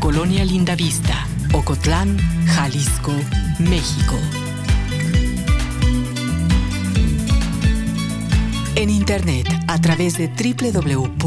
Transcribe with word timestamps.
Colonia 0.00 0.44
Lindavista, 0.44 1.28
Ocotlán, 1.52 2.16
Jalisco, 2.46 3.12
México. 3.58 4.16
En 8.76 8.88
internet 8.88 9.46
a 9.68 9.78
través 9.78 10.16
de 10.16 10.28
www.radio.udg.mx 10.28 11.20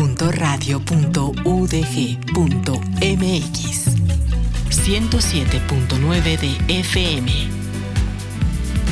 107.9 4.69 6.39
de 6.39 6.79
FM. 6.79 7.31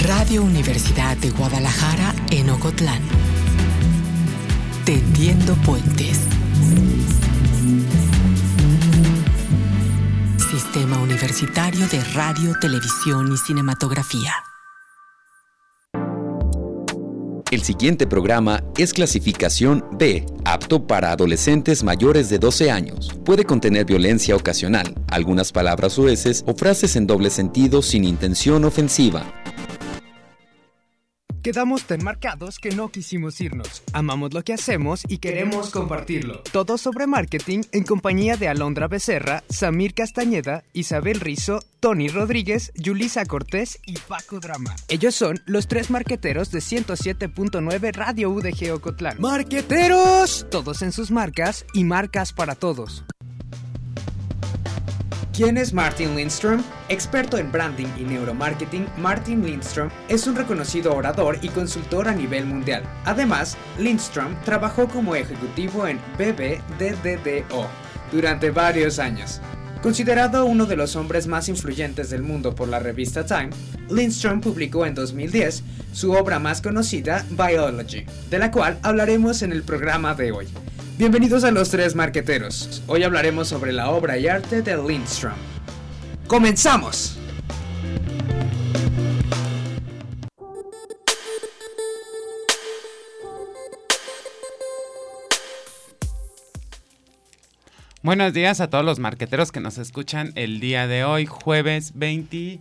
Radio 0.03 0.43
Universidad 0.43 1.17
de 1.17 1.31
Guadalajara 1.31 2.13
en 2.29 2.51
Ocotlán. 2.51 3.01
Tendiendo 4.85 5.55
puentes. 5.55 6.19
Universitario 10.99 11.87
de 11.87 12.03
Radio, 12.13 12.53
Televisión 12.59 13.31
y 13.31 13.37
Cinematografía. 13.37 14.33
El 17.51 17.63
siguiente 17.63 18.07
programa 18.07 18.63
es 18.77 18.93
clasificación 18.93 19.85
B, 19.93 20.25
apto 20.45 20.87
para 20.87 21.11
adolescentes 21.11 21.83
mayores 21.83 22.29
de 22.29 22.39
12 22.39 22.71
años. 22.71 23.09
Puede 23.25 23.43
contener 23.43 23.85
violencia 23.85 24.35
ocasional, 24.35 24.95
algunas 25.09 25.51
palabras 25.51 25.93
sueces 25.93 26.43
o 26.47 26.53
frases 26.53 26.95
en 26.95 27.07
doble 27.07 27.29
sentido 27.29 27.81
sin 27.81 28.05
intención 28.05 28.63
ofensiva. 28.63 29.40
Quedamos 31.43 31.85
tan 31.85 32.03
marcados 32.03 32.59
que 32.59 32.69
no 32.69 32.89
quisimos 32.89 33.41
irnos. 33.41 33.81
Amamos 33.93 34.31
lo 34.31 34.43
que 34.43 34.53
hacemos 34.53 35.01
y 35.07 35.17
queremos 35.17 35.71
compartirlo. 35.71 36.43
Todo 36.51 36.77
sobre 36.77 37.07
marketing 37.07 37.61
en 37.71 37.83
compañía 37.83 38.37
de 38.37 38.47
Alondra 38.47 38.87
Becerra, 38.87 39.43
Samir 39.49 39.95
Castañeda, 39.95 40.63
Isabel 40.73 41.19
Rizo, 41.19 41.63
Tony 41.79 42.09
Rodríguez, 42.09 42.71
Yulisa 42.75 43.25
Cortés 43.25 43.79
y 43.87 43.97
Paco 43.97 44.39
Drama. 44.39 44.75
Ellos 44.87 45.15
son 45.15 45.39
los 45.47 45.67
tres 45.67 45.89
marqueteros 45.89 46.51
de 46.51 46.59
107.9 46.59 47.91
Radio 47.91 48.29
UDG 48.29 48.73
Ocotlán. 48.75 49.19
¡Marqueteros! 49.19 50.45
Todos 50.51 50.83
en 50.83 50.91
sus 50.91 51.09
marcas 51.09 51.65
y 51.73 51.85
marcas 51.85 52.33
para 52.33 52.53
todos. 52.53 53.03
¿Quién 55.41 55.57
es 55.57 55.73
Martin 55.73 56.15
Lindstrom? 56.15 56.61
Experto 56.87 57.35
en 57.39 57.51
branding 57.51 57.87
y 57.97 58.03
neuromarketing, 58.03 58.85
Martin 58.97 59.43
Lindstrom 59.43 59.89
es 60.07 60.27
un 60.27 60.35
reconocido 60.35 60.93
orador 60.93 61.39
y 61.41 61.49
consultor 61.49 62.07
a 62.07 62.13
nivel 62.13 62.45
mundial. 62.45 62.83
Además, 63.05 63.57
Lindstrom 63.79 64.35
trabajó 64.45 64.87
como 64.87 65.15
ejecutivo 65.15 65.87
en 65.87 65.99
BBDDO 66.19 67.65
durante 68.11 68.51
varios 68.51 68.99
años. 68.99 69.41
Considerado 69.81 70.45
uno 70.45 70.67
de 70.67 70.75
los 70.75 70.95
hombres 70.95 71.25
más 71.25 71.49
influyentes 71.49 72.11
del 72.11 72.21
mundo 72.21 72.53
por 72.53 72.67
la 72.67 72.77
revista 72.77 73.25
Time, 73.25 73.49
Lindstrom 73.89 74.41
publicó 74.41 74.85
en 74.85 74.93
2010 74.93 75.63
su 75.91 76.11
obra 76.11 76.37
más 76.37 76.61
conocida, 76.61 77.25
Biology, 77.31 78.05
de 78.29 78.37
la 78.37 78.51
cual 78.51 78.77
hablaremos 78.83 79.41
en 79.41 79.53
el 79.53 79.63
programa 79.63 80.13
de 80.13 80.33
hoy. 80.33 80.47
Bienvenidos 81.01 81.43
a 81.45 81.49
los 81.49 81.71
tres 81.71 81.95
marqueteros. 81.95 82.83
Hoy 82.85 83.01
hablaremos 83.01 83.47
sobre 83.47 83.71
la 83.71 83.89
obra 83.89 84.19
y 84.19 84.27
arte 84.27 84.61
de 84.61 84.77
Lindstrom. 84.77 85.33
¡Comenzamos! 86.27 87.17
Buenos 98.03 98.33
días 98.33 98.61
a 98.61 98.69
todos 98.69 98.85
los 98.85 98.99
marqueteros 98.99 99.51
que 99.51 99.59
nos 99.59 99.79
escuchan 99.79 100.31
el 100.35 100.59
día 100.59 100.85
de 100.85 101.03
hoy, 101.03 101.25
jueves 101.25 101.93
20, 101.95 102.59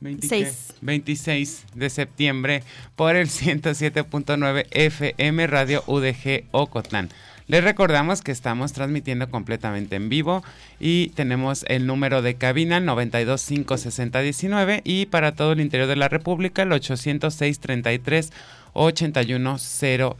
26. 0.00 0.74
26 0.82 1.64
de 1.74 1.88
septiembre, 1.88 2.64
por 2.96 3.16
el 3.16 3.28
107.9 3.28 4.66
FM 4.72 5.46
Radio 5.46 5.82
UDG 5.86 6.44
Ocotlán. 6.50 7.08
Les 7.52 7.62
recordamos 7.62 8.22
que 8.22 8.32
estamos 8.32 8.72
transmitiendo 8.72 9.28
completamente 9.28 9.96
en 9.96 10.08
vivo 10.08 10.42
y 10.80 11.08
tenemos 11.08 11.66
el 11.68 11.86
número 11.86 12.22
de 12.22 12.36
cabina 12.36 12.80
9256019 12.80 14.80
y 14.84 15.04
para 15.04 15.34
todo 15.34 15.52
el 15.52 15.60
interior 15.60 15.86
de 15.86 15.96
la 15.96 16.08
República 16.08 16.62
el 16.62 16.72
806 16.72 17.60
33 17.60 18.32
8100. 18.72 20.14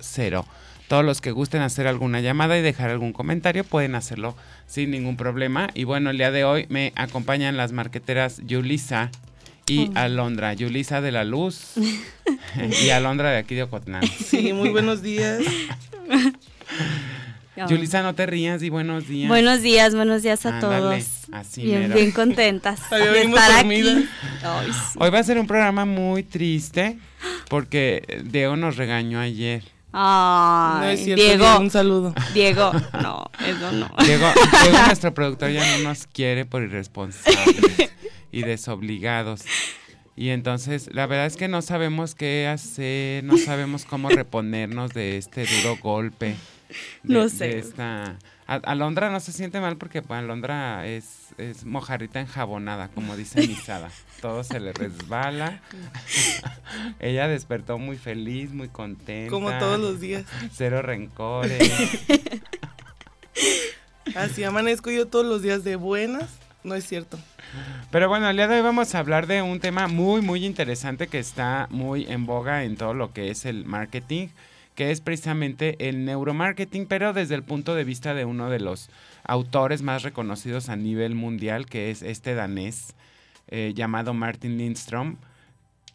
Todos 0.88 1.04
los 1.06 1.22
que 1.22 1.30
gusten 1.30 1.62
hacer 1.62 1.86
alguna 1.86 2.20
llamada 2.20 2.58
y 2.58 2.60
dejar 2.60 2.90
algún 2.90 3.14
comentario 3.14 3.64
pueden 3.64 3.94
hacerlo 3.94 4.36
sin 4.66 4.90
ningún 4.90 5.16
problema. 5.16 5.70
Y 5.72 5.84
bueno, 5.84 6.10
el 6.10 6.18
día 6.18 6.32
de 6.32 6.44
hoy 6.44 6.66
me 6.68 6.92
acompañan 6.96 7.56
las 7.56 7.72
marqueteras 7.72 8.42
Yulisa 8.44 9.10
y 9.66 9.90
Alondra. 9.94 10.52
Yulisa 10.52 11.00
de 11.00 11.12
la 11.12 11.24
Luz 11.24 11.76
y 12.84 12.90
Alondra 12.90 13.30
de 13.30 13.38
aquí 13.38 13.54
de 13.54 13.62
Ocotlán. 13.62 14.06
Sí, 14.06 14.52
muy 14.52 14.68
buenos 14.68 15.00
días. 15.00 15.40
Yulisa, 17.68 18.02
no 18.02 18.14
te 18.14 18.24
rías 18.26 18.62
y 18.62 18.70
buenos 18.70 19.06
días. 19.08 19.28
Buenos 19.28 19.60
días, 19.60 19.94
buenos 19.94 20.22
días 20.22 20.46
a 20.46 20.54
Ándale, 20.56 20.78
todos. 20.78 21.04
así 21.32 21.62
bien, 21.62 21.82
mero. 21.82 21.94
bien 21.94 22.10
contentas 22.12 22.80
de 22.90 22.96
estar 22.96 23.14
dormidas. 23.14 23.50
aquí. 23.60 24.08
Ay, 24.42 24.72
sí. 24.72 24.98
Hoy 24.98 25.10
va 25.10 25.18
a 25.18 25.22
ser 25.22 25.38
un 25.38 25.46
programa 25.46 25.84
muy 25.84 26.22
triste 26.22 26.98
porque 27.50 28.22
Diego 28.24 28.56
nos 28.56 28.76
regañó 28.76 29.20
ayer. 29.20 29.62
Ay, 29.92 30.80
no 30.80 30.88
es 30.88 31.04
cierto, 31.04 31.22
Diego, 31.22 31.44
Diego, 31.44 31.60
un 31.60 31.70
saludo. 31.70 32.14
Diego, 32.32 32.72
no, 33.02 33.30
eso 33.46 33.72
no. 33.72 33.90
Diego, 34.02 34.26
Diego, 34.62 34.78
nuestro 34.86 35.12
productor, 35.12 35.50
ya 35.50 35.76
no 35.76 35.84
nos 35.90 36.06
quiere 36.06 36.46
por 36.46 36.62
irresponsables 36.62 37.90
y 38.32 38.42
desobligados. 38.42 39.42
Y 40.16 40.30
entonces, 40.30 40.88
la 40.92 41.06
verdad 41.06 41.26
es 41.26 41.36
que 41.36 41.48
no 41.48 41.60
sabemos 41.60 42.14
qué 42.14 42.46
hacer, 42.46 43.24
no 43.24 43.36
sabemos 43.36 43.84
cómo 43.84 44.08
reponernos 44.08 44.94
de 44.94 45.18
este 45.18 45.44
duro 45.44 45.76
golpe. 45.82 46.36
de- 47.02 47.14
No 47.14 47.28
sé. 47.28 47.48
de 47.48 47.58
esta... 47.58 48.16
Alondra 48.46 49.08
no 49.10 49.18
se 49.20 49.32
siente 49.32 49.60
mal 49.60 49.76
porque 49.78 50.02
pues, 50.02 50.18
Alondra 50.18 50.86
es, 50.86 51.28
es 51.38 51.64
mojarrita 51.64 52.20
enjabonada, 52.20 52.88
como 52.88 53.16
dice 53.16 53.46
Misada. 53.46 53.90
Todo 54.20 54.44
se 54.44 54.60
le 54.60 54.72
resbala. 54.74 55.62
Ella 57.00 57.28
despertó 57.28 57.78
muy 57.78 57.96
feliz, 57.96 58.52
muy 58.52 58.68
contenta. 58.68 59.30
Como 59.30 59.50
todos 59.58 59.80
los 59.80 60.00
días. 60.00 60.24
Cero 60.52 60.82
rencores. 60.82 61.62
Así 64.14 64.44
amanezco 64.44 64.90
yo 64.90 65.06
todos 65.06 65.24
los 65.24 65.42
días 65.42 65.64
de 65.64 65.76
buenas. 65.76 66.28
No 66.64 66.74
es 66.74 66.86
cierto. 66.86 67.18
Pero 67.90 68.08
bueno, 68.08 68.28
el 68.28 68.36
día 68.36 68.46
de 68.48 68.56
hoy 68.56 68.62
vamos 68.62 68.94
a 68.94 68.98
hablar 68.98 69.26
de 69.26 69.42
un 69.42 69.58
tema 69.60 69.88
muy, 69.88 70.20
muy 70.20 70.44
interesante 70.44 71.08
que 71.08 71.18
está 71.18 71.66
muy 71.70 72.04
en 72.08 72.24
boga 72.26 72.64
en 72.64 72.76
todo 72.76 72.94
lo 72.94 73.12
que 73.12 73.30
es 73.30 73.46
el 73.46 73.64
marketing, 73.64 74.28
que 74.74 74.90
es 74.90 75.00
precisamente 75.00 75.88
el 75.88 76.04
neuromarketing, 76.04 76.86
pero 76.86 77.12
desde 77.12 77.34
el 77.34 77.42
punto 77.42 77.74
de 77.74 77.84
vista 77.84 78.14
de 78.14 78.24
uno 78.24 78.50
de 78.50 78.60
los 78.60 78.88
autores 79.24 79.82
más 79.82 80.02
reconocidos 80.02 80.68
a 80.68 80.76
nivel 80.76 81.14
mundial, 81.14 81.66
que 81.66 81.90
es 81.90 82.02
este 82.02 82.34
danés 82.34 82.94
eh, 83.48 83.72
llamado 83.74 84.14
Martin 84.14 84.56
Lindstrom. 84.58 85.16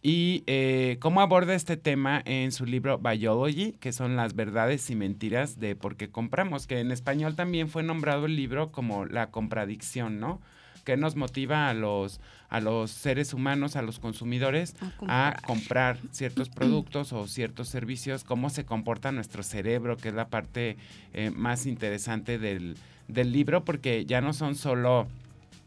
Y 0.03 0.43
eh, 0.45 0.97
cómo 0.99 1.21
aborda 1.21 1.55
este 1.55 1.75
tema 1.75 2.21
en 2.25 2.51
su 2.51 2.65
libro 2.65 2.99
Biology, 2.99 3.73
que 3.79 3.91
son 3.91 4.15
las 4.15 4.35
verdades 4.35 4.89
y 4.89 4.95
mentiras 4.95 5.59
de 5.59 5.75
por 5.75 5.97
qué 5.97 6.09
compramos, 6.09 6.67
que 6.67 6.79
en 6.79 6.91
español 6.91 7.35
también 7.35 7.67
fue 7.67 7.83
nombrado 7.83 8.27
el 8.27 8.35
libro 8.35 8.71
como 8.71 9.05
la 9.05 9.31
compradicción, 9.31 10.19
¿no? 10.19 10.39
Que 10.87 10.95
nos 10.95 11.17
motiva 11.17 11.67
a 11.69 11.73
los, 11.73 12.21
a 12.47 12.61
los 12.61 12.91
seres 12.91 13.33
humanos, 13.33 13.75
a 13.75 13.81
los 13.81 13.99
consumidores, 13.99 14.73
A 15.05 15.27
a 15.27 15.41
comprar. 15.41 15.97
ciertos 16.11 16.47
productos 16.59 17.11
o 17.11 17.27
ciertos 17.27 17.67
servicios, 17.67 18.23
cómo 18.23 18.49
se 18.49 18.63
comporta 18.63 19.11
nuestro 19.11 19.43
cerebro, 19.43 19.97
que 19.97 20.07
es 20.07 20.13
la 20.15 20.29
parte 20.29 20.77
eh, 21.13 21.29
más 21.29 21.65
interesante 21.65 22.39
del, 22.39 22.77
del 23.09 23.33
libro, 23.33 23.65
porque 23.65 24.05
ya 24.05 24.21
no 24.21 24.31
son 24.31 24.55
solo 24.55 25.09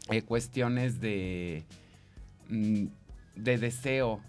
eh, 0.09 0.23
cuestiones 0.23 0.99
de, 1.01 1.65
mm, 2.49 2.85
de 3.35 3.57
deseo 3.59 4.21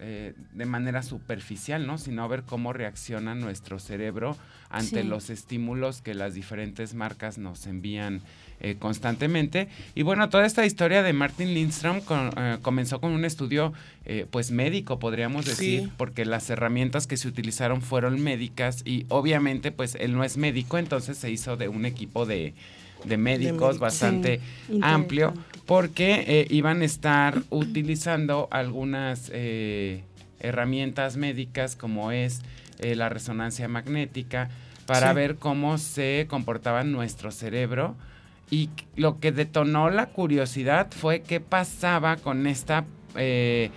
eh, 0.00 0.34
de 0.52 0.66
manera 0.66 1.02
superficial, 1.02 1.86
¿no? 1.86 1.96
Sino 1.96 2.28
ver 2.28 2.42
cómo 2.42 2.74
reacciona 2.74 3.34
nuestro 3.34 3.78
cerebro 3.78 4.36
ante 4.68 5.00
Sí. 5.00 5.08
los 5.08 5.30
estímulos 5.30 6.02
que 6.02 6.12
las 6.14 6.34
diferentes 6.34 6.92
marcas 6.94 7.38
nos 7.38 7.66
envían 7.66 8.20
eh, 8.60 8.76
constantemente. 8.78 9.68
Y 9.94 10.02
bueno, 10.02 10.28
toda 10.28 10.46
esta 10.46 10.64
historia 10.64 11.02
de 11.02 11.12
Martin 11.12 11.52
Lindstrom 11.54 12.00
con- 12.00 12.30
eh, 12.36 12.58
comenzó 12.62 13.00
con 13.00 13.12
un 13.12 13.24
estudio 13.24 13.72
eh, 14.06 14.26
pues 14.30 14.50
médico, 14.50 14.98
podríamos 14.98 15.44
decir, 15.46 15.80
Sí. 15.84 15.92
porque 15.96 16.24
las 16.24 16.48
herramientas 16.50 17.06
que 17.06 17.16
se 17.16 17.26
utilizaron 17.28 17.80
fueron 17.82 18.20
médicas 18.22 18.82
y 18.84 19.06
obviamente 19.08 19.72
pues 19.72 19.94
él 19.96 20.14
no 20.14 20.24
es 20.24 20.36
médico, 20.36 20.76
entonces 20.78 21.16
se 21.18 21.30
hizo 21.30 21.56
de 21.56 21.68
un 21.68 21.84
equipo 21.86 22.26
de, 22.26 22.52
de 23.04 23.16
médicos 23.16 23.78
bastante 23.78 24.40
Sí, 24.66 24.78
amplio 24.82 25.32
porque 25.66 26.24
eh, 26.26 26.46
iban 26.50 26.82
a 26.82 26.84
estar 26.84 27.42
utilizando 27.50 28.48
algunas 28.50 29.30
eh, 29.32 30.02
herramientas 30.40 31.16
médicas 31.16 31.74
como 31.76 32.12
es 32.12 32.42
eh, 32.80 32.94
la 32.94 33.08
resonancia 33.08 33.68
magnética 33.68 34.50
para 34.86 35.10
Sí. 35.10 35.14
ver 35.16 35.36
cómo 35.36 35.78
se 35.78 36.26
comportaba 36.28 36.84
nuestro 36.84 37.30
cerebro 37.30 37.96
Y 38.50 38.70
lo 38.96 39.18
que 39.20 39.32
detonó 39.32 39.90
la 39.90 40.06
curiosidad 40.06 40.88
fue 40.90 41.22
qué 41.22 41.40
pasaba 41.40 42.16
con 42.16 42.46
esta 42.46 42.84
eh, 43.16 43.70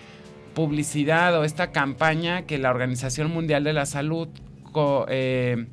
publicidad 0.53 1.37
o 1.39 1.43
esta 1.43 1.71
campaña 1.71 2.43
que 2.43 2.57
la 2.57 2.69
Organización 2.71 3.31
Mundial 3.31 3.63
de 3.63 3.73
la 3.73 3.85
Salud 3.85 4.27
co- 4.71 5.05
eh, 5.09 5.67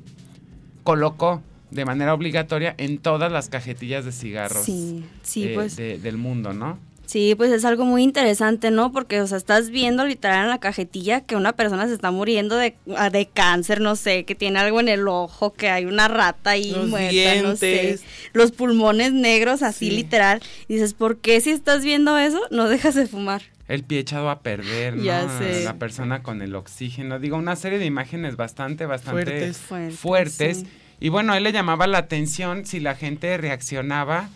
colocó 0.83 1.41
de 1.71 1.83
manera 1.85 2.13
obligatoria 2.13 2.73
en 2.77 2.99
todas 2.99 3.31
las 3.31 3.49
cajetillas 3.49 4.05
de 4.05 4.11
cigarros 4.11 4.63
Sí, 4.63 5.03
sí, 5.23 5.45
eh, 5.45 5.51
pues. 5.55 5.75
de- 5.75 5.97
del 5.99 6.17
mundo, 6.17 6.53
¿no? 6.53 6.77
Sí, 7.05 7.35
pues 7.35 7.51
es 7.51 7.65
algo 7.65 7.85
muy 7.85 8.03
interesante, 8.03 8.71
¿no? 8.71 8.91
Porque, 8.91 9.21
o 9.21 9.27
sea, 9.27 9.37
estás 9.37 9.69
viendo 9.69 10.05
literal 10.05 10.43
en 10.45 10.49
la 10.49 10.59
cajetilla 10.59 11.21
que 11.21 11.35
una 11.35 11.53
persona 11.53 11.87
se 11.87 11.93
está 11.93 12.11
muriendo 12.11 12.55
de, 12.57 12.75
ah, 12.97 13.09
de 13.09 13.27
cáncer, 13.27 13.79
no 13.81 13.95
sé, 13.95 14.25
que 14.25 14.35
tiene 14.35 14.59
algo 14.59 14.79
en 14.79 14.89
el 14.89 15.07
ojo, 15.07 15.53
que 15.53 15.69
hay 15.69 15.85
una 15.85 16.07
rata 16.07 16.51
ahí 16.51 16.71
Los 16.71 16.87
muerta, 16.87 17.41
no 17.43 17.55
sé. 17.55 17.99
Los 18.33 18.51
pulmones 18.51 19.13
negros, 19.13 19.61
así 19.61 19.89
Sí. 19.89 19.95
literal. 19.95 20.41
Y 20.67 20.73
dices, 20.75 20.93
¿por 20.93 21.17
qué 21.17 21.39
si 21.41 21.51
estás 21.51 21.83
viendo 21.83 22.17
eso 22.17 22.41
no 22.51 22.67
dejas 22.67 22.95
de 22.95 23.07
fumar? 23.07 23.41
El 23.67 23.83
pie 23.83 23.99
echado 23.99 24.29
a 24.29 24.39
perder, 24.41 24.95
¿no? 24.97 25.03
Ya 25.03 25.27
sé. 25.39 25.63
La 25.63 25.75
persona 25.75 26.21
con 26.21 26.41
el 26.43 26.53
oxígeno. 26.55 27.17
Digo, 27.19 27.35
una 27.37 27.55
serie 27.55 27.79
de 27.79 27.85
imágenes 27.85 28.35
bastante, 28.35 28.85
bastante 28.85 29.23
Fuertes. 29.23 29.57
Fuertes, 29.57 29.99
fuertes. 29.99 30.57
sí. 30.59 30.67
Y 30.99 31.09
bueno, 31.09 31.33
a 31.33 31.37
él 31.37 31.43
le 31.43 31.51
llamaba 31.51 31.87
la 31.87 31.97
atención 31.97 32.65
si 32.65 32.79
la 32.79 32.95
gente 32.95 33.35
reaccionaba, 33.37 34.29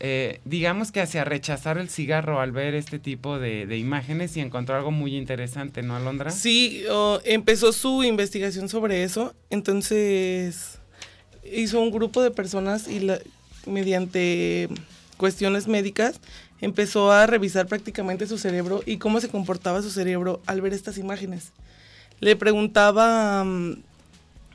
eh, 0.00 0.40
digamos 0.44 0.92
que 0.92 1.00
hacia 1.00 1.24
rechazar 1.24 1.78
el 1.78 1.88
cigarro 1.88 2.40
al 2.40 2.52
ver 2.52 2.74
este 2.74 2.98
tipo 2.98 3.38
de, 3.38 3.76
imágenes 3.76 4.36
y 4.36 4.40
encontró 4.40 4.76
algo 4.76 4.90
muy 4.90 5.16
interesante, 5.16 5.82
¿no, 5.82 5.96
Alondra? 5.96 6.30
Sí, 6.30 6.84
empezó 7.24 7.72
su 7.72 8.02
investigación 8.04 8.68
sobre 8.68 9.04
eso, 9.04 9.34
entonces 9.50 10.78
hizo 11.50 11.80
un 11.80 11.90
grupo 11.90 12.22
de 12.22 12.30
personas 12.30 12.88
y 12.88 13.00
la- 13.00 13.20
mediante 13.66 14.68
cuestiones 15.16 15.68
médicas 15.68 16.20
empezó 16.60 17.12
a 17.12 17.26
revisar 17.26 17.66
prácticamente 17.66 18.26
su 18.26 18.38
cerebro 18.38 18.82
y 18.86 18.96
cómo 18.98 19.20
se 19.20 19.28
comportaba 19.28 19.82
su 19.82 19.90
cerebro 19.90 20.40
al 20.46 20.60
ver 20.60 20.72
estas 20.72 20.98
imágenes. 20.98 21.52
Le 22.20 22.36
preguntaba 22.36 23.44
mm, 23.44 23.82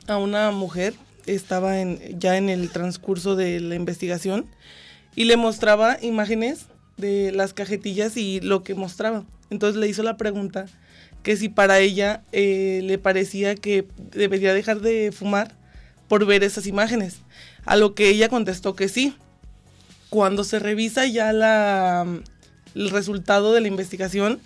a 0.08 0.16
una 0.16 0.50
mujer, 0.50 0.94
estaba 1.26 1.80
en, 1.80 2.18
ya 2.18 2.36
en 2.36 2.48
el 2.48 2.70
transcurso 2.70 3.36
de 3.36 3.60
la 3.60 3.74
investigación, 3.74 4.46
y 5.14 5.24
le 5.24 5.36
mostraba 5.36 5.98
imágenes 6.00 6.66
de 6.96 7.32
las 7.32 7.54
cajetillas 7.54 8.16
y 8.16 8.40
lo 8.40 8.62
que 8.62 8.74
mostraba. 8.74 9.24
Entonces 9.50 9.80
le 9.80 9.88
hizo 9.88 10.02
la 10.02 10.16
pregunta 10.16 10.66
que 11.22 11.36
si 11.36 11.48
para 11.48 11.80
ella 11.80 12.22
eh, 12.32 12.80
le 12.84 12.98
parecía 12.98 13.54
que 13.54 13.86
debería 14.12 14.54
dejar 14.54 14.80
de 14.80 15.12
fumar 15.12 15.54
por 16.08 16.24
ver 16.26 16.42
esas 16.44 16.66
imágenes. 16.66 17.18
A 17.64 17.76
lo 17.76 17.94
que 17.94 18.08
ella 18.08 18.28
contestó 18.28 18.74
que 18.74 18.88
sí. 18.88 19.14
Cuando 20.08 20.42
se 20.42 20.58
revisa 20.58 21.06
ya 21.06 21.32
la, 21.32 22.04
el 22.74 22.90
resultado 22.90 23.52
de 23.52 23.60
la 23.60 23.68
investigación, 23.68 24.40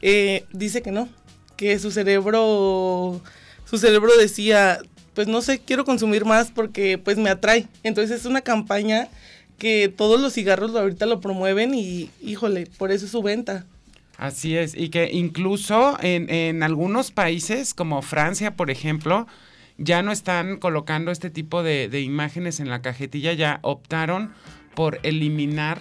eh, 0.00 0.44
dice 0.52 0.82
que 0.82 0.92
no, 0.92 1.08
que 1.56 1.78
su 1.78 1.90
cerebro, 1.90 3.20
su 3.64 3.78
cerebro 3.78 4.12
decía, 4.16 4.78
pues 5.14 5.26
no 5.26 5.42
sé, 5.42 5.58
quiero 5.58 5.84
consumir 5.84 6.24
más 6.24 6.50
porque 6.50 6.98
pues 6.98 7.16
me 7.16 7.30
atrae. 7.30 7.66
Entonces 7.82 8.20
es 8.20 8.26
una 8.26 8.42
campaña 8.42 9.08
que 9.58 9.88
todos 9.88 10.20
los 10.20 10.32
cigarros 10.32 10.74
ahorita 10.74 11.06
lo 11.06 11.20
promueven 11.20 11.74
y 11.74 12.10
híjole, 12.20 12.66
por 12.78 12.90
eso 12.92 13.06
es 13.06 13.12
su 13.12 13.22
venta. 13.22 13.64
Así 14.18 14.56
es, 14.56 14.76
y 14.76 14.88
que 14.90 15.10
incluso 15.12 15.96
en, 16.00 16.30
en 16.30 16.62
algunos 16.62 17.10
países 17.10 17.74
como 17.74 18.02
Francia, 18.02 18.54
por 18.54 18.70
ejemplo, 18.70 19.26
ya 19.78 20.02
no 20.02 20.12
están 20.12 20.58
colocando 20.58 21.10
este 21.10 21.30
tipo 21.30 21.62
de, 21.62 21.88
de 21.88 22.02
imágenes 22.02 22.60
en 22.60 22.68
la 22.68 22.82
cajetilla, 22.82 23.32
ya 23.32 23.58
optaron 23.62 24.32
por 24.74 25.00
eliminar 25.02 25.80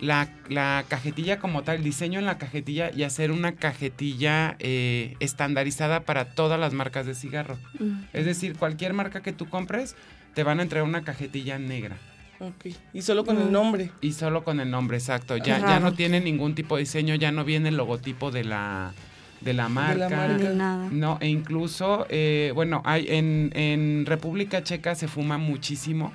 la, 0.00 0.28
la 0.48 0.84
cajetilla 0.88 1.38
como 1.38 1.62
tal, 1.62 1.76
el 1.76 1.84
diseño 1.84 2.18
en 2.18 2.26
la 2.26 2.38
cajetilla 2.38 2.90
y 2.94 3.04
hacer 3.04 3.30
una 3.30 3.52
cajetilla 3.52 4.56
eh, 4.58 5.16
estandarizada 5.20 6.00
para 6.00 6.34
todas 6.34 6.58
las 6.58 6.72
marcas 6.72 7.06
de 7.06 7.14
cigarro. 7.14 7.58
Mm. 7.78 8.04
Es 8.12 8.24
decir, 8.24 8.56
cualquier 8.56 8.92
marca 8.92 9.22
que 9.22 9.32
tú 9.32 9.48
compres, 9.48 9.96
te 10.34 10.42
van 10.42 10.60
a 10.60 10.62
entregar 10.62 10.88
una 10.88 11.04
cajetilla 11.04 11.58
negra. 11.58 11.96
Ok, 12.38 12.66
y 12.92 13.02
solo 13.02 13.24
con 13.24 13.38
el 13.38 13.48
Mm. 13.48 13.52
nombre. 13.52 13.90
Y 14.00 14.12
solo 14.12 14.44
con 14.44 14.60
el 14.60 14.70
nombre, 14.70 14.96
exacto. 14.98 15.36
Ya, 15.38 15.58
ya 15.58 15.80
no 15.80 15.92
tiene 15.94 16.20
ningún 16.20 16.54
tipo 16.54 16.76
de 16.76 16.80
diseño, 16.80 17.14
ya 17.14 17.32
no 17.32 17.44
viene 17.44 17.70
el 17.70 17.76
logotipo 17.76 18.30
de 18.30 18.44
la, 18.44 18.92
de 19.40 19.52
la 19.54 19.68
marca. 19.68 20.08
marca. 20.10 20.36
Ni 20.36 20.54
nada. 20.56 20.88
No, 20.90 21.18
e 21.20 21.28
incluso, 21.28 22.06
eh, 22.10 22.52
bueno, 22.54 22.82
hay 22.84 23.06
en, 23.08 23.50
en 23.54 24.04
República 24.06 24.62
Checa 24.62 24.94
se 24.94 25.08
fuma 25.08 25.38
muchísimo. 25.38 26.12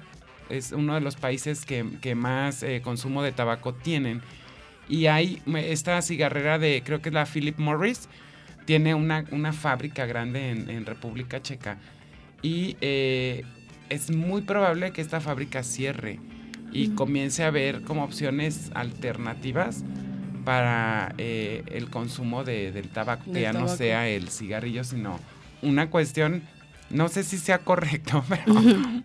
Es 0.50 0.74
uno 0.74 0.94
de 0.96 1.02
los 1.02 1.16
países 1.16 1.66
que, 1.66 1.86
que 2.02 2.14
más 2.14 2.62
eh, 2.62 2.82
consumo 2.84 3.24
de 3.24 3.32
tabaco 3.32 3.74
tienen. 3.74 4.22
Y 4.90 5.06
hay 5.08 5.42
esta 5.56 6.02
cigarrera 6.02 6.60
de, 6.60 6.84
creo 6.86 7.02
que 7.02 7.10
es 7.10 7.14
la 7.14 7.26
Philip 7.26 7.58
Morris, 7.58 8.10
tiene 8.66 8.94
una, 8.94 9.26
una 9.32 9.54
fábrica 9.54 10.06
grande 10.06 10.50
en, 10.52 10.70
en 10.70 10.86
República 10.86 11.42
Checa. 11.42 11.78
Y 12.42 12.76
eh, 12.82 13.44
es 13.92 14.10
muy 14.10 14.42
probable 14.42 14.92
que 14.92 15.02
esta 15.02 15.20
fábrica 15.22 15.64
cierre 15.64 16.20
y 16.72 16.90
comience 16.90 17.44
a 17.44 17.52
ver 17.52 17.82
como 17.84 18.04
opciones 18.04 18.72
alternativas 18.74 19.84
para 20.46 21.14
eh, 21.18 21.64
el 21.68 21.90
consumo 21.90 22.44
de- 22.44 22.72
del 22.72 22.90
tabaco, 22.90 23.32
que 23.32 23.42
ya 23.42 23.54
no 23.54 23.68
sea 23.78 24.08
el 24.08 24.30
cigarrillo, 24.30 24.84
sino 24.84 25.20
una 25.62 25.90
cuestión, 25.92 26.42
no 26.90 27.10
sé 27.10 27.24
si 27.24 27.38
sea 27.38 27.60
correcto, 27.60 28.24
pero 28.30 28.54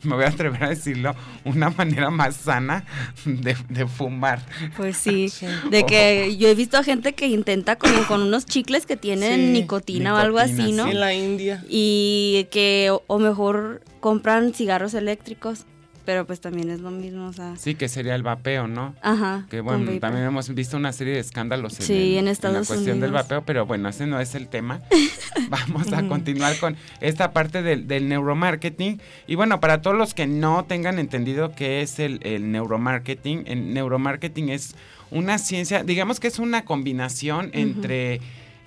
me 0.03 0.15
voy 0.15 0.25
a 0.25 0.29
atrever 0.29 0.65
a 0.65 0.69
decirlo, 0.71 1.15
una 1.45 1.69
manera 1.71 2.09
más 2.11 2.37
sana 2.37 2.85
de, 3.27 3.55
de 3.69 3.87
fumar. 3.87 4.41
Pues 4.77 4.97
sí, 4.97 5.31
de 5.71 5.85
que 5.85 6.37
yo 6.39 6.49
he 6.49 6.55
visto 6.55 6.79
a 6.79 6.83
gente 6.85 7.13
que 7.15 7.27
intenta 7.29 7.77
como 7.77 8.07
con 8.07 8.23
unos 8.23 8.47
chicles 8.47 8.87
que 8.87 8.97
tienen 8.97 9.47
Sí, 9.47 9.53
nicotina, 9.53 10.15
o 10.15 10.17
algo 10.17 10.39
así, 10.39 10.73
¿no? 10.73 10.85
sí. 10.85 10.91
En 10.93 11.01
la 11.01 11.13
India. 11.13 11.63
Y 11.69 12.47
que 12.51 12.97
o 13.07 13.19
mejor 13.19 13.83
compran 14.07 14.55
cigarros 14.55 14.95
eléctricos, 14.95 15.65
pero 16.05 16.25
pues 16.29 16.41
también 16.41 16.71
es 16.71 16.79
lo 16.79 16.93
mismo, 16.93 17.27
o 17.27 17.33
sea, 17.33 17.57
Sí, 17.57 17.75
que 17.75 17.89
sería 17.89 18.15
el 18.15 18.23
vapeo, 18.23 18.69
¿no? 18.69 18.95
ajá. 19.03 19.49
Que 19.51 19.61
bueno, 19.61 19.91
también 19.99 20.25
hemos 20.27 20.49
visto 20.55 20.77
una 20.77 20.93
serie 20.93 21.15
de 21.15 21.19
escándalos 21.19 21.81
en, 21.81 21.87
Sí, 21.87 22.17
el- 22.17 22.29
en 22.29 22.53
la 22.53 22.63
cuestión 22.63 23.01
del 23.01 23.11
vapeo, 23.11 23.43
pero 23.45 23.67
bueno, 23.67 23.89
ese 23.89 24.07
no 24.07 24.21
es 24.21 24.37
el 24.37 24.47
tema. 24.47 24.81
Vamos 25.51 25.93
a 25.93 26.07
continuar 26.07 26.57
con 26.61 26.77
esta 27.01 27.33
parte 27.33 27.63
del, 27.63 27.89
del 27.89 28.09
neuromarketing. 28.09 29.01
Y 29.27 29.35
bueno, 29.35 29.59
para 29.59 29.83
todos 29.83 29.97
los 29.97 30.15
que 30.15 30.29
no 30.29 30.65
tengan 30.67 31.01
entendido 31.01 31.51
qué 31.57 31.81
es 31.83 31.99
el, 31.99 32.21
el 32.23 32.53
neuromarketing, 32.53 33.43
el 33.49 33.75
neuromarketing 33.75 34.51
es 34.51 34.77
una 35.11 35.39
ciencia, 35.39 35.83
digamos 35.83 36.21
que 36.21 36.29
es 36.29 36.39
una 36.39 36.65
combinación 36.65 37.51
entre 37.55 38.21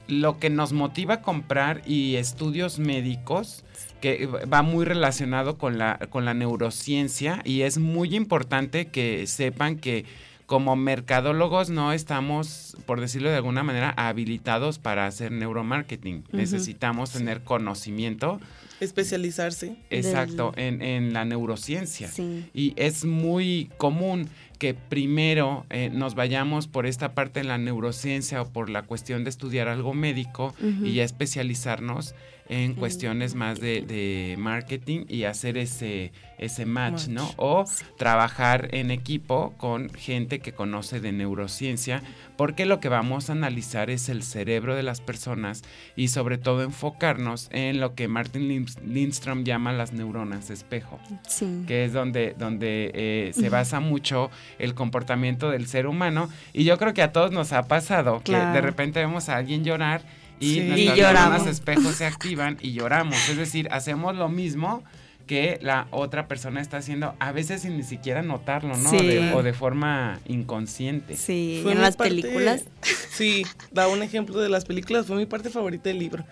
lo 0.10 0.40
que 0.40 0.50
nos 0.50 0.74
motiva 0.74 1.14
a 1.16 1.22
comprar 1.22 1.84
y 1.86 2.16
estudios 2.16 2.80
médicos 2.80 3.64
que 4.00 4.26
va 4.26 4.62
muy 4.62 4.86
relacionado 4.86 5.58
con 5.58 5.78
la, 5.78 6.00
con 6.10 6.26
la 6.26 6.34
neurociencia 6.34 7.42
y 7.44 7.62
es 7.62 7.78
muy 7.78 8.16
importante 8.16 8.88
que 8.88 9.28
sepan 9.28 9.78
que 9.78 10.06
como 10.50 10.76
mercadólogos 10.76 11.70
no 11.70 11.94
estamos, 11.94 12.76
por 12.88 13.00
decirlo 13.00 13.30
de 13.30 13.36
alguna 13.36 13.62
manera, 13.62 13.94
habilitados 13.96 14.80
para 14.80 15.06
hacer 15.06 15.32
neuromarketing. 15.32 16.24
Necesitamos 16.32 17.12
tener 17.12 17.44
conocimiento 17.44 18.40
Especializarse. 18.80 19.76
exacto 19.92 20.54
en, 20.56 20.82
en 20.82 21.14
la 21.14 21.24
neurociencia. 21.24 22.08
Sí. 22.08 22.50
Y 22.56 22.74
es 22.78 23.06
muy 23.06 23.70
común 23.78 24.28
que 24.58 24.74
primero 24.74 25.66
eh, 25.70 25.92
nos 25.94 26.16
vayamos 26.16 26.68
por 26.68 26.88
esta 26.88 27.14
parte 27.14 27.42
de 27.42 27.46
la 27.46 27.58
neurociencia 27.58 28.42
o 28.42 28.50
por 28.50 28.72
la 28.72 28.82
cuestión 28.84 29.24
de 29.24 29.30
estudiar 29.30 29.68
algo 29.68 29.94
médico 29.94 30.56
y 30.84 30.94
ya 30.94 31.04
especializarnos 31.04 32.16
en 32.50 32.74
cuestiones 32.74 33.36
más 33.36 33.60
de, 33.62 33.82
de 33.82 34.36
marketing 34.38 35.06
y 35.08 35.24
hacer 35.26 35.58
ese, 35.58 36.12
ese 36.40 36.66
match, 36.66 37.08
Match. 37.08 37.08
¿no? 37.10 37.30
O 37.38 37.64
trabajar 37.98 38.70
en 38.72 38.90
equipo 38.92 39.54
con 39.58 39.90
gente 39.92 40.40
que 40.40 40.52
conoce 40.54 41.00
de 41.00 41.12
neurociencia, 41.12 42.02
porque 42.38 42.66
lo 42.66 42.80
que 42.80 42.90
vamos 42.90 43.30
a 43.30 43.34
analizar 43.34 43.90
es 43.90 44.10
el 44.10 44.24
cerebro 44.24 44.76
de 44.76 44.82
las 44.84 45.00
personas 45.02 45.62
y 45.96 46.08
sobre 46.08 46.38
todo 46.40 46.64
enfocarnos 46.64 47.50
en 47.52 47.80
lo 47.80 47.94
que 47.94 48.08
Martin 48.08 48.48
Lin- 48.48 48.82
Lindstrom 48.84 49.44
llama 49.44 49.72
las 49.74 49.94
neuronas 49.94 50.50
espejo 50.50 51.00
Sí. 51.28 51.66
que 51.68 51.86
es 51.86 51.94
donde, 51.94 52.34
donde 52.38 52.92
eh, 52.96 53.32
se 53.34 53.50
basa 53.50 53.80
mucho 53.80 54.32
el 54.58 54.74
comportamiento 54.74 55.52
del 55.52 55.68
ser 55.68 55.86
humano. 55.86 56.30
Y 56.54 56.64
yo 56.64 56.78
creo 56.80 56.94
que 56.94 57.02
a 57.04 57.12
todos 57.12 57.32
nos 57.32 57.52
ha 57.54 57.64
pasado 57.68 58.22
que 58.24 58.36
de 58.36 58.62
repente 58.62 59.00
vemos 59.00 59.30
a 59.30 59.36
alguien 59.38 59.64
llorar 59.64 60.02
y 60.40 60.54
Sí. 60.56 60.60
nuestras 60.62 60.98
Y 60.98 61.00
lloramos. 61.02 61.30
neuronas 61.32 61.48
espejos 61.48 61.96
se 61.96 62.06
activan 62.08 62.58
y 62.62 62.74
lloramos. 62.74 63.30
Es 63.30 63.38
decir, 63.38 63.68
hacemos 63.72 64.16
lo 64.16 64.30
mismo 64.30 64.84
que 65.28 65.60
la 65.62 65.88
otra 65.92 66.28
persona 66.28 66.60
está 66.60 66.78
haciendo, 66.78 67.14
a 67.20 67.32
veces 67.32 67.62
sin 67.62 67.78
ni 67.78 67.84
siquiera 67.84 68.24
notarlo, 68.24 68.76
¿no? 68.76 68.90
Sí. 68.90 68.98
De- 69.06 69.32
o 69.34 69.44
de 69.44 69.54
forma 69.54 70.20
inconsciente. 70.28 71.16
Sí, 71.16 71.60
Fue 71.62 71.74
en 71.74 71.82
las 71.82 71.96
parte- 71.96 72.10
películas. 72.22 72.64
Sí, 73.12 73.46
da 73.72 73.88
un 73.90 74.02
ejemplo 74.02 74.40
de 74.40 74.48
las 74.50 74.64
películas. 74.66 75.06
Fue 75.06 75.18
mi 75.18 75.26
parte 75.26 75.50
favorita 75.50 75.90
del 75.90 76.00
libro. 76.00 76.24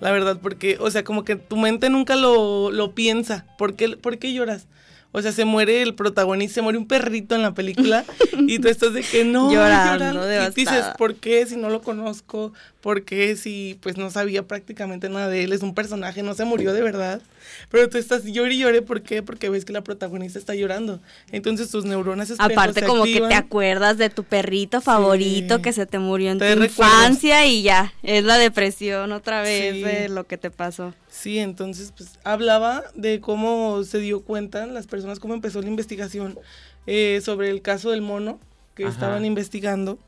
La 0.00 0.10
verdad, 0.12 0.38
porque, 0.40 0.76
o 0.80 0.90
sea, 0.90 1.02
como 1.04 1.24
que 1.24 1.34
tu 1.36 1.56
mente 1.56 1.90
nunca 1.90 2.14
lo, 2.16 2.70
lo 2.70 2.94
piensa. 2.94 3.46
¿Por 3.58 3.74
qué, 3.74 3.96
por 3.96 4.18
qué 4.18 4.32
lloras? 4.32 4.66
O 5.12 5.22
sea, 5.22 5.32
se 5.32 5.44
muere 5.44 5.82
el 5.82 5.94
protagonista, 5.94 6.56
se 6.56 6.62
muere 6.62 6.78
un 6.78 6.86
perrito 6.86 7.34
en 7.34 7.42
la 7.42 7.52
película 7.54 8.04
y 8.46 8.58
tú 8.58 8.68
estás 8.68 8.92
de 8.92 9.00
que 9.02 9.24
no, 9.24 9.50
Llorando, 9.52 10.24
Y 10.30 10.54
dices. 10.54 10.84
¿por 10.98 11.14
qué 11.16 11.46
si 11.46 11.56
no 11.56 11.68
lo 11.70 11.80
conozco? 11.82 12.52
¿Por 12.86 13.02
qué 13.02 13.34
si 13.34 13.76
pues 13.82 13.96
no 13.96 14.12
sabía 14.12 14.46
prácticamente 14.46 15.08
nada 15.08 15.26
de 15.26 15.42
él? 15.42 15.52
Es 15.52 15.62
un 15.62 15.74
personaje, 15.74 16.22
no 16.22 16.34
se 16.34 16.44
murió 16.44 16.72
de 16.72 16.82
verdad. 16.82 17.20
Pero 17.68 17.88
tú 17.88 17.98
estás 17.98 18.22
llore 18.22 18.54
y 18.54 18.58
llore, 18.58 18.80
¿por 18.80 19.02
qué? 19.02 19.24
Porque 19.24 19.48
ves 19.48 19.64
que 19.64 19.72
la 19.72 19.82
protagonista 19.82 20.38
está 20.38 20.54
llorando. 20.54 21.00
Entonces 21.32 21.68
tus 21.68 21.84
neuronas 21.84 22.32
Aparte 22.38 22.78
se 22.78 22.86
como 22.86 23.02
que 23.02 23.20
te 23.22 23.34
acuerdas 23.34 23.98
de 23.98 24.08
tu 24.08 24.22
perrito 24.22 24.80
favorito 24.80 25.56
Sí. 25.56 25.62
que 25.62 25.72
se 25.72 25.84
te 25.86 25.98
murió 25.98 26.30
en 26.30 26.38
Te 26.38 26.54
tu 26.54 26.60
recuerdas. 26.60 26.94
infancia 26.94 27.44
y 27.46 27.62
ya, 27.62 27.92
es 28.04 28.22
la 28.22 28.38
depresión 28.38 29.10
otra 29.10 29.42
vez 29.42 29.74
Sí. 29.74 29.82
de 29.82 30.08
lo 30.08 30.28
que 30.28 30.38
te 30.38 30.52
pasó. 30.52 30.94
Sí, 31.10 31.40
entonces 31.40 31.92
pues 31.96 32.10
hablaba 32.22 32.84
de 32.94 33.20
cómo 33.20 33.82
se 33.82 33.98
dio 33.98 34.20
cuenta 34.22 34.64
las 34.66 34.86
personas, 34.86 35.18
cómo 35.18 35.34
empezó 35.34 35.60
la 35.60 35.66
investigación 35.68 36.38
eh, 36.86 37.20
sobre 37.24 37.50
el 37.50 37.62
caso 37.62 37.90
del 37.90 38.02
mono 38.02 38.38
que 38.76 38.84
Ajá. 38.84 38.92
estaban 38.92 39.24
investigando. 39.24 39.98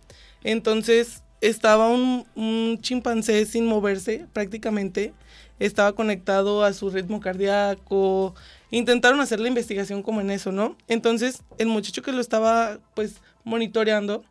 Entonces 0.45 1.25
estaba 1.41 1.89
un, 1.89 2.79
chimpancé 2.81 3.45
sin 3.47 3.67
moverse 3.67 4.27
prácticamente, 4.33 5.13
estaba 5.59 5.93
conectado 5.93 6.65
a 6.65 6.73
su 6.73 6.91
ritmo 6.91 7.21
cardíaco. 7.21 8.35
Intentaron 8.71 9.21
hacer 9.21 9.41
la 9.41 9.49
investigación 9.49 10.03
como 10.03 10.21
en 10.21 10.31
eso, 10.31 10.53
¿no? 10.53 10.77
Entonces 10.89 11.43
el 11.59 11.69
muchacho 11.69 12.03
que 12.03 12.13
lo 12.13 12.21
estaba 12.21 12.79
pues 12.95 13.17
monitoreando 13.45 14.25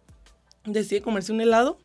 decide 0.66 1.02
comerse 1.02 1.32
un 1.32 1.42
helado. 1.42 1.78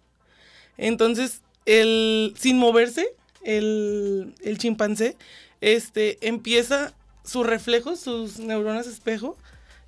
Entonces, 0.76 1.42
el, 1.66 2.34
sin 2.38 2.58
moverse, 2.58 3.14
el, 3.44 4.34
el 4.42 4.58
chimpancé 4.58 5.16
este, 5.60 6.18
empieza, 6.26 6.92
sus 7.24 7.46
reflejos, 7.46 8.00
sus 8.00 8.38
neuronas 8.38 8.86
espejo, 8.86 9.36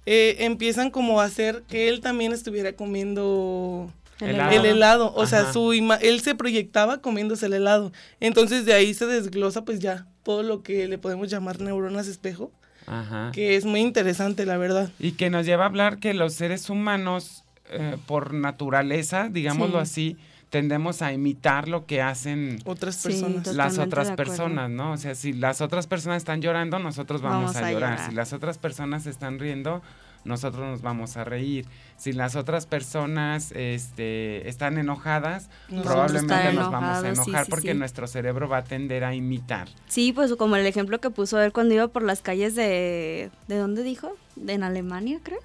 eh, 0.06 0.36
empiezan 0.40 0.90
como 0.90 1.20
a 1.20 1.24
hacer 1.24 1.62
que 1.68 1.88
él 1.88 2.00
también 2.00 2.32
estuviera 2.32 2.74
comiendo 2.74 3.90
El 4.20 4.30
Helado. 4.30 4.52
el 4.52 4.66
helado. 4.66 5.12
O 5.14 5.26
sea, 5.26 5.40
Ajá. 5.40 5.52
su 5.52 5.72
ima- 5.74 5.98
él 6.00 6.20
se 6.20 6.34
proyectaba 6.34 6.98
comiéndose 6.98 7.46
el 7.46 7.54
helado. 7.54 7.92
Entonces, 8.20 8.64
de 8.64 8.72
ahí 8.74 8.94
se 8.94 9.06
desglosa, 9.06 9.64
pues 9.64 9.80
ya, 9.80 10.06
todo 10.22 10.42
lo 10.42 10.62
que 10.62 10.86
le 10.88 10.98
podemos 10.98 11.28
llamar 11.30 11.60
neuronas 11.60 12.06
espejo, 12.06 12.52
Ajá. 12.86 13.30
que 13.32 13.56
es 13.56 13.64
muy 13.64 13.80
interesante, 13.80 14.46
la 14.46 14.56
verdad. 14.56 14.90
Y 14.98 15.12
que 15.12 15.30
nos 15.30 15.46
lleva 15.46 15.64
a 15.64 15.66
hablar 15.66 15.98
que 15.98 16.14
los 16.14 16.34
seres 16.34 16.70
humanos, 16.70 17.42
eh, 17.70 17.96
por 18.06 18.34
naturaleza, 18.34 19.28
digámoslo 19.30 19.78
Sí. 19.78 19.82
así, 19.82 20.16
tendemos 20.50 21.02
a 21.02 21.12
imitar 21.12 21.66
lo 21.68 21.84
que 21.84 22.00
hacen 22.00 22.58
Otras 22.64 22.94
Sí, 22.94 23.08
personas. 23.08 23.36
total. 23.42 23.56
las 23.56 23.78
otras 23.78 24.10
personas, 24.12 24.70
¿no? 24.70 24.92
O 24.92 24.96
sea, 24.96 25.16
si 25.16 25.32
las 25.32 25.60
otras 25.60 25.88
personas 25.88 26.18
están 26.18 26.40
llorando, 26.40 26.78
nosotros 26.78 27.20
vamos, 27.22 27.52
Vamos 27.52 27.56
a, 27.56 27.66
a 27.66 27.72
llorar. 27.72 27.90
llorar. 27.96 28.08
Si 28.10 28.14
las 28.14 28.32
otras 28.32 28.58
personas 28.58 29.06
están 29.06 29.40
riendo, 29.40 29.82
nosotros 30.24 30.64
nos 30.64 30.82
vamos 30.82 31.16
a 31.16 31.24
reír. 31.24 31.66
Si 31.96 32.12
las 32.12 32.34
otras 32.36 32.66
personas 32.66 33.52
este, 33.52 34.48
están 34.48 34.78
enojadas, 34.78 35.48
Nosotros 35.68 35.92
probablemente 35.92 36.52
nos 36.54 36.70
vamos 36.70 37.04
a 37.04 37.08
enojar 37.08 37.44
sí, 37.44 37.50
porque 37.50 37.72
sí. 37.72 37.78
nuestro 37.78 38.06
cerebro 38.06 38.48
va 38.48 38.58
a 38.58 38.64
tender 38.64 39.04
a 39.04 39.14
imitar. 39.14 39.68
Sí, 39.88 40.12
pues 40.12 40.34
como 40.36 40.56
el 40.56 40.66
ejemplo 40.66 41.00
que 41.00 41.10
puso 41.10 41.40
él 41.40 41.52
cuando 41.52 41.74
iba 41.74 41.88
por 41.88 42.02
las 42.02 42.22
calles 42.22 42.54
de... 42.54 43.30
¿De 43.48 43.56
dónde 43.58 43.82
dijo? 43.82 44.16
De 44.36 44.54
en 44.54 44.62
Alemania, 44.62 45.20
creo. 45.22 45.40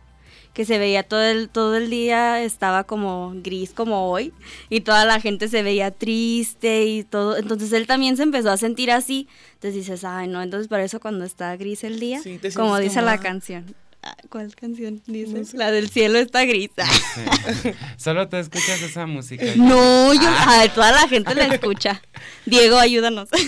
Que 0.54 0.66
se 0.66 0.80
veía 0.80 1.04
todo 1.04 1.22
el, 1.22 1.50
todo 1.50 1.76
el 1.76 1.90
día, 1.90 2.42
estaba 2.42 2.84
como 2.84 3.34
gris 3.36 3.72
como 3.72 4.10
hoy, 4.10 4.34
y 4.70 4.82
toda 4.82 5.06
la 5.06 5.20
gente 5.22 5.48
se 5.48 5.62
veía 5.62 5.92
triste 5.92 6.86
y 6.86 7.04
todo. 7.04 7.38
Entonces 7.38 7.72
él 7.72 7.86
también 7.86 8.18
se 8.18 8.24
empezó 8.24 8.50
a 8.50 8.58
sentir 8.58 8.92
así. 8.92 9.28
Entonces 9.54 9.76
dices, 9.76 10.04
ay, 10.04 10.28
no, 10.28 10.42
entonces 10.42 10.68
por 10.68 10.80
eso 10.80 11.00
cuando 11.00 11.24
está 11.24 11.56
gris 11.56 11.84
el 11.84 12.00
día, 12.00 12.20
Sí, 12.22 12.40
te 12.40 12.52
como 12.52 12.78
dice 12.80 13.02
la 13.02 13.18
como, 13.18 13.24
canción. 13.24 13.76
Ah, 14.02 14.16
¿Cuál 14.30 14.56
canción 14.56 15.02
dice? 15.08 15.34
No 15.34 15.44
sé. 15.46 15.58
La 15.58 15.72
del 15.72 15.90
cielo 15.90 16.20
está 16.20 16.46
gris. 16.46 16.70
Sí. 16.78 17.72
Solo 17.98 18.30
te 18.30 18.40
escuchas 18.40 18.82
esa 18.82 19.06
música. 19.06 19.46
No, 19.58 20.14
yo, 20.14 20.30
a 20.30 20.68
toda 20.74 20.92
la 20.92 21.08
gente 21.08 21.36
la 21.36 21.46
escucha. 21.46 22.02
Diego, 22.46 22.78
ayúdanos. 22.78 23.30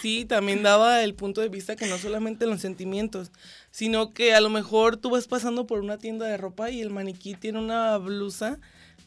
Sí, 0.00 0.24
también 0.24 0.64
daba 0.64 1.04
el 1.04 1.14
punto 1.14 1.42
de 1.42 1.48
vista 1.48 1.76
que 1.76 1.86
no 1.86 1.96
solamente 1.96 2.44
los 2.46 2.60
sentimientos, 2.60 3.30
sino 3.70 4.12
que 4.12 4.34
a 4.34 4.40
lo 4.40 4.50
mejor 4.50 4.96
tú 4.96 5.10
vas 5.10 5.28
pasando 5.28 5.64
por 5.68 5.78
una 5.78 5.96
tienda 5.96 6.26
de 6.26 6.36
ropa 6.36 6.70
y 6.70 6.80
el 6.80 6.90
maniquí 6.90 7.36
tiene 7.36 7.60
una 7.60 7.96
blusa 7.98 8.58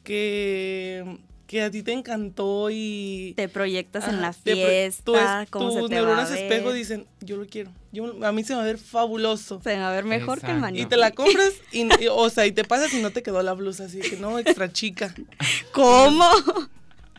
que, 0.05 1.19
que 1.47 1.61
a 1.61 1.69
ti 1.71 1.83
te 1.83 1.91
encantó 1.93 2.69
y... 2.71 3.33
Te 3.35 3.47
proyectas 3.49 4.07
en 4.07 4.21
la 4.21 4.33
fiesta, 4.33 5.03
tú 5.03 5.15
es- 5.15 5.49
cómo 5.51 5.71
se 5.71 5.79
tus 5.81 5.89
te 5.89 5.95
va 5.95 6.01
a 6.01 6.05
neuronas 6.05 6.31
ver. 6.31 6.43
espejo 6.51 6.73
dicen, 6.73 7.05
yo 7.21 7.37
lo 7.37 7.45
quiero, 7.45 7.71
yo, 7.91 8.25
a 8.25 8.31
mí 8.31 8.43
se 8.43 8.53
me 8.53 8.57
va 8.57 8.63
a 8.63 8.65
ver 8.67 8.77
fabuloso. 8.79 9.61
Se 9.63 9.77
va 9.77 9.89
a 9.89 9.91
ver 9.91 10.05
mejor 10.05 10.41
que 10.41 10.51
el 10.51 10.59
maniquí. 10.59 10.83
Y 10.83 10.85
te 10.87 10.97
la 10.97 11.11
compras, 11.11 11.53
y, 11.71 11.81
y- 12.03 12.07
o 12.11 12.29
sea, 12.29 12.45
y 12.45 12.51
te 12.51 12.63
pasas 12.63 12.93
y 12.93 13.01
no 13.01 13.11
te 13.11 13.21
quedó 13.23 13.41
la 13.43 13.53
blusa, 13.53 13.85
así 13.85 13.99
que 13.99 14.17
no, 14.17 14.39
extra 14.39 14.71
chica. 14.73 15.13
¿Cómo? 15.71 16.27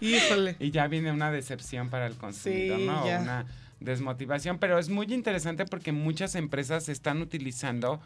Híjole. 0.00 0.56
Y 0.58 0.70
ya 0.72 0.86
viene 0.88 1.10
una 1.12 1.30
decepción 1.30 1.88
para 1.88 2.06
el 2.06 2.14
consumidor, 2.16 2.78
Sí, 2.78 2.86
¿no? 2.86 3.06
Ya. 3.06 3.20
Una 3.20 3.46
desmotivación, 3.80 4.58
pero 4.58 4.78
es 4.78 4.88
muy 4.88 5.06
interesante 5.12 5.64
porque 5.66 5.92
muchas 5.92 6.34
empresas 6.34 6.88
están 6.88 7.20
utilizando, 7.22 8.00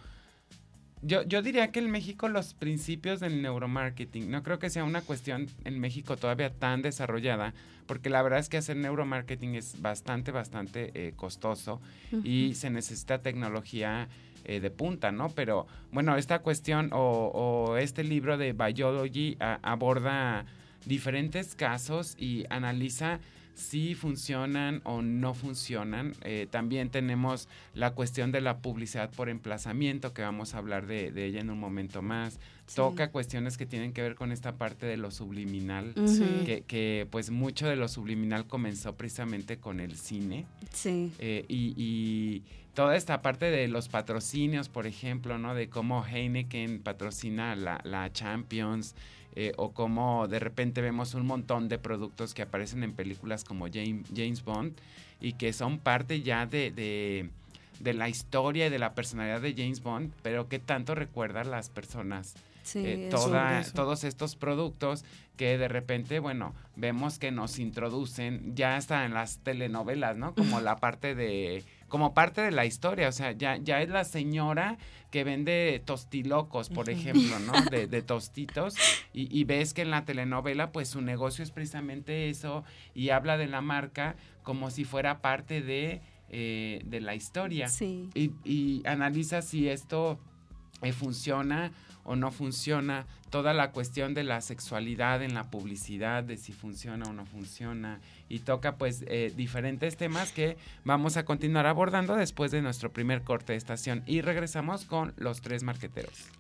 yo, 1.03 1.23
yo 1.25 1.43
diría 1.43 1.73
que 1.73 1.79
en 1.81 1.91
México 1.91 2.29
los 2.29 2.55
principios 2.55 3.21
del 3.21 3.41
neuromarketing, 3.43 4.31
no 4.31 4.43
creo 4.43 4.59
que 4.59 4.71
sea 4.71 4.85
una 4.85 5.01
cuestión 5.03 5.47
en 5.65 5.81
México 5.81 6.17
todavía 6.17 6.51
tan 6.51 6.83
desarrollada, 6.83 7.55
porque 7.87 8.11
la 8.11 8.23
verdad 8.23 8.39
es 8.39 8.49
que 8.49 8.57
hacer 8.59 8.77
neuromarketing 8.77 9.55
es 9.55 9.81
bastante, 9.81 10.31
bastante 10.31 10.91
eh, 10.95 11.13
costoso 11.17 11.81
y 12.25 12.55
se 12.55 12.71
necesita 12.71 13.19
tecnología 13.23 14.09
eh, 14.45 14.61
de 14.61 14.71
punta, 14.71 15.11
¿no? 15.13 15.29
Pero 15.31 15.67
bueno, 15.93 16.17
esta 16.17 16.41
cuestión 16.41 16.91
o, 16.93 16.99
o 17.35 17.77
este 17.77 18.05
libro 18.05 18.37
de 18.39 18.53
Biology 18.53 19.37
a- 19.41 19.59
aborda 19.63 20.45
diferentes 20.87 21.55
casos 21.55 22.15
y 22.19 22.45
analiza 22.51 23.21
si 23.55 23.95
funcionan 23.95 24.81
o 24.85 25.03
no 25.03 25.35
funcionan. 25.35 26.15
Eh, 26.23 26.47
también 26.51 26.91
tenemos 26.91 27.49
la 27.75 27.93
cuestión 27.95 28.33
de 28.33 28.41
la 28.41 28.59
publicidad 28.59 29.11
por 29.11 29.29
emplazamiento, 29.29 30.13
que 30.13 30.23
vamos 30.23 30.55
a 30.55 30.59
hablar 30.59 30.87
de, 30.87 31.11
de 31.13 31.27
ella 31.27 31.41
en 31.41 31.51
un 31.51 31.59
momento 31.59 32.03
más. 32.03 32.39
Toca 32.75 33.11
cuestiones 33.11 33.59
que 33.59 33.67
tienen 33.67 33.93
que 33.93 34.01
ver 34.01 34.15
con 34.15 34.31
esta 34.31 34.57
parte 34.57 34.87
de 34.87 34.97
lo 34.97 35.11
subliminal. 35.11 35.93
Sí. 36.07 36.43
que, 36.47 36.63
que, 36.63 37.07
pues 37.11 37.31
mucho 37.31 37.67
de 37.67 37.75
lo 37.75 37.89
subliminal 37.89 38.47
comenzó 38.47 38.95
precisamente 38.95 39.59
con 39.59 39.81
el 39.81 39.97
cine. 39.97 40.47
Sí. 40.73 41.13
Eh, 41.19 41.45
y, 41.49 41.75
y 41.77 42.45
toda 42.75 42.97
esta 42.97 43.23
parte 43.23 43.47
de 43.47 43.67
los 43.67 43.89
patrocinios, 43.89 44.69
por 44.69 44.87
ejemplo, 44.87 45.37
¿no? 45.37 45.55
De 45.55 45.69
cómo 45.69 46.07
Heineken 46.07 46.81
patrocina 46.81 47.57
la, 47.57 47.81
la 47.83 48.13
Champions, 48.13 48.95
eh, 49.37 49.53
o 49.57 49.73
cómo 49.73 50.27
de 50.29 50.39
repente 50.39 50.81
vemos 50.81 51.15
un 51.15 51.27
montón 51.27 51.69
de 51.69 51.79
productos 51.79 52.35
que 52.35 52.43
aparecen 52.43 52.83
en 52.83 52.93
películas 52.93 53.45
como 53.45 53.67
James, 53.73 54.07
James 54.15 54.45
Bond 54.45 54.73
y 55.21 55.35
que 55.35 55.53
son 55.53 55.79
parte 55.79 56.23
ya 56.23 56.47
de, 56.47 56.71
de, 56.71 57.31
de 57.79 57.95
la 57.95 58.09
historia 58.09 58.67
y 58.67 58.71
de 58.71 58.79
la 58.79 58.95
personalidad 58.95 59.41
de 59.41 59.55
James 59.55 59.83
Bond, 59.83 60.13
pero 60.23 60.49
que 60.49 60.59
tanto 60.59 60.95
recuerdan 60.95 61.51
las 61.51 61.71
personas 61.71 62.35
Sí, 62.63 62.83
eh, 62.85 63.09
toda- 63.11 63.61
eso. 63.61 63.73
todos 63.75 64.05
estos 64.05 64.37
productos 64.37 65.05
que 65.39 65.57
de 65.57 65.67
repente, 65.69 66.19
bueno, 66.19 66.55
vemos 66.77 67.19
que 67.19 67.31
nos 67.31 67.59
introducen 67.59 68.55
ya 68.55 68.77
hasta 68.77 69.07
en 69.07 69.15
las 69.15 69.39
telenovelas, 69.39 70.17
¿no? 70.19 70.35
Como 70.35 70.61
la 70.61 70.77
parte 70.77 71.15
de, 71.15 71.65
como 71.91 72.15
parte 72.15 72.41
de 72.41 72.51
la 72.51 72.65
historia, 72.65 73.09
o 73.09 73.13
sea, 73.13 73.33
ya, 73.33 73.59
ya 73.59 73.83
es 73.83 73.91
la 73.91 74.05
señora 74.05 74.79
que 75.11 75.25
vende 75.25 75.83
tostilocos, 75.85 76.71
por 76.71 76.89
ejemplo, 76.89 77.39
¿no? 77.41 77.53
De, 77.71 77.87
de 77.87 78.01
tostitos, 78.01 78.75
y, 79.13 79.29
y 79.39 79.45
ves 79.45 79.75
que 79.75 79.83
en 79.83 79.91
la 79.91 80.05
telenovela, 80.07 80.73
pues 80.73 80.89
su 80.89 81.03
negocio 81.03 81.45
es 81.45 81.51
precisamente 81.51 82.31
eso, 82.31 82.65
y 82.95 83.11
habla 83.11 83.37
de 83.37 83.47
la 83.49 83.61
marca 83.61 84.17
como 84.43 84.71
si 84.71 84.85
fuera 84.85 85.21
parte 85.21 85.61
de, 85.61 86.01
eh, 86.31 86.81
de 86.87 87.01
la 87.01 87.15
historia 87.15 87.69
Sí. 87.69 88.09
y, 88.15 88.31
y 88.45 88.83
analiza 88.87 89.43
si 89.43 89.69
esto 89.69 90.19
eh, 90.83 90.93
funciona 90.93 91.73
o 92.05 92.17
no 92.17 92.31
funciona, 92.31 93.07
toda 93.31 93.55
la 93.55 93.73
cuestión 93.73 94.15
de 94.15 94.25
la 94.25 94.41
sexualidad 94.41 95.23
en 95.23 95.35
la 95.35 95.51
publicidad, 95.51 96.25
de 96.25 96.37
si 96.37 96.53
funciona 96.53 97.07
o 97.09 97.13
no 97.13 97.27
funciona, 97.27 98.01
y 98.29 98.41
toca 98.41 98.77
pues 98.77 99.05
eh, 99.07 99.33
diferentes 99.37 99.97
temas 99.97 100.33
que 100.33 100.57
vamos 100.85 101.17
a 101.17 101.25
continuar 101.25 101.67
abordando 101.67 102.17
después 102.17 102.51
de 102.51 102.63
nuestro 102.63 102.93
primer 102.93 103.23
corte 103.23 103.53
de 103.53 103.59
estación 103.59 104.03
y 104.07 104.23
regresamos 104.23 104.87
con 104.87 105.13
los 105.17 105.41
tres 105.41 105.63
marqueteros. 105.63 106.31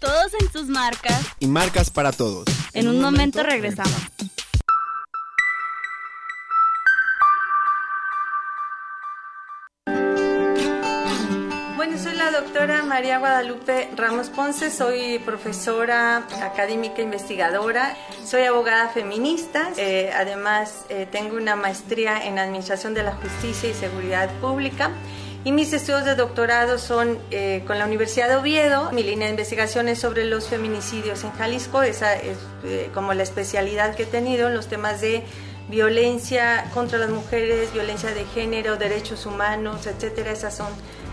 Todos 0.00 0.32
en 0.40 0.52
sus 0.52 0.68
marcas. 0.68 1.28
y 1.38 1.46
marcas 1.46 1.90
para 1.90 2.12
todos. 2.12 2.44
En 2.72 2.88
un 2.88 3.00
momento 3.00 3.42
regresamos. 3.42 3.94
Doctora 12.34 12.82
María 12.82 13.20
Guadalupe 13.20 13.90
Ramos 13.94 14.28
Ponce, 14.28 14.72
soy 14.72 15.20
profesora 15.20 16.26
académica 16.42 17.00
investigadora, 17.00 17.96
soy 18.24 18.42
abogada 18.42 18.88
feminista, 18.88 19.70
eh, 19.76 20.10
además 20.12 20.84
eh, 20.88 21.06
tengo 21.08 21.36
una 21.36 21.54
maestría 21.54 22.26
en 22.26 22.40
Administración 22.40 22.92
de 22.92 23.04
la 23.04 23.12
Justicia 23.12 23.70
y 23.70 23.74
Seguridad 23.74 24.28
Pública. 24.40 24.90
Y 25.44 25.52
mis 25.52 25.72
estudios 25.72 26.04
de 26.04 26.16
doctorado 26.16 26.78
son 26.78 27.18
eh, 27.30 27.62
con 27.68 27.78
la 27.78 27.84
Universidad 27.84 28.28
de 28.28 28.36
Oviedo. 28.36 28.90
Mi 28.90 29.04
línea 29.04 29.28
de 29.28 29.32
investigación 29.32 29.88
es 29.88 30.00
sobre 30.00 30.24
los 30.24 30.48
feminicidios 30.48 31.22
en 31.22 31.30
Jalisco. 31.32 31.82
Esa 31.82 32.14
es 32.16 32.38
como 32.94 33.14
la 33.14 33.22
especialidad 33.22 33.94
que 33.94 34.04
he 34.04 34.06
tenido 34.06 34.48
en 34.48 34.54
los 34.54 34.66
temas 34.68 35.00
de 35.00 35.22
violencia 35.68 36.70
contra 36.74 36.98
las 36.98 37.10
mujeres, 37.10 37.72
violencia 37.72 38.12
de 38.12 38.24
género, 38.24 38.76
derechos 38.76 39.26
humanos, 39.26 39.86
etcétera. 39.86 40.32
Esas 40.32 40.56
son 40.56 40.68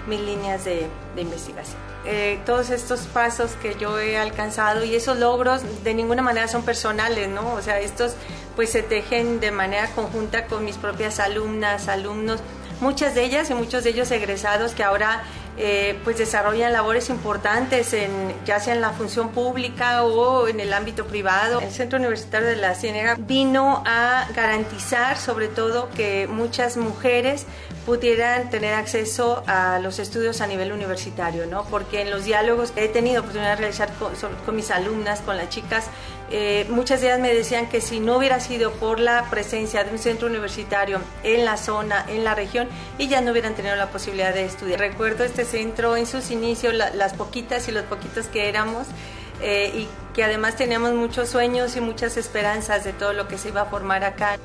mis 0.07 0.19
líneas 0.19 0.65
de, 0.65 0.87
investigación. 1.17 1.77
Eh, 2.05 2.39
todos 2.45 2.71
estos 2.71 3.01
pasos 3.01 3.51
que 3.61 3.75
yo 3.79 3.99
he 3.99 4.17
alcanzado 4.17 4.83
y 4.83 4.95
esos 4.95 5.19
logros 5.19 5.61
de 5.83 5.93
ninguna 5.93 6.23
manera 6.23 6.47
son 6.47 6.63
personales, 6.63 7.29
¿no? 7.29 7.53
O 7.53 7.61
sea, 7.61 7.79
estos 7.79 8.15
pues 8.55 8.71
se 8.71 8.81
tejen 8.81 9.39
de 9.39 9.51
manera 9.51 9.87
conjunta 9.91 10.45
con 10.45 10.65
mis 10.65 10.77
propias 10.77 11.19
alumnas, 11.19 11.87
alumnos, 11.87 12.39
muchas 12.79 13.13
de 13.13 13.23
ellas 13.23 13.49
y 13.49 13.53
muchos 13.53 13.83
de 13.83 13.91
ellos 13.91 14.09
egresados 14.11 14.73
que 14.73 14.83
ahora 14.83 15.23
eh, 15.57 15.99
pues 16.03 16.17
desarrollan 16.17 16.73
labores 16.73 17.09
importantes 17.09 17.93
en, 17.93 18.33
ya 18.45 18.59
sea 18.59 18.73
en 18.73 18.81
la 18.81 18.91
función 18.91 19.29
pública 19.29 20.03
o 20.03 20.47
en 20.47 20.59
el 20.59 20.73
ámbito 20.73 21.05
privado. 21.05 21.59
El 21.59 21.71
Centro 21.71 21.99
Universitario 21.99 22.47
de 22.47 22.55
la 22.55 22.73
Ciénega 22.73 23.15
vino 23.19 23.83
a 23.85 24.27
garantizar 24.33 25.17
sobre 25.17 25.49
todo 25.49 25.89
que 25.95 26.27
muchas 26.27 26.77
mujeres 26.77 27.45
pudieran 27.85 28.49
tener 28.49 28.73
acceso 28.73 29.43
a 29.47 29.79
los 29.79 29.99
estudios 29.99 30.41
a 30.41 30.47
nivel 30.47 30.71
universitario, 30.71 31.47
¿no? 31.47 31.63
Porque 31.65 32.01
en 32.01 32.11
los 32.11 32.25
diálogos 32.25 32.71
que 32.71 32.85
he 32.85 32.87
tenido 32.87 33.21
oportunidad 33.21 33.51
de 33.51 33.55
realizar 33.57 33.89
con, 34.45 34.55
mis 34.55 34.71
alumnas, 34.71 35.21
con 35.21 35.37
las 35.37 35.49
chicas, 35.49 35.87
eh, 36.29 36.65
muchas 36.69 37.01
de 37.01 37.07
ellas 37.07 37.19
me 37.19 37.33
decían 37.33 37.67
que 37.67 37.81
si 37.81 37.99
no 37.99 38.17
hubiera 38.17 38.39
sido 38.39 38.71
por 38.73 38.99
la 38.99 39.29
presencia 39.29 39.83
de 39.83 39.91
un 39.91 39.99
centro 39.99 40.27
universitario 40.27 41.01
en 41.23 41.43
la 41.43 41.57
zona, 41.57 42.05
en 42.07 42.23
la 42.23 42.35
región, 42.35 42.67
ellas 42.99 43.23
no 43.23 43.31
hubieran 43.31 43.55
tenido 43.55 43.75
la 43.75 43.89
posibilidad 43.89 44.33
de 44.33 44.45
estudiar. 44.45 44.79
Recuerdo 44.79 45.23
este 45.23 45.45
centro 45.45 45.97
en 45.97 46.05
sus 46.05 46.31
inicios, 46.31 46.73
las 46.73 47.13
poquitas 47.13 47.67
y 47.67 47.71
los 47.71 47.83
poquitos 47.83 48.27
que 48.27 48.47
éramos, 48.47 48.87
eh, 49.41 49.71
y 49.75 49.87
que 50.13 50.23
además 50.23 50.55
teníamos 50.55 50.93
muchos 50.93 51.29
sueños 51.29 51.75
y 51.75 51.81
muchas 51.81 52.17
esperanzas 52.17 52.83
de 52.83 52.93
todo 52.93 53.13
lo 53.13 53.27
que 53.27 53.37
se 53.37 53.49
iba 53.49 53.61
a 53.61 53.65
formar 53.65 54.03
acá. 54.03 54.37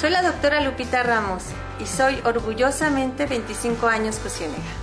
Soy 0.00 0.10
la 0.10 0.22
doctora 0.22 0.60
Lupita 0.60 1.02
Ramos 1.02 1.44
y 1.80 1.86
soy 1.86 2.18
orgullosamente 2.24 3.26
25 3.26 3.86
años 3.86 4.20
Ciénega. 4.28 4.82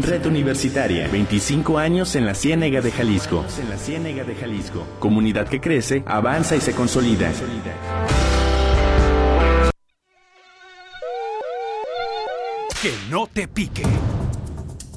Red 0.00 0.26
Universitaria, 0.26 1.08
25 1.08 1.78
años 1.78 2.16
en 2.16 2.26
la 2.26 2.34
Ciénega 2.34 2.80
de 2.80 2.90
Jalisco. 2.90 3.44
En 3.60 3.70
la 3.70 3.76
Ciénega 3.76 4.24
de 4.24 4.34
Jalisco. 4.34 4.84
Comunidad 4.98 5.46
que 5.46 5.60
crece, 5.60 6.02
avanza 6.06 6.56
y 6.56 6.60
se 6.60 6.72
consolida. 6.72 7.30
Que 12.82 12.92
no 13.10 13.26
te 13.28 13.46
pique. 13.46 13.84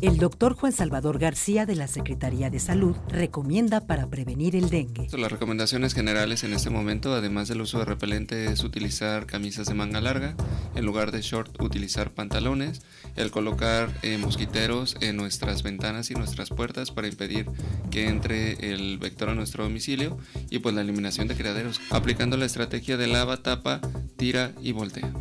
El 0.02 0.18
doctor 0.18 0.56
Juan 0.56 0.72
Salvador 0.72 1.20
García 1.20 1.68
de 1.68 1.76
la 1.76 1.88
Secretaría 1.88 2.50
de 2.50 2.60
Salud 2.60 2.96
recomienda 3.08 3.86
para 3.86 4.10
prevenir 4.10 4.56
el 4.56 4.72
dengue. 4.72 5.08
Las 5.16 5.32
recomendaciones 5.32 5.94
generales 5.94 6.44
en 6.44 6.54
este 6.54 6.72
momento, 6.72 7.14
además 7.14 7.48
del 7.48 7.62
uso 7.62 7.78
de 7.78 7.86
repelente, 7.86 8.46
es 8.46 8.64
utilizar 8.64 9.28
camisas 9.28 9.68
de 9.68 9.76
manga 9.76 10.02
larga, 10.02 10.36
en 10.74 10.86
lugar 10.86 11.12
de 11.12 11.22
short 11.22 11.62
utilizar 11.62 12.16
pantalones, 12.16 12.82
el 13.16 13.30
colocar 13.30 13.96
eh, 14.02 14.18
mosquiteros 14.18 14.98
en 15.02 15.18
nuestras 15.18 15.62
ventanas 15.62 16.10
y 16.10 16.16
nuestras 16.16 16.50
puertas 16.50 16.90
para 16.90 17.08
impedir 17.08 17.46
que 17.92 18.08
entre 18.08 18.74
el 18.74 18.98
vector 18.98 19.30
a 19.30 19.36
nuestro 19.36 19.66
domicilio 19.66 20.18
y 20.50 20.58
pues 20.60 20.74
la 20.74 20.82
eliminación 20.82 21.28
de 21.28 21.36
criaderos, 21.36 21.80
aplicando 21.92 22.38
la 22.38 22.46
estrategia 22.46 22.98
de 22.98 23.06
lava, 23.06 23.38
tapa, 23.38 23.82
tira 24.18 24.54
y 24.64 24.72
voltea. 24.72 25.14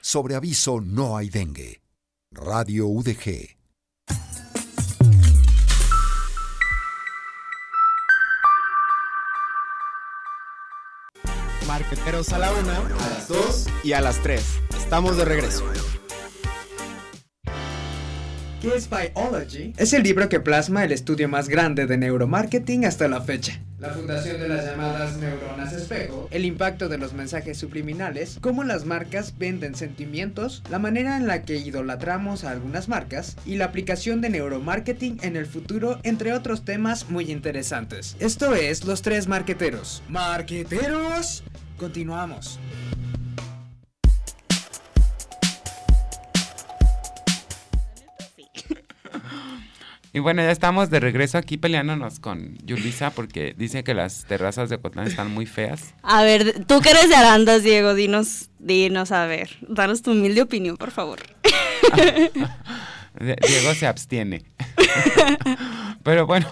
Sobre 0.00 0.34
aviso 0.34 0.80
no 0.80 1.16
hay 1.16 1.28
dengue. 1.28 1.79
Radio 2.32 2.86
UDG. 2.86 3.56
Marqueteros 11.66 12.32
a 12.32 12.38
la 12.38 12.52
una, 12.52 12.76
a 12.76 13.10
las 13.10 13.26
dos 13.26 13.66
y 13.82 13.94
a 13.94 14.00
las 14.00 14.22
tres. 14.22 14.60
Estamos 14.78 15.16
de 15.16 15.24
regreso. 15.24 15.64
¿Qué 18.62 18.76
es 18.76 18.88
Biology? 18.88 19.72
Es 19.76 19.92
el 19.92 20.04
libro 20.04 20.28
que 20.28 20.38
plasma 20.38 20.84
el 20.84 20.92
estudio 20.92 21.28
más 21.28 21.48
grande 21.48 21.86
de 21.86 21.96
neuromarketing 21.96 22.84
hasta 22.84 23.08
la 23.08 23.22
fecha. 23.22 23.60
La 23.80 23.88
fundación 23.88 24.38
de 24.38 24.46
las 24.46 24.66
llamadas 24.66 25.16
neuronas 25.16 25.72
espejo, 25.72 26.28
el 26.30 26.44
impacto 26.44 26.90
de 26.90 26.98
los 26.98 27.14
mensajes 27.14 27.56
subliminales, 27.56 28.36
cómo 28.42 28.62
las 28.62 28.84
marcas 28.84 29.38
venden 29.38 29.74
sentimientos, 29.74 30.62
la 30.68 30.78
manera 30.78 31.16
en 31.16 31.26
la 31.26 31.44
que 31.44 31.56
idolatramos 31.56 32.44
a 32.44 32.50
algunas 32.50 32.90
marcas 32.90 33.38
y 33.46 33.56
la 33.56 33.64
aplicación 33.64 34.20
de 34.20 34.28
neuromarketing 34.28 35.20
en 35.22 35.34
el 35.34 35.46
futuro, 35.46 35.98
entre 36.02 36.34
otros 36.34 36.62
temas 36.62 37.08
muy 37.08 37.30
interesantes. 37.30 38.16
Esto 38.20 38.54
es 38.54 38.84
Los 38.84 39.00
Tres 39.00 39.28
Marqueteros. 39.28 40.02
¡Marqueteros! 40.10 41.42
Continuamos. 41.78 42.60
Y 50.12 50.18
bueno, 50.18 50.42
ya 50.42 50.50
estamos 50.50 50.90
de 50.90 50.98
regreso 50.98 51.38
aquí 51.38 51.56
peleándonos 51.56 52.18
con 52.18 52.58
Yulisa 52.64 53.10
porque 53.10 53.54
dice 53.56 53.84
que 53.84 53.94
las 53.94 54.24
terrazas 54.24 54.68
de 54.68 54.76
Ocotlán 54.76 55.06
están 55.06 55.30
muy 55.30 55.46
feas. 55.46 55.94
A 56.02 56.24
ver, 56.24 56.64
tú 56.66 56.80
que 56.80 56.90
eres 56.90 57.08
de 57.08 57.14
Arandas, 57.14 57.62
Diego, 57.62 57.94
dinos, 57.94 58.48
dinos, 58.58 59.12
a 59.12 59.26
ver, 59.26 59.50
danos 59.60 60.02
tu 60.02 60.10
humilde 60.10 60.42
opinión, 60.42 60.76
por 60.76 60.90
favor. 60.90 61.20
Diego 63.20 63.74
se 63.74 63.86
abstiene. 63.86 64.42
Pero 66.02 66.26
bueno, 66.26 66.48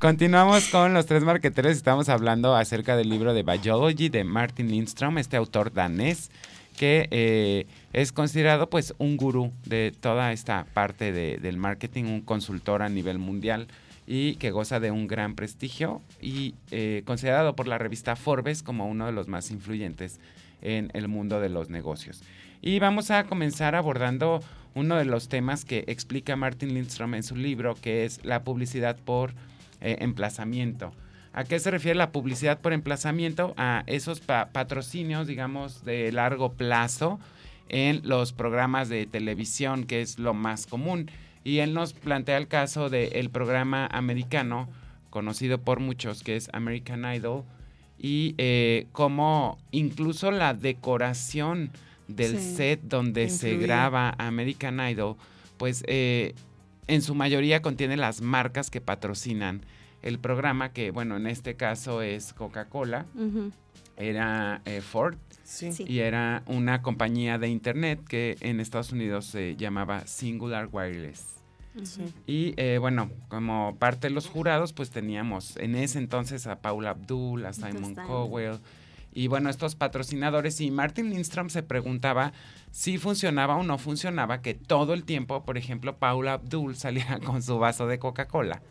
continuamos 0.00 0.68
con 0.68 0.94
los 0.94 1.06
tres 1.06 1.22
marqueteros. 1.22 1.72
Estamos 1.72 2.08
hablando 2.08 2.56
acerca 2.56 2.96
del 2.96 3.08
libro 3.08 3.34
de 3.34 3.44
Biology 3.44 4.08
de 4.08 4.24
Martin 4.24 4.68
Lindstrom, 4.68 5.18
este 5.18 5.36
autor 5.36 5.72
danés 5.72 6.30
que 6.76 7.08
eh, 7.10 7.66
es 7.92 8.12
considerado 8.12 8.68
pues 8.68 8.94
un 8.98 9.16
gurú 9.16 9.52
de 9.64 9.92
toda 9.98 10.32
esta 10.32 10.66
parte 10.74 11.12
del 11.12 11.56
marketing, 11.56 12.04
un 12.04 12.20
consultor 12.20 12.82
a 12.82 12.88
nivel 12.88 13.18
mundial 13.18 13.68
y 14.06 14.36
que 14.36 14.50
goza 14.50 14.80
de 14.80 14.90
un 14.90 15.06
gran 15.06 15.34
prestigio 15.34 16.02
y 16.20 16.54
eh, 16.70 17.02
considerado 17.04 17.54
por 17.56 17.68
la 17.68 17.78
revista 17.78 18.16
Forbes 18.16 18.62
como 18.62 18.88
uno 18.88 19.06
de 19.06 19.12
los 19.12 19.28
más 19.28 19.50
influyentes 19.50 20.20
en 20.62 20.90
el 20.94 21.08
mundo 21.08 21.40
de 21.40 21.48
los 21.48 21.70
negocios. 21.70 22.22
Y 22.60 22.78
vamos 22.78 23.10
a 23.10 23.24
comenzar 23.24 23.74
abordando 23.74 24.42
uno 24.74 24.96
de 24.96 25.04
los 25.04 25.28
temas 25.28 25.64
que 25.64 25.84
explica 25.86 26.36
Martin 26.36 26.74
Lindstrom 26.74 27.14
en 27.14 27.22
su 27.22 27.36
libro, 27.36 27.74
que 27.74 28.04
es 28.04 28.24
la 28.24 28.44
publicidad 28.44 28.96
por 28.96 29.32
eh, 29.80 29.98
emplazamiento. 30.00 30.92
¿A 31.32 31.44
qué 31.44 31.58
se 31.60 31.70
refiere 31.70 31.96
la 31.96 32.10
publicidad 32.10 32.60
por 32.60 32.72
emplazamiento? 32.72 33.54
A 33.56 33.84
esos 33.86 34.20
patrocinios, 34.20 35.26
digamos, 35.26 35.84
de 35.84 36.10
largo 36.10 36.52
plazo 36.52 37.20
en 37.68 38.00
los 38.04 38.32
programas 38.32 38.88
de 38.88 39.06
televisión, 39.06 39.84
que 39.84 40.00
es 40.00 40.18
lo 40.18 40.34
más 40.34 40.66
común. 40.66 41.10
Y 41.44 41.58
él 41.58 41.74
nos 41.74 41.92
plantea 41.92 42.36
el 42.36 42.48
caso 42.48 42.90
del 42.90 43.30
programa 43.30 43.86
americano, 43.86 44.68
conocido 45.10 45.58
por 45.58 45.80
muchos, 45.80 46.22
que 46.22 46.36
es 46.36 46.50
American 46.52 47.04
Idol, 47.14 47.44
y 47.98 48.34
eh, 48.38 48.86
cómo 48.92 49.58
incluso 49.70 50.30
la 50.30 50.54
decoración 50.54 51.70
del 52.06 52.38
set 52.38 52.80
donde 52.82 53.28
se 53.28 53.56
graba 53.56 54.14
American 54.18 54.80
Idol, 54.80 55.16
pues 55.56 55.84
eh, 55.86 56.34
en 56.86 57.02
su 57.02 57.14
mayoría 57.14 57.60
contiene 57.60 57.96
las 57.96 58.20
marcas 58.20 58.70
que 58.70 58.80
patrocinan 58.80 59.62
el 60.02 60.18
programa, 60.18 60.72
que 60.72 60.90
bueno, 60.90 61.16
en 61.16 61.26
este 61.26 61.54
caso 61.54 62.02
es 62.02 62.32
Coca-Cola, 62.32 63.06
era 63.96 64.62
eh, 64.64 64.80
Ford 64.80 65.16
y 65.86 66.00
era 66.00 66.42
una 66.46 66.82
compañía 66.82 67.38
de 67.38 67.48
internet 67.48 68.00
que 68.06 68.36
en 68.40 68.60
Estados 68.60 68.92
Unidos 68.92 69.26
se 69.26 69.56
llamaba 69.56 70.06
Singular 70.06 70.68
Wireless. 70.70 71.36
Y 72.26 72.54
eh, 72.56 72.78
bueno, 72.80 73.10
como 73.28 73.76
parte 73.78 74.08
de 74.08 74.14
los 74.14 74.26
jurados, 74.26 74.72
pues 74.72 74.90
teníamos 74.90 75.56
en 75.58 75.76
ese 75.76 75.98
entonces 75.98 76.46
a 76.46 76.60
Paula 76.60 76.90
Abdul, 76.90 77.46
a 77.46 77.52
Simon 77.52 77.94
Cowell, 77.94 78.58
y 79.12 79.26
bueno, 79.26 79.48
estos 79.50 79.74
patrocinadores, 79.74 80.60
y 80.60 80.70
Martin 80.70 81.10
Lindstrom 81.10 81.48
se 81.50 81.62
preguntaba 81.62 82.32
si 82.70 82.98
funcionaba 82.98 83.56
o 83.56 83.62
no 83.62 83.78
funcionaba 83.78 84.42
que 84.42 84.54
todo 84.54 84.94
el 84.94 85.04
tiempo, 85.04 85.44
por 85.44 85.56
ejemplo, 85.58 85.96
Paula 85.96 86.34
Abdul 86.34 86.76
salía 86.76 87.18
con 87.24 87.42
su 87.42 87.58
vaso 87.58 87.86
de 87.86 87.98
Coca-Cola 87.98 88.62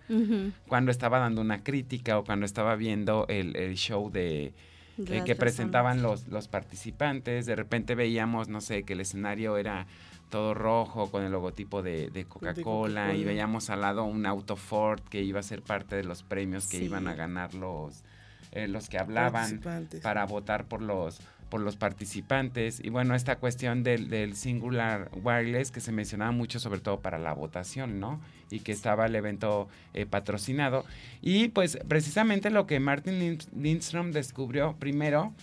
cuando 0.67 0.91
estaba 0.91 1.19
dando 1.19 1.41
una 1.41 1.63
crítica 1.63 2.19
o 2.19 2.23
cuando 2.23 2.45
estaba 2.45 2.75
viendo 2.75 3.25
el, 3.27 3.75
show 3.75 4.11
de... 4.11 4.53
Eh, 4.97 5.23
que 5.25 5.35
presentaban 5.35 6.01
los, 6.01 6.27
los 6.27 6.47
participantes, 6.47 7.45
de 7.45 7.55
repente 7.55 7.93
veíamos, 7.95 8.47
no 8.49 8.61
sé, 8.61 8.83
que 8.83 8.93
el 8.93 9.01
escenario 9.01 9.57
era 9.57 9.85
todo 10.29 10.53
rojo 10.53 11.09
con 11.11 11.23
el 11.23 11.31
logotipo 11.31 11.81
de, 11.83 12.09
de 12.09 12.25
Coca-Cola 12.25 13.13
y 13.13 13.23
veíamos 13.23 13.69
al 13.69 13.81
lado 13.81 14.03
un 14.03 14.25
auto 14.25 14.55
Ford 14.55 14.99
que 15.09 15.21
iba 15.23 15.39
a 15.39 15.43
ser 15.43 15.61
parte 15.61 15.95
de 15.95 16.03
los 16.03 16.23
premios 16.23 16.67
que 16.67 16.79
Sí. 16.79 16.85
iban 16.85 17.07
a 17.07 17.15
ganar 17.15 17.53
los, 17.53 18.03
eh, 18.51 18.67
los 18.67 18.89
que 18.89 18.97
hablaban 18.97 19.61
para 20.01 20.25
votar 20.25 20.65
por 20.65 20.81
los 20.81 21.19
por 21.49 21.61
los 21.61 21.75
participantes. 21.75 22.79
Y 22.83 22.89
bueno 22.89 23.15
esta 23.15 23.37
cuestión 23.37 23.83
del, 23.83 24.09
del 24.09 24.35
singular 24.35 25.09
wireless 25.23 25.71
que 25.71 25.79
se 25.81 25.91
mencionaba 25.91 26.31
mucho 26.31 26.59
sobre 26.59 26.79
todo 26.79 26.99
para 26.99 27.17
la 27.19 27.33
votación 27.33 27.99
no 27.99 28.19
y 28.49 28.59
que 28.59 28.71
estaba 28.71 29.05
el 29.05 29.15
evento 29.15 29.67
eh, 29.93 30.05
patrocinado. 30.05 30.85
Y 31.21 31.49
pues 31.49 31.77
precisamente 31.87 32.49
lo 32.49 32.65
que 32.67 32.79
Martin 32.79 33.19
Lind- 33.19 33.47
Lindstrom 33.55 34.11
descubrió 34.11 34.75
primero 34.77 35.33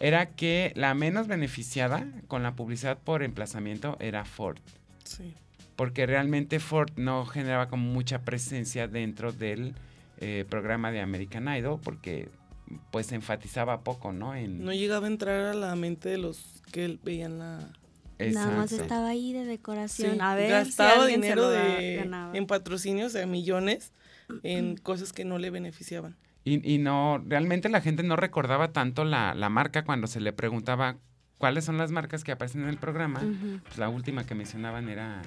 era 0.00 0.26
que 0.26 0.72
la 0.76 0.94
menos 0.94 1.26
beneficiada 1.26 2.06
con 2.28 2.42
la 2.42 2.52
publicidad 2.54 2.98
por 2.98 3.22
emplazamiento 3.22 3.96
era 4.00 4.24
Ford. 4.24 4.58
Sí. 5.04 5.34
porque 5.76 6.04
realmente 6.06 6.58
Ford 6.58 6.90
no 6.96 7.26
generaba 7.26 7.68
como 7.68 7.90
mucha 7.92 8.20
presencia 8.22 8.88
dentro 8.88 9.30
del 9.32 9.74
eh, 10.18 10.44
programa 10.48 10.90
de 10.90 11.00
American 11.00 11.46
Idol 11.54 11.78
porque 11.82 12.28
pues 12.90 13.06
se 13.06 13.14
enfatizaba 13.14 13.82
poco, 13.82 14.12
¿no? 14.12 14.34
En, 14.34 14.64
No 14.64 14.72
llegaba 14.72 15.06
a 15.06 15.10
entrar 15.10 15.46
a 15.46 15.54
la 15.54 15.74
mente 15.76 16.08
de 16.08 16.18
los 16.18 16.62
que 16.72 16.98
veían 17.02 17.38
la... 17.38 17.70
Nada 18.18 18.56
más 18.56 18.72
estaba 18.72 19.08
ahí 19.08 19.34
de 19.34 19.44
decoración. 19.44 20.14
Sí, 20.14 20.18
a 20.20 20.34
ver 20.34 20.50
gastaba 20.50 20.92
si 20.94 21.00
alguien 21.00 21.20
se 21.20 21.28
dinero 21.28 21.50
de, 21.50 22.10
en 22.32 22.46
patrocinios, 22.46 23.08
o 23.08 23.10
sea, 23.10 23.26
millones, 23.26 23.92
en 24.42 24.76
cosas 24.78 25.12
que 25.12 25.26
no 25.26 25.38
le 25.38 25.50
beneficiaban. 25.50 26.16
Y, 26.42 26.74
y 26.74 26.78
no, 26.78 27.22
realmente 27.26 27.68
la 27.68 27.80
gente 27.82 28.02
no 28.02 28.16
recordaba 28.16 28.72
tanto 28.72 29.04
la, 29.04 29.34
la 29.34 29.50
marca 29.50 29.84
cuando 29.84 30.06
se 30.06 30.20
le 30.20 30.32
preguntaba 30.32 30.96
cuáles 31.38 31.64
son 31.64 31.76
las 31.76 31.90
marcas 31.90 32.24
que 32.24 32.32
aparecen 32.32 32.62
en 32.62 32.68
el 32.68 32.78
programa. 32.78 33.20
Pues 33.64 33.78
la 33.78 33.88
última 33.88 34.24
que 34.24 34.34
mencionaban 34.34 34.88
era, 34.88 35.22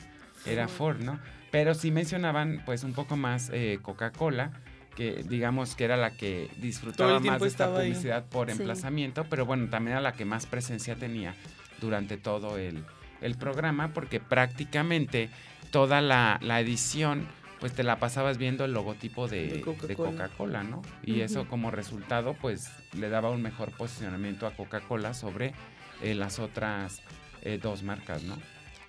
era 0.45 0.67
Ford, 0.67 1.01
¿no? 1.01 1.19
Pero 1.51 1.73
sí 1.75 1.91
mencionaban 1.91 2.63
pues 2.65 2.83
un 2.83 2.93
poco 2.93 3.17
más 3.17 3.49
eh, 3.53 3.79
Coca-Cola, 3.81 4.51
que 4.95 5.23
digamos 5.27 5.75
que 5.75 5.85
era 5.85 5.95
la 5.97 6.11
que 6.11 6.49
disfrutaba 6.57 7.19
más 7.19 7.41
de 7.41 7.47
esta 7.47 7.65
ahí. 7.65 7.89
publicidad 7.91 8.25
por 8.25 8.47
Sí. 8.51 8.57
emplazamiento, 8.57 9.25
pero 9.29 9.45
bueno, 9.45 9.69
también 9.69 9.93
era 9.93 10.01
la 10.01 10.13
que 10.13 10.25
más 10.25 10.45
presencia 10.45 10.95
tenía 10.95 11.35
durante 11.81 12.17
todo 12.17 12.57
el, 12.57 12.83
el 13.21 13.35
programa, 13.35 13.93
porque 13.93 14.19
prácticamente 14.19 15.29
toda 15.71 16.01
la, 16.01 16.39
la 16.41 16.59
edición 16.59 17.27
pues 17.59 17.73
te 17.73 17.83
la 17.83 17.99
pasabas 17.99 18.37
viendo 18.37 18.63
el 18.63 18.71
logotipo 18.73 19.27
de, 19.27 19.47
De 19.47 19.53
de 19.55 19.61
Coca-Cola. 19.61 20.11
Coca-Cola, 20.11 20.63
¿no? 20.63 20.81
Y 21.03 21.19
eso 21.21 21.45
como 21.47 21.71
resultado 21.71 22.33
pues 22.33 22.69
le 22.93 23.09
daba 23.09 23.29
un 23.31 23.41
mejor 23.41 23.71
posicionamiento 23.71 24.47
a 24.47 24.51
Coca-Cola 24.51 25.13
sobre 25.13 25.53
eh, 26.01 26.15
las 26.15 26.39
otras 26.39 27.01
eh, 27.41 27.59
dos 27.61 27.83
marcas, 27.83 28.23
¿no? 28.23 28.37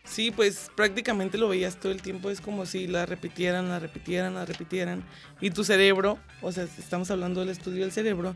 Sí, 0.04 0.30
pues 0.30 0.70
prácticamente 0.74 1.38
lo 1.38 1.48
veías 1.48 1.76
todo 1.76 1.92
el 1.92 2.02
tiempo, 2.02 2.30
es 2.30 2.40
como 2.40 2.66
si 2.66 2.86
la 2.86 3.06
repitieran, 3.06 3.68
la 3.68 3.78
repitieran, 3.78 4.34
la 4.34 4.44
repitieran. 4.44 5.04
Y 5.40 5.50
tu 5.50 5.62
cerebro, 5.62 6.18
o 6.42 6.50
sea, 6.50 6.64
estamos 6.64 7.10
hablando 7.10 7.40
del 7.40 7.50
estudio 7.50 7.82
del 7.82 7.92
cerebro, 7.92 8.34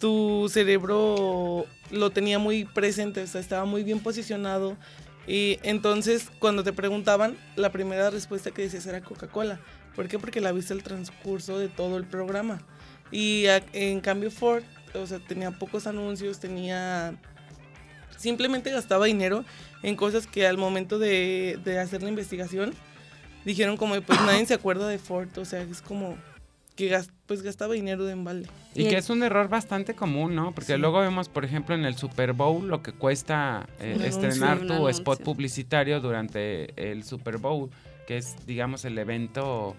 tu 0.00 0.48
cerebro 0.48 1.66
lo 1.90 2.10
tenía 2.10 2.38
muy 2.38 2.64
presente, 2.64 3.22
o 3.22 3.26
sea, 3.26 3.40
estaba 3.40 3.64
muy 3.66 3.84
bien 3.84 4.00
posicionado. 4.00 4.76
Y 5.28 5.58
entonces 5.62 6.28
cuando 6.40 6.64
te 6.64 6.72
preguntaban, 6.72 7.36
la 7.54 7.70
primera 7.70 8.10
respuesta 8.10 8.50
que 8.50 8.62
decías 8.62 8.86
era 8.86 9.00
Coca-Cola. 9.00 9.60
¿Por 9.94 10.08
qué? 10.08 10.18
Porque 10.18 10.40
la 10.40 10.50
viste 10.50 10.74
el 10.74 10.82
transcurso 10.82 11.58
de 11.58 11.68
todo 11.68 11.98
el 11.98 12.04
programa. 12.04 12.60
Y 13.12 13.44
en 13.72 14.00
cambio 14.00 14.30
Ford, 14.30 14.64
o 14.94 15.06
sea, 15.06 15.20
tenía 15.20 15.52
pocos 15.52 15.86
anuncios, 15.86 16.40
tenía 16.40 17.14
simplemente 18.22 18.70
gastaba 18.70 19.06
dinero 19.06 19.44
en 19.82 19.96
cosas 19.96 20.26
que 20.26 20.46
al 20.46 20.56
momento 20.56 20.98
de, 20.98 21.58
de 21.64 21.78
hacer 21.80 22.02
la 22.02 22.08
investigación 22.08 22.72
dijeron 23.44 23.76
como 23.76 24.00
pues 24.00 24.20
nadie 24.22 24.46
se 24.46 24.54
acuerda 24.54 24.86
de 24.88 24.98
Ford, 24.98 25.28
o 25.36 25.44
sea, 25.44 25.60
es 25.62 25.82
como 25.82 26.16
que 26.76 26.88
gas- 26.88 27.10
pues 27.26 27.42
gastaba 27.42 27.74
dinero 27.74 28.04
de 28.04 28.12
embalde. 28.12 28.48
Y 28.74 28.88
que 28.88 28.96
es 28.96 29.10
un 29.10 29.22
error 29.22 29.48
bastante 29.48 29.94
común, 29.94 30.34
¿no? 30.34 30.52
Porque 30.54 30.72
Sí. 30.74 30.78
luego 30.78 31.00
vemos, 31.00 31.28
por 31.28 31.44
ejemplo, 31.44 31.74
en 31.74 31.84
el 31.84 31.96
Super 31.96 32.32
Bowl 32.32 32.66
lo 32.68 32.82
que 32.82 32.92
cuesta 32.92 33.66
eh, 33.80 33.94
anuncio. 33.96 34.06
estrenar 34.28 34.60
tu 34.66 34.88
spot 34.88 35.22
publicitario 35.22 36.00
durante 36.00 36.72
el 36.90 37.04
Super 37.04 37.36
Bowl, 37.38 37.68
que 38.06 38.16
es, 38.16 38.36
digamos, 38.46 38.84
el 38.86 38.96
evento 38.96 39.76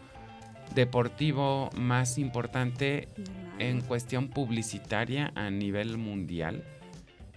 deportivo 0.75 1.69
más 1.75 2.17
importante 2.17 3.07
en 3.59 3.81
cuestión 3.81 4.29
publicitaria 4.29 5.31
a 5.35 5.49
nivel 5.49 5.97
mundial. 5.97 6.63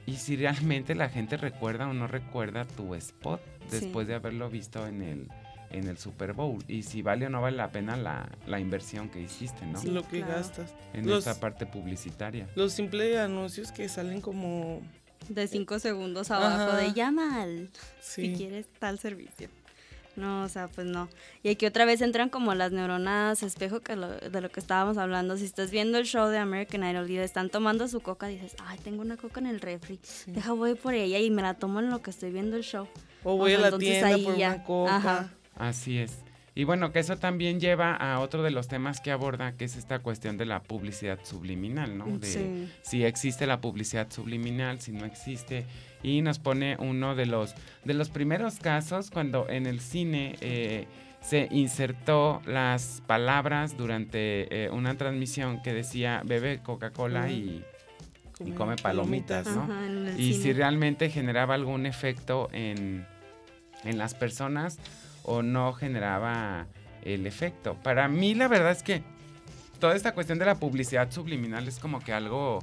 Y 0.07 0.17
si 0.17 0.37
realmente 0.37 0.95
la 0.95 1.09
gente 1.09 1.37
recuerda 1.37 1.89
o 1.89 1.93
no 1.93 2.07
recuerda 2.07 2.65
tu 2.65 2.95
spot 2.95 3.41
Sí. 3.69 3.81
después 3.81 4.07
de 4.07 4.15
haberlo 4.15 4.49
visto 4.49 4.87
en 4.87 5.03
el, 5.03 5.29
en 5.71 5.89
el 5.89 5.99
Super 5.99 6.33
Bowl. 6.33 6.63
Y 6.69 6.85
si 6.85 7.03
vale 7.03 7.27
o 7.27 7.31
no 7.31 7.43
vale 7.43 7.57
la 7.57 7.73
pena 7.73 7.97
la, 7.97 8.29
la 8.47 8.61
inversión 8.61 9.09
que 9.09 9.21
hiciste, 9.21 9.67
¿no? 9.67 9.81
Sí, 9.81 9.89
lo 9.91 10.03
que 10.07 10.19
claro. 10.19 10.35
gastas. 10.35 10.73
En 10.95 11.09
Los, 11.09 11.27
esta 11.27 11.41
parte 11.41 11.67
publicitaria. 11.67 12.47
los 12.55 12.73
simples 12.73 13.17
anuncios 13.17 13.73
que 13.73 13.89
salen 13.89 14.21
como 14.21 14.81
De 15.29 15.49
cinco 15.49 15.81
segundos 15.81 16.31
abajo 16.31 16.71
Ajá. 16.71 16.77
de 16.77 16.93
llama 16.93 17.43
al 17.43 17.71
sí, 18.01 18.27
si 18.31 18.35
quieres 18.37 18.67
tal 18.79 19.01
servicio. 19.01 19.49
No, 20.17 20.43
o 20.45 20.49
sea, 20.49 20.69
pues 20.69 20.87
no. 20.87 21.09
Y 21.43 21.51
aquí 21.51 21.67
otra 21.67 21.85
vez 21.85 22.01
entran 22.01 22.29
como 22.31 22.55
las 22.55 22.73
neuronas 22.73 23.43
espejo 23.43 23.81
que 23.81 23.97
lo- 23.97 24.17
de 24.19 24.41
lo 24.41 24.49
que 24.51 24.61
estábamos 24.61 24.97
hablando. 24.97 25.37
Si 25.37 25.45
estás 25.45 25.71
viendo 25.71 25.99
el 25.99 26.07
show 26.07 26.29
de 26.29 26.39
American 26.39 26.83
Idol 26.85 27.11
y 27.11 27.19
están 27.19 27.51
tomando 27.51 27.87
su 27.89 28.01
coca, 28.01 28.27
dices, 28.27 28.57
ay, 28.67 28.79
tengo 28.83 29.03
una 29.03 29.17
coca 29.17 29.41
en 29.41 29.47
el 29.47 29.61
refri. 29.61 29.99
Deja, 30.27 30.53
voy 30.53 30.75
por 30.75 30.95
ella 30.95 31.19
y 31.19 31.31
me 31.31 31.43
la 31.43 31.55
tomo 31.55 31.81
en 31.81 31.91
lo 31.91 32.01
que 32.03 32.11
estoy 32.11 32.31
viendo 32.33 32.57
el 32.57 32.63
show. 32.63 32.89
o 33.25 33.37
voy 33.37 33.55
O 33.55 33.59
sea, 33.59 33.67
a 33.67 33.71
la 33.73 33.79
tienda 33.79 34.07
ahí 34.09 34.25
por 34.25 34.37
ya. 34.37 34.49
una 34.55 34.65
coca. 34.65 34.97
Ajá. 34.97 35.31
Así 35.57 35.99
es. 35.99 36.19
Y 36.55 36.65
bueno, 36.65 36.91
que 36.91 37.01
eso 37.01 37.19
también 37.19 37.61
lleva 37.61 37.95
a 37.95 38.21
otro 38.21 38.43
de 38.43 38.51
los 38.51 38.67
temas 38.69 39.01
que 39.03 39.11
aborda, 39.11 39.53
que 39.59 39.67
es 39.67 39.77
esta 39.77 39.99
cuestión 39.99 40.39
de 40.39 40.47
la 40.47 40.63
publicidad 40.63 41.19
subliminal, 41.23 41.99
¿no? 41.99 42.07
De 42.19 42.27
Sí. 42.27 42.73
si 42.83 43.05
existe 43.05 43.47
la 43.47 43.61
publicidad 43.61 44.11
subliminal, 44.11 44.81
si 44.81 44.93
no 44.93 45.05
existe. 45.05 45.67
Y 46.07 46.23
nos 46.23 46.39
pone 46.39 46.77
uno 46.79 47.17
de 47.17 47.27
los, 47.27 47.53
de 47.85 47.93
los 47.93 48.11
primeros 48.11 48.61
casos 48.61 49.11
cuando 49.11 49.49
en 49.49 49.67
el 49.67 49.81
cine 49.81 50.37
eh, 50.41 50.87
se 51.21 51.49
insertó 51.51 52.43
las 52.47 53.03
palabras 53.09 53.77
durante 53.77 54.67
eh, 54.67 54.71
una 54.71 54.97
transmisión 54.97 55.61
que 55.63 55.75
decía 55.75 56.23
bebe 56.25 56.61
Coca-Cola 56.63 57.29
y, 57.33 57.65
y 58.39 58.53
come 58.53 58.77
palomitas, 58.77 59.49
¿no? 59.49 59.65
Ajá, 59.65 59.81
y 60.17 60.35
cine. 60.35 60.45
si 60.45 60.53
realmente 60.53 61.11
generaba 61.11 61.55
algún 61.55 61.87
efecto 61.87 62.51
en, 62.53 63.05
en 63.83 63.99
las 63.99 64.15
personas 64.15 64.79
o 65.25 65.43
no 65.43 65.73
generaba 65.73 66.69
el 67.03 67.27
efecto. 67.27 67.75
Para 67.83 68.07
mí 68.07 68.37
la 68.37 68.47
verdad 68.47 68.71
es 68.71 68.85
que 68.85 69.03
toda 69.81 69.97
esta 69.97 70.15
cuestión 70.15 70.39
de 70.39 70.45
la 70.45 70.55
publicidad 70.55 71.11
subliminal 71.11 71.67
es 71.67 71.81
como 71.81 71.99
que 71.99 72.13
algo 72.13 72.61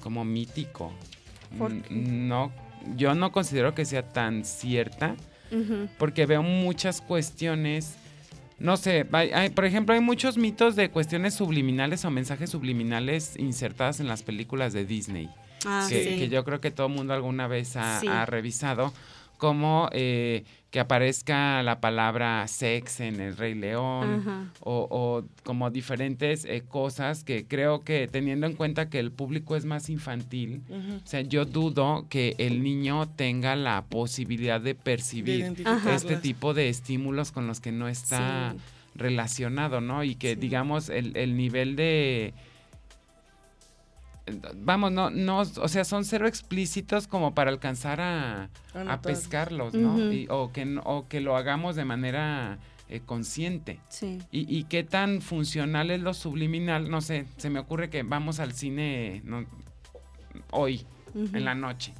como 0.00 0.24
mítico. 0.24 0.92
¿Por 1.56 1.70
N- 1.72 1.82
qué? 1.82 1.94
No, 1.94 2.52
yo 2.96 3.14
no 3.14 3.32
considero 3.32 3.74
que 3.74 3.84
sea 3.84 4.02
tan 4.02 4.44
cierta 4.44 5.14
porque 5.98 6.26
veo 6.26 6.42
muchas 6.42 7.00
cuestiones. 7.00 7.94
No 8.58 8.76
sé, 8.76 9.06
hay- 9.12 9.30
hay- 9.30 9.50
por 9.50 9.64
ejemplo, 9.64 9.94
hay 9.94 10.00
muchos 10.00 10.36
mitos 10.36 10.76
de 10.76 10.90
cuestiones 10.90 11.34
subliminales 11.34 12.04
o 12.04 12.10
mensajes 12.10 12.50
subliminales 12.50 13.34
insertadas 13.38 14.00
en 14.00 14.08
las 14.08 14.22
películas 14.22 14.72
de 14.72 14.84
Disney 14.84 15.30
Ah, 15.64 15.86
que, 15.88 16.02
sí. 16.04 16.18
que 16.18 16.28
yo 16.28 16.44
creo 16.44 16.60
que 16.60 16.70
todo 16.70 16.88
el 16.88 16.92
mundo 16.92 17.14
alguna 17.14 17.46
vez 17.46 17.76
ha, 17.76 18.00
Sí. 18.00 18.08
ha 18.08 18.26
revisado, 18.26 18.92
como 19.38 19.88
eh, 19.92 20.44
que 20.70 20.80
aparezca 20.80 21.62
la 21.62 21.80
palabra 21.80 22.46
sex 22.46 23.00
en 23.00 23.20
el 23.20 23.36
Rey 23.38 23.54
León 23.54 24.50
o, 24.60 24.86
o 24.90 25.24
como 25.44 25.70
diferentes 25.70 26.44
eh, 26.44 26.62
cosas 26.68 27.24
que 27.24 27.46
creo 27.46 27.80
que 27.80 28.06
teniendo 28.06 28.46
en 28.46 28.52
cuenta 28.54 28.90
que 28.90 28.98
el 28.98 29.10
público 29.10 29.56
es 29.56 29.64
más 29.64 29.88
infantil, 29.88 30.60
o 31.02 31.06
sea, 31.06 31.22
yo 31.22 31.46
dudo 31.46 32.04
que 32.10 32.34
el 32.38 32.62
niño 32.62 33.08
tenga 33.08 33.56
la 33.56 33.86
posibilidad 33.88 34.60
de 34.60 34.74
percibir 34.74 35.44
este 35.86 36.16
tipo 36.18 36.52
de 36.52 36.68
estímulos 36.68 37.32
con 37.32 37.46
los 37.46 37.60
que 37.60 37.72
no 37.72 37.88
está 37.88 38.52
Sí. 38.54 38.58
relacionado, 38.94 39.80
¿no? 39.80 40.04
Y 40.04 40.16
que 40.16 40.34
Sí. 40.34 40.40
digamos 40.40 40.88
el, 40.90 41.16
el 41.16 41.36
nivel 41.36 41.76
de 41.76 42.34
vamos, 44.56 44.92
no, 44.92 45.10
no, 45.10 45.38
o 45.40 45.68
sea, 45.68 45.84
son 45.84 46.04
cero 46.04 46.26
explícitos 46.26 47.06
como 47.06 47.34
para 47.34 47.50
alcanzar 47.50 48.00
a, 48.00 48.50
a 48.74 49.00
pescarlos, 49.00 49.74
¿no? 49.74 50.12
Y- 50.12 50.26
o, 50.30 50.52
que, 50.52 50.78
o 50.84 51.06
que 51.08 51.20
lo 51.20 51.36
hagamos 51.36 51.76
de 51.76 51.84
manera 51.84 52.58
eh, 52.88 53.00
consciente. 53.04 53.80
Sí. 53.88 54.18
Y, 54.32 54.54
y 54.56 54.64
qué 54.64 54.82
tan 54.84 55.20
funcional 55.20 55.90
es 55.90 56.00
lo 56.00 56.14
subliminal, 56.14 56.90
no 56.90 57.00
sé, 57.00 57.26
se 57.36 57.50
me 57.50 57.58
ocurre 57.60 57.90
que 57.90 58.02
vamos 58.02 58.40
al 58.40 58.52
cine 58.54 59.20
no, 59.24 59.44
hoy, 60.50 60.86
Ujú. 61.14 61.36
en 61.36 61.44
la 61.44 61.54
noche. 61.54 61.92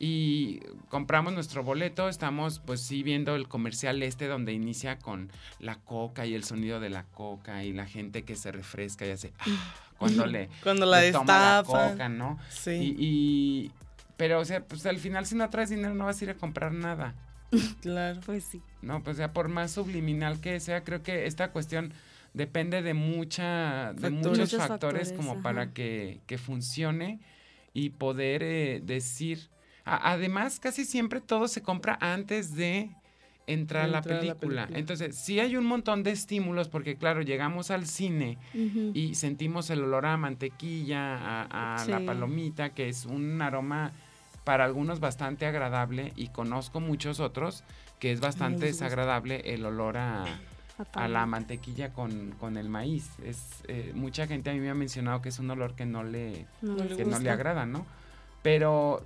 Y 0.00 0.60
compramos 0.90 1.32
nuestro 1.32 1.64
boleto, 1.64 2.08
estamos 2.08 2.60
pues 2.60 2.80
sí 2.80 3.02
viendo 3.02 3.34
el 3.34 3.48
comercial 3.48 4.00
este 4.04 4.28
donde 4.28 4.52
inicia 4.52 4.96
con 5.00 5.32
la 5.58 5.74
coca 5.80 6.24
y 6.24 6.34
el 6.34 6.44
sonido 6.44 6.78
de 6.78 6.88
la 6.88 7.02
coca 7.02 7.64
y 7.64 7.72
la 7.72 7.84
gente 7.84 8.22
que 8.22 8.36
se 8.36 8.52
refresca 8.52 9.04
y 9.06 9.10
hace 9.10 9.32
ah, 9.40 9.74
cuando 9.98 10.24
le, 10.26 10.48
Cuando 10.62 10.86
la 10.86 11.00
le 11.02 11.12
toma 11.12 11.56
la 11.56 11.62
coca, 11.66 12.08
¿no? 12.08 12.38
Sí. 12.48 12.70
Y, 12.70 12.96
y- 12.98 13.72
pero 14.16 14.40
o 14.40 14.44
sea, 14.44 14.64
pues 14.64 14.84
al 14.86 14.98
final 14.98 15.26
si 15.26 15.34
no 15.36 15.48
traes 15.50 15.70
dinero 15.70 15.94
no 15.94 16.06
vas 16.06 16.20
a 16.20 16.24
ir 16.24 16.30
a 16.30 16.34
comprar 16.34 16.72
nada. 16.72 17.14
Claro. 17.82 18.20
Pues 18.26 18.44
sí. 18.44 18.62
No, 18.82 19.02
pues 19.02 19.16
ya 19.16 19.32
por 19.32 19.48
más 19.48 19.70
subliminal 19.72 20.40
que 20.40 20.58
sea, 20.60 20.84
creo 20.84 21.02
que 21.02 21.26
esta 21.26 21.50
cuestión 21.52 21.92
depende 22.34 22.82
de 22.82 22.94
mucha, 22.94 23.92
de 23.94 24.00
Factores. 24.02 24.12
muchos 24.12 24.38
Muchos 24.38 24.58
factores, 24.66 24.68
factores, 25.08 25.12
como 25.12 25.32
ajá. 25.32 25.42
para 25.42 25.72
que, 25.72 26.20
que 26.26 26.36
funcione 26.38 27.20
y 27.72 27.90
poder 27.90 28.42
eh, 28.42 28.80
decir. 28.84 29.48
A- 29.84 30.12
además, 30.12 30.60
casi 30.60 30.84
siempre 30.84 31.20
todo 31.20 31.48
se 31.48 31.62
compra 31.62 31.96
antes 32.00 32.54
de 32.54 32.90
entrar 33.48 33.84
a 33.84 33.88
la, 33.88 34.02
película. 34.02 34.68
Entonces, 34.72 35.16
sí 35.16 35.40
hay 35.40 35.56
un 35.56 35.66
montón 35.66 36.02
de 36.02 36.12
estímulos, 36.12 36.68
porque 36.68 36.96
claro, 36.96 37.22
llegamos 37.22 37.70
al 37.70 37.86
cine 37.86 38.38
y 38.94 39.14
sentimos 39.16 39.70
el 39.70 39.82
olor 39.82 40.06
a 40.06 40.16
mantequilla, 40.16 41.16
a, 41.16 41.82
a 41.82 41.84
la 41.86 42.00
palomita, 42.04 42.70
que 42.70 42.88
es 42.88 43.04
un 43.06 43.42
aroma 43.42 43.92
para 44.44 44.64
algunos 44.64 45.00
bastante 45.00 45.44
agradable 45.46 46.12
y 46.16 46.28
conozco 46.28 46.80
muchos 46.80 47.20
otros 47.20 47.64
que 47.98 48.12
es 48.12 48.20
bastante 48.20 48.66
desagradable 48.66 49.42
el 49.44 49.66
olor 49.66 49.98
a, 49.98 50.24
a 50.94 51.08
la 51.08 51.26
mantequilla 51.26 51.92
con, 51.92 52.32
con 52.38 52.56
el 52.56 52.68
maíz. 52.68 53.10
Es 53.24 53.62
eh, 53.66 53.92
mucha 53.94 54.26
gente 54.26 54.50
a 54.50 54.52
mí 54.54 54.60
me 54.60 54.70
ha 54.70 54.74
mencionado 54.74 55.20
que 55.20 55.28
es 55.30 55.38
un 55.38 55.50
olor 55.50 55.74
que 55.74 55.84
no 55.84 56.02
le, 56.04 56.46
No 56.62 56.76
que 56.76 56.84
no 56.84 56.94
le 56.94 57.04
gusta. 57.04 57.32
agrada, 57.32 57.66
¿no? 57.66 57.84
Pero 58.42 59.04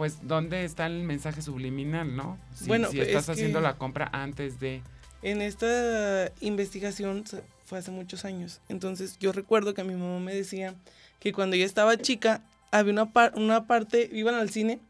pues 0.00 0.26
¿dónde 0.26 0.64
está 0.64 0.86
el 0.86 1.02
mensaje 1.02 1.42
subliminal, 1.42 2.16
no? 2.16 2.38
Si, 2.54 2.66
Bueno, 2.68 2.90
si 2.90 3.00
estás 3.02 3.24
es 3.24 3.28
haciendo 3.28 3.60
la 3.60 3.76
compra 3.76 4.08
antes 4.14 4.58
de 4.58 4.80
En 5.22 5.42
esta 5.42 6.32
investigación 6.40 7.24
fue 7.66 7.78
hace 7.78 7.90
muchos 7.90 8.24
años. 8.24 8.62
Entonces 8.70 9.18
yo 9.18 9.30
recuerdo 9.32 9.74
que 9.74 9.84
mi 9.84 9.92
mamá 9.94 10.18
me 10.20 10.34
decía 10.34 10.74
que 11.18 11.34
cuando 11.34 11.56
ella 11.56 11.66
estaba 11.66 11.98
chica 11.98 12.42
había 12.72 12.94
una, 12.94 13.12
par- 13.12 13.34
una 13.36 13.66
parte, 13.66 14.08
iban 14.10 14.36
al 14.36 14.48
cine 14.48 14.80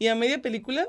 y 0.00 0.08
a 0.08 0.16
media 0.16 0.42
película 0.42 0.88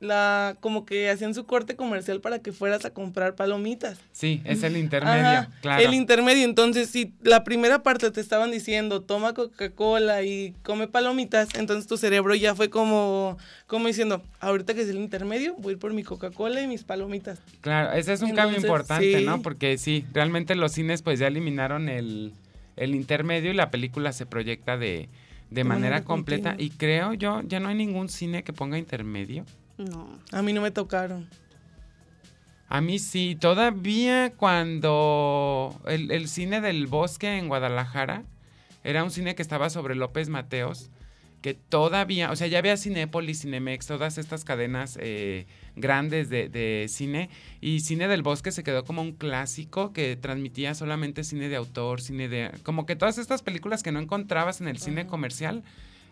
la 0.00 0.56
como 0.60 0.84
que 0.86 1.10
hacían 1.10 1.34
su 1.34 1.44
corte 1.44 1.74
comercial 1.74 2.20
para 2.20 2.38
que 2.38 2.52
fueras 2.52 2.84
a 2.84 2.90
comprar 2.90 3.34
palomitas. 3.34 3.98
Sí, 4.12 4.40
es 4.44 4.62
el 4.62 4.76
intermedio, 4.76 5.26
Ajá, 5.26 5.50
claro. 5.60 5.82
El 5.82 5.92
intermedio, 5.94 6.44
entonces 6.44 6.88
si 6.88 7.12
la 7.22 7.42
primera 7.42 7.82
parte 7.82 8.10
te 8.12 8.20
estaban 8.20 8.50
diciendo 8.52 9.00
toma 9.02 9.34
Coca-Cola 9.34 10.22
y 10.22 10.54
come 10.62 10.86
palomitas, 10.86 11.48
entonces 11.56 11.86
tu 11.88 11.96
cerebro 11.96 12.34
ya 12.36 12.54
fue 12.54 12.70
como, 12.70 13.38
como 13.66 13.88
diciendo, 13.88 14.22
ahorita 14.40 14.74
que 14.74 14.82
es 14.82 14.88
el 14.88 14.98
intermedio, 14.98 15.54
voy 15.58 15.70
a 15.70 15.72
ir 15.72 15.78
por 15.78 15.92
mi 15.92 16.04
Coca-Cola 16.04 16.60
y 16.60 16.68
mis 16.68 16.84
palomitas. 16.84 17.40
Claro, 17.60 17.92
ese 17.92 18.12
es 18.12 18.22
un 18.22 18.34
cambio 18.34 18.58
importante, 18.58 19.18
sí. 19.18 19.24
¿no? 19.24 19.42
Porque 19.42 19.78
sí, 19.78 20.04
realmente 20.12 20.54
los 20.54 20.72
cines 20.72 21.02
pues 21.02 21.18
ya 21.18 21.26
eliminaron 21.26 21.88
el, 21.88 22.32
el 22.76 22.94
intermedio 22.94 23.50
y 23.50 23.54
la 23.54 23.70
película 23.72 24.12
se 24.12 24.26
proyecta 24.26 24.76
de, 24.76 24.86
de 24.86 25.08
De 25.50 25.64
manera, 25.64 25.96
manera 25.96 26.04
completa. 26.04 26.50
continua. 26.50 26.72
Y 26.72 26.76
creo 26.78 27.14
yo, 27.14 27.42
ya 27.42 27.58
no 27.58 27.68
hay 27.68 27.74
ningún 27.74 28.08
cine 28.08 28.44
que 28.44 28.52
ponga 28.52 28.78
intermedio. 28.78 29.44
No. 29.78 30.18
A 30.32 30.42
mí 30.42 30.52
no 30.52 30.60
me 30.60 30.70
tocaron. 30.70 31.28
A 32.68 32.80
mí 32.80 32.98
sí, 32.98 33.36
todavía 33.40 34.32
cuando 34.36 35.80
el, 35.86 36.10
el 36.10 36.28
cine 36.28 36.60
del 36.60 36.86
bosque 36.86 37.38
en 37.38 37.48
Guadalajara 37.48 38.24
era 38.84 39.04
un 39.04 39.10
cine 39.10 39.34
que 39.34 39.42
estaba 39.42 39.70
sobre 39.70 39.94
López 39.94 40.28
Mateos, 40.28 40.90
que 41.40 41.54
todavía, 41.54 42.30
o 42.30 42.36
sea, 42.36 42.46
ya 42.46 42.58
había 42.58 42.76
Cinépolis, 42.76 43.42
Cinemex, 43.42 43.86
todas 43.86 44.18
estas 44.18 44.44
cadenas 44.44 44.98
eh, 45.00 45.46
grandes 45.76 46.28
de, 46.28 46.48
de 46.48 46.86
cine, 46.88 47.30
y 47.60 47.80
Cine 47.80 48.08
del 48.08 48.22
Bosque 48.22 48.50
se 48.50 48.64
quedó 48.64 48.84
como 48.84 49.02
un 49.02 49.12
clásico 49.12 49.92
que 49.92 50.16
transmitía 50.16 50.74
solamente 50.74 51.24
cine 51.24 51.48
de 51.48 51.56
autor, 51.56 52.00
cine 52.00 52.28
de... 52.28 52.50
como 52.64 52.86
que 52.86 52.96
todas 52.96 53.18
estas 53.18 53.42
películas 53.42 53.82
que 53.82 53.92
no 53.92 54.00
encontrabas 54.00 54.60
en 54.60 54.68
el 54.68 54.78
cine 54.78 55.06
comercial, 55.06 55.62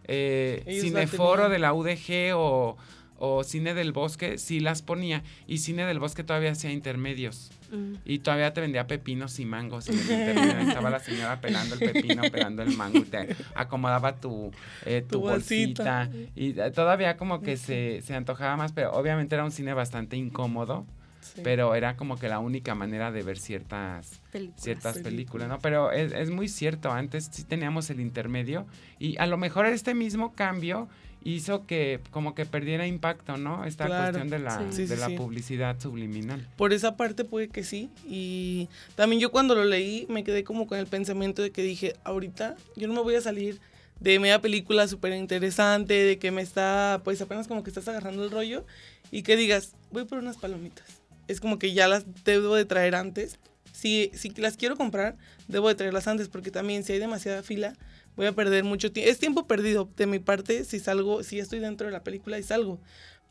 eh, 0.04 0.78
Cineforo 0.80 1.48
de 1.48 1.58
la 1.58 1.72
UDG 1.72 2.36
o, 2.36 2.76
o 3.18 3.44
Cine 3.44 3.74
del 3.74 3.92
Bosque 3.92 4.38
sí 4.38 4.60
las 4.60 4.82
ponía, 4.82 5.22
y 5.46 5.58
Cine 5.58 5.84
del 5.86 5.98
Bosque 5.98 6.24
todavía 6.24 6.52
hacía 6.52 6.70
intermedios. 6.72 7.50
Mm. 7.70 7.94
Y 8.04 8.18
todavía 8.20 8.52
te 8.52 8.60
vendía 8.60 8.86
pepinos 8.86 9.38
y 9.40 9.44
mangos. 9.44 9.88
En 9.88 9.94
el 9.98 10.00
intermedio. 10.02 10.56
Ahí 10.58 10.68
estaba 10.68 10.90
la 10.90 11.00
señora 11.00 11.40
pelando 11.40 11.74
el 11.74 11.80
pepino, 11.92 12.22
pelando 12.30 12.62
el 12.62 12.76
mango. 12.76 12.98
Y 12.98 13.02
te 13.04 13.34
acomodaba 13.56 14.16
tu, 14.16 14.52
eh, 14.84 15.02
tu, 15.02 15.16
Tu 15.18 15.20
bolsita. 15.20 16.04
bolsita. 16.06 16.30
Y 16.36 16.60
eh, 16.60 16.70
todavía 16.70 17.16
como 17.16 17.40
que 17.40 17.56
se, 17.56 18.02
se 18.02 18.14
antojaba 18.14 18.56
más, 18.56 18.72
pero 18.72 18.92
obviamente 18.92 19.34
era 19.34 19.44
un 19.44 19.50
cine 19.50 19.74
bastante 19.74 20.16
incómodo. 20.16 20.86
Sí. 21.20 21.40
Pero 21.42 21.74
era 21.74 21.96
como 21.96 22.16
que 22.16 22.28
la 22.28 22.38
única 22.38 22.76
manera 22.76 23.10
de 23.10 23.24
ver 23.24 23.36
ciertas, 23.36 24.20
Películas. 24.30 24.62
ciertas 24.62 24.92
películas, 24.98 25.12
Películas. 25.12 25.48
¿no? 25.48 25.58
Pero 25.58 25.90
es, 25.90 26.12
es 26.12 26.30
muy 26.30 26.46
cierto, 26.46 26.92
antes 26.92 27.28
sí 27.32 27.42
teníamos 27.42 27.90
el 27.90 27.98
intermedio 28.00 28.64
y 29.00 29.16
a 29.18 29.26
lo 29.26 29.36
mejor 29.36 29.66
este 29.66 29.92
mismo 29.92 30.34
cambio 30.34 30.88
hizo 31.34 31.66
que 31.66 32.00
como 32.10 32.34
que 32.34 32.46
perdiera 32.46 32.86
impacto, 32.86 33.36
¿no? 33.36 33.64
Esta 33.64 33.86
Claro. 33.86 34.18
cuestión 34.18 34.28
de 34.30 34.38
la, 34.38 34.70
Sí. 34.72 34.82
De 34.86 34.94
sí, 34.94 35.00
la 35.00 35.06
sí. 35.08 35.16
publicidad 35.16 35.80
subliminal. 35.80 36.46
Por 36.56 36.72
esa 36.72 36.96
parte 36.96 37.24
puede 37.24 37.48
que 37.48 37.64
sí. 37.64 37.90
Y 38.08 38.68
también 38.94 39.20
yo 39.20 39.30
cuando 39.32 39.54
lo 39.54 39.64
leí 39.64 40.06
me 40.08 40.22
quedé 40.24 40.44
como 40.44 40.66
con 40.66 40.78
el 40.78 40.86
pensamiento 40.86 41.42
de 41.42 41.50
que 41.50 41.62
dije, 41.62 41.94
ahorita 42.04 42.56
yo 42.76 42.86
no 42.88 42.94
me 42.94 43.00
voy 43.00 43.16
a 43.16 43.20
salir 43.20 43.60
de 43.98 44.18
media 44.20 44.40
película 44.40 44.86
súper 44.88 45.14
interesante, 45.14 45.94
de 45.94 46.18
que 46.18 46.30
me 46.30 46.42
está, 46.42 47.00
pues 47.02 47.20
apenas 47.22 47.48
como 47.48 47.62
que 47.64 47.70
estás 47.70 47.88
agarrando 47.88 48.24
el 48.24 48.30
rollo 48.30 48.64
y 49.10 49.22
que 49.22 49.36
digas, 49.36 49.72
voy 49.90 50.04
por 50.04 50.18
unas 50.18 50.36
palomitas. 50.36 50.84
Es 51.28 51.40
como 51.40 51.58
que 51.58 51.72
ya 51.72 51.88
las 51.88 52.04
debo 52.24 52.54
de 52.54 52.66
traer 52.66 52.94
antes. 52.94 53.38
Si, 53.72 54.10
si 54.14 54.30
las 54.36 54.56
quiero 54.56 54.76
comprar, 54.76 55.16
debo 55.48 55.68
de 55.68 55.74
traerlas 55.74 56.06
antes 56.08 56.28
porque 56.28 56.50
también 56.50 56.84
si 56.84 56.92
hay 56.92 56.98
demasiada 56.98 57.42
fila, 57.42 57.74
voy 58.16 58.26
a 58.26 58.32
perder 58.32 58.64
mucho 58.64 58.90
tiempo. 58.92 59.10
Es 59.10 59.18
tiempo 59.18 59.46
perdido 59.46 59.88
de 59.96 60.06
mi 60.06 60.18
parte 60.18 60.64
si 60.64 60.80
salgo, 60.80 61.22
si 61.22 61.38
estoy 61.38 61.58
dentro 61.60 61.86
de 61.86 61.92
la 61.92 62.02
película 62.02 62.38
y 62.38 62.42
salgo. 62.42 62.80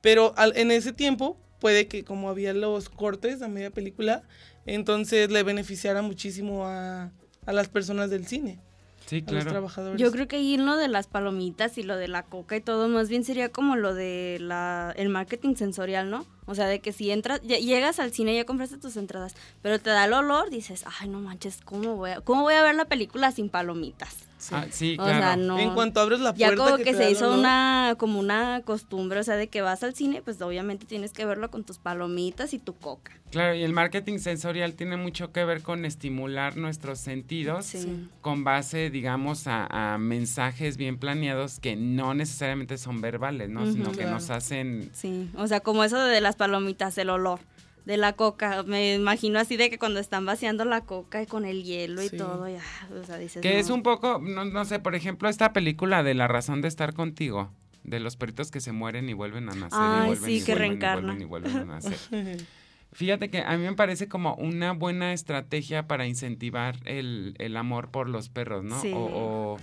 Pero 0.02 0.34
al- 0.38 0.56
en 0.56 0.72
ese 0.72 0.94
tiempo 0.94 1.38
puede 1.60 1.88
que 1.88 2.04
como 2.04 2.30
había 2.30 2.54
los 2.54 2.90
cortes 2.90 3.42
a 3.42 3.48
media 3.48 3.72
película, 3.72 4.24
entonces 4.66 5.32
le 5.32 5.44
beneficiara 5.44 6.02
muchísimo 6.02 6.66
a, 6.68 7.12
a 7.46 7.54
las 7.54 7.70
personas 7.70 8.10
del 8.10 8.28
cine, 8.28 8.60
Sí, 9.08 9.18
a 9.18 9.20
los 9.20 9.28
claro. 9.28 9.50
trabajadores. 9.52 10.02
Yo 10.02 10.12
creo 10.12 10.28
que 10.28 10.36
ahí 10.38 10.58
lo 10.58 10.76
de 10.78 10.88
las 10.88 11.08
palomitas 11.08 11.78
y 11.78 11.84
lo 11.84 11.96
de 11.98 12.08
la 12.08 12.24
coca 12.24 12.56
y 12.56 12.62
todo, 12.62 12.88
más 12.88 13.08
bien 13.10 13.24
sería 13.24 13.50
como 13.50 13.76
lo 13.76 13.94
de 13.94 14.38
la, 14.42 14.94
el 14.98 15.10
marketing 15.10 15.56
sensorial, 15.56 16.10
¿no? 16.10 16.26
O 16.46 16.54
sea, 16.56 16.68
de 16.68 16.80
que 16.80 16.92
si 16.92 17.12
entras, 17.12 17.42
ya- 17.44 17.58
llegas 17.60 18.00
al 18.00 18.12
cine, 18.12 18.36
ya 18.36 18.46
compraste 18.46 18.78
tus 18.78 18.98
entradas, 18.98 19.36
pero 19.62 19.80
te 19.80 19.90
da 19.92 20.06
el 20.06 20.14
olor, 20.14 20.50
dices, 20.50 20.84
ay, 21.00 21.08
no 21.10 21.20
manches, 21.20 21.60
¿cómo 21.64 21.96
voy 21.96 22.12
a, 22.12 22.22
cómo 22.22 22.42
voy 22.44 22.56
a 22.56 22.64
ver 22.64 22.76
la 22.76 22.86
película 22.86 23.32
sin 23.32 23.50
palomitas? 23.50 24.16
Ah, 24.52 24.66
sí, 24.70 24.96
O 25.00 25.04
claro. 25.04 25.20
sea, 25.20 25.36
no. 25.38 25.60
En 25.60 25.74
cuanto 25.74 26.00
abres 26.00 26.20
la 26.20 26.34
ya 26.34 26.48
puerta 26.48 26.64
como 26.72 26.78
que 26.84 26.94
se 26.94 27.10
hizo 27.12 27.34
una 27.34 27.96
como 27.98 28.20
una 28.20 28.62
costumbre, 28.64 29.20
o 29.20 29.24
sea, 29.24 29.36
de 29.36 29.48
que 29.48 29.62
vas 29.62 29.84
al 29.84 29.96
cine, 29.96 30.22
pues 30.22 30.42
obviamente 30.42 30.86
tienes 30.86 31.12
que 31.14 31.26
verlo 31.26 31.50
con 31.52 31.64
tus 31.64 31.78
palomitas 31.78 32.54
y 32.54 32.60
tu 32.60 32.74
coca. 32.76 33.12
Claro, 33.32 33.56
y 33.56 33.64
el 33.64 33.74
marketing 33.74 34.20
sensorial 34.20 34.76
tiene 34.76 34.96
mucho 34.98 35.32
que 35.32 35.44
ver 35.44 35.62
con 35.62 35.84
estimular 35.84 36.56
nuestros 36.58 37.00
sentidos 37.00 37.66
Sí. 37.66 38.08
con 38.22 38.44
base, 38.44 38.90
digamos, 38.90 39.48
a, 39.48 39.94
a 39.94 39.98
mensajes 39.98 40.78
bien 40.78 40.98
planeados 40.98 41.60
que 41.60 41.76
no 41.76 42.14
necesariamente 42.14 42.78
son 42.78 43.02
verbales, 43.02 43.50
¿no? 43.50 43.66
Sino 43.72 43.92
que 43.92 44.06
nos 44.06 44.30
hacen... 44.30 44.90
Sí, 44.94 45.30
o 45.36 45.48
sea, 45.48 45.60
como 45.60 45.84
eso 45.84 45.98
de 46.02 46.22
las 46.22 46.36
palomitas, 46.36 46.98
el 46.98 47.10
olor 47.10 47.40
de 47.86 47.98
la 47.98 48.14
coca. 48.14 48.64
Me 48.64 48.96
imagino 48.96 49.40
así 49.40 49.58
de 49.58 49.70
que 49.70 49.78
cuando 49.80 50.00
están 50.00 50.26
vaciando 50.26 50.66
la 50.66 50.82
coca 50.82 51.22
y 51.22 51.26
con 51.28 51.46
el 51.46 51.64
hielo 51.64 52.02
y 52.04 52.10
todo, 52.10 52.48
ya, 52.50 52.62
o 53.00 53.04
sea, 53.06 53.18
dices, 53.18 53.42
Que 53.42 53.54
no. 53.54 53.60
es 53.60 53.70
un 53.70 53.84
poco, 53.84 54.20
no, 54.22 54.46
no 54.46 54.66
sé, 54.66 54.80
por 54.80 54.96
ejemplo, 54.96 55.30
esta 55.30 55.54
película 55.54 56.04
de 56.04 56.14
La 56.16 56.28
razón 56.28 56.62
de 56.62 56.68
estar 56.68 56.94
contigo, 56.94 57.52
de 57.84 58.00
los 58.00 58.16
perritos 58.18 58.50
que 58.52 58.60
se 58.62 58.72
mueren 58.72 59.08
y 59.10 59.14
vuelven 59.14 59.48
a 59.50 59.54
nacer 59.56 59.80
Ay, 59.80 60.04
y 60.04 60.06
vuelven 60.08 60.26
sí, 60.30 60.38
y 60.38 60.42
que 60.44 60.52
vuelven 60.54 60.66
y 60.66 60.70
reencarna. 60.70 61.02
vuelven 61.14 61.22
y 61.22 61.26
vuelven 61.26 61.58
a 61.58 61.66
nacer. 61.66 61.98
Fíjate 62.94 63.30
que 63.30 63.42
a 63.42 63.58
mí 63.58 63.64
me 63.64 63.74
parece 63.74 64.08
como 64.08 64.36
una 64.36 64.72
buena 64.72 65.12
estrategia 65.12 65.86
para 65.86 66.08
incentivar 66.08 66.78
el, 66.86 67.36
el 67.40 67.58
amor 67.58 67.90
por 67.92 68.08
los 68.08 68.30
perros, 68.30 68.64
¿no? 68.64 68.80
Sí. 68.82 68.92
O, 68.94 69.00
o- 69.00 69.58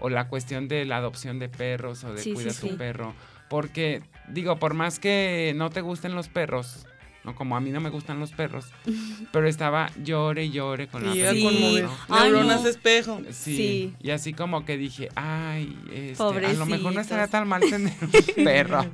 o 0.00 0.08
la 0.08 0.26
cuestión 0.26 0.66
de 0.66 0.84
la 0.84 0.96
adopción 0.96 1.38
de 1.38 1.48
perros 1.48 2.02
o 2.02 2.12
de 2.12 2.20
Sí, 2.20 2.32
cuida 2.32 2.52
tu 2.52 2.76
perro. 2.76 3.14
Porque, 3.48 4.02
digo, 4.28 4.56
por 4.58 4.74
más 4.74 4.98
que 4.98 5.52
no 5.54 5.70
te 5.70 5.80
gusten 5.80 6.16
los 6.16 6.28
perros, 6.28 6.86
¿no? 7.24 7.34
Como 7.34 7.56
a 7.56 7.60
mí 7.60 7.70
no 7.70 7.80
me 7.80 7.88
gustan 7.90 8.18
los 8.20 8.32
perros, 8.32 8.66
pero 9.32 9.46
estaba 9.48 9.90
llore 10.02 10.44
y 10.46 10.50
llore 10.50 10.88
con 10.88 11.06
la 11.06 11.12
película, 11.12 11.50
conmover. 11.52 11.84
¿no? 11.84 11.96
Ay, 12.08 12.30
Neuronas 12.30 12.62
no. 12.62 12.68
espejo. 12.68 13.20
Sí, 13.30 13.56
Sí. 13.56 13.94
y 14.00 14.10
así 14.10 14.32
como 14.32 14.64
que 14.64 14.76
dije, 14.76 15.08
ay, 15.14 15.76
este, 15.92 16.22
a 16.22 16.52
lo 16.54 16.66
mejor 16.66 16.92
no 16.94 17.00
estaría 17.00 17.28
tan 17.28 17.46
mal 17.48 17.60
tener 17.60 17.92
un 18.00 18.10
perro. 18.44 18.84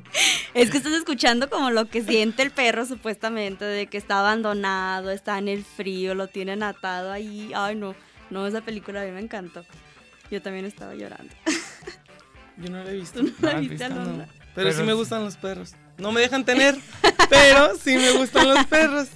Es 0.54 0.70
que 0.70 0.78
estás 0.78 0.92
escuchando 0.92 1.48
como 1.50 1.70
lo 1.70 1.86
que 1.88 2.02
siente 2.02 2.42
el 2.42 2.50
perro 2.50 2.84
supuestamente, 2.86 3.64
de 3.64 3.86
que 3.86 3.96
está 3.98 4.18
abandonado, 4.20 5.10
está 5.10 5.38
en 5.38 5.48
el 5.48 5.64
frío, 5.64 6.14
lo 6.14 6.26
tienen 6.28 6.62
atado 6.62 7.12
ahí. 7.12 7.52
Ay, 7.54 7.76
no, 7.76 7.94
no, 8.30 8.46
esa 8.46 8.60
película 8.62 9.02
a 9.02 9.04
mí 9.04 9.10
me 9.12 9.20
encantó. 9.20 9.64
Yo 10.30 10.42
también 10.42 10.64
estaba 10.66 10.94
llorando. 10.94 11.32
Yo 12.58 12.70
no 12.70 12.82
la 12.82 12.90
he 12.90 12.96
visto. 12.96 13.22
¿No 13.22 13.30
¿No 13.40 13.48
la 13.52 13.60
viste, 13.60 13.74
visto? 13.76 13.84
Alondra? 13.86 14.26
No. 14.26 14.32
Pero, 14.38 14.50
Pero 14.54 14.72
sí 14.72 14.82
me 14.82 14.92
sí. 14.92 14.98
gustan 14.98 15.24
los 15.24 15.36
perros. 15.36 15.74
No 15.98 16.12
me 16.12 16.20
dejan 16.20 16.44
tener, 16.44 16.76
pero 17.30 17.76
sí 17.76 17.96
me 17.96 18.12
gustan 18.12 18.48
los 18.48 18.64
perros. 18.66 19.08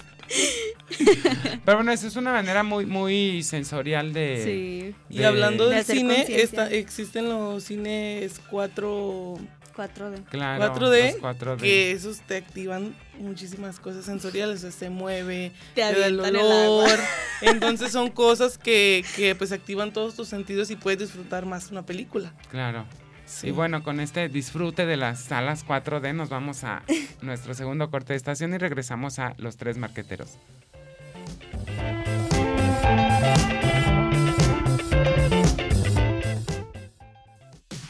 Pero 1.65 1.79
bueno, 1.79 1.93
eso 1.93 2.07
es 2.07 2.17
una 2.17 2.33
manera 2.33 2.63
muy, 2.63 2.87
muy 2.87 3.43
sensorial 3.43 4.13
de... 4.13 4.43
Sí. 4.45 4.95
Y 5.15 5.23
hablando 5.23 5.69
De 5.69 5.85
cine, 5.85 6.27
está, 6.29 6.71
existen 6.71 7.29
los 7.29 7.65
cines 7.65 8.41
4 8.51 9.39
4D. 9.73 10.25
Claro, 10.29 10.75
4D, 10.75 11.13
los 11.15 11.23
4D. 11.23 11.57
que 11.57 11.93
esos 11.93 12.21
te 12.21 12.37
activan 12.37 12.95
muchísimas 13.19 13.81
cosas 13.81 14.05
sensoriales, 14.05 14.59
o 14.59 14.61
sea, 14.63 14.71
se 14.71 14.91
mueve, 14.91 15.53
Te 15.75 15.83
te 15.83 15.99
da 15.99 16.07
el 16.07 16.21
olor. 16.21 16.99
Entonces 17.41 17.91
son 17.93 18.11
cosas 18.11 18.59
que, 18.59 19.05
que 19.17 19.35
pues 19.35 19.53
activan 19.53 19.93
todos 19.93 20.15
tus 20.15 20.29
sentidos 20.29 20.71
y 20.71 20.77
puedes 20.77 21.01
disfrutar 21.01 21.47
más 21.47 21.71
una 21.71 21.85
película. 21.85 22.33
Claro. 22.51 22.85
Sí. 23.33 23.49
Y 23.49 23.51
bueno, 23.51 23.83
con 23.83 23.99
este 23.99 24.29
disfrute 24.29 24.85
de 24.87 24.97
las 24.97 25.21
salas 25.21 25.67
4D 25.67 26.15
nos 26.15 26.29
vamos 26.29 26.65
a 26.65 26.83
nuestro 27.23 27.55
segundo 27.55 27.91
corte 27.91 28.13
de 28.13 28.19
estación 28.19 28.53
y 28.55 28.59
regresamos 28.59 29.19
a 29.19 29.35
los 29.39 29.57
tres 29.57 29.79
marqueteros. 29.79 30.39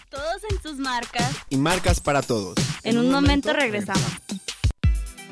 Todos 0.09 0.43
en 0.51 0.63
sus 0.63 0.79
marcas. 0.79 1.31
Y 1.51 1.57
marcas 1.57 2.01
para 2.01 2.23
todos. 2.23 2.55
En 2.85 2.99
un 2.99 3.11
momento 3.11 3.53
regresamos. 3.53 4.07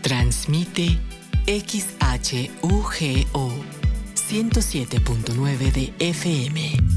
Transmite 0.02 0.98
XHUGO 1.46 2.50
107.9 4.14 5.72
de 5.72 5.92
FM. 5.98 6.89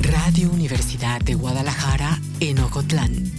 Radio 0.00 0.50
Universidad 0.50 1.20
de 1.20 1.34
Guadalajara 1.34 2.18
en 2.40 2.58
Ocotlán. 2.58 3.30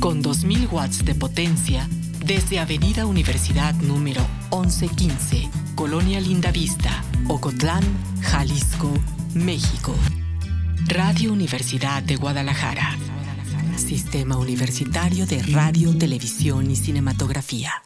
Con 0.00 0.22
2000 0.22 0.68
watts 0.68 1.04
de 1.04 1.14
potencia 1.14 1.88
desde 2.24 2.58
Avenida 2.58 3.06
Universidad 3.06 3.74
número 3.74 4.22
1115, 4.50 5.50
Colonia 5.74 6.20
Lindavista, 6.20 7.04
Ocotlán, 7.28 7.84
Jalisco, 8.22 8.90
México. 9.34 9.94
Radio 10.86 11.32
Universidad 11.32 12.02
de 12.02 12.16
Guadalajara. 12.16 12.96
Sistema 13.76 14.36
Universitario 14.36 15.26
de 15.26 15.42
Radio, 15.42 15.96
Televisión 15.96 16.70
y 16.70 16.76
Cinematografía. 16.76 17.85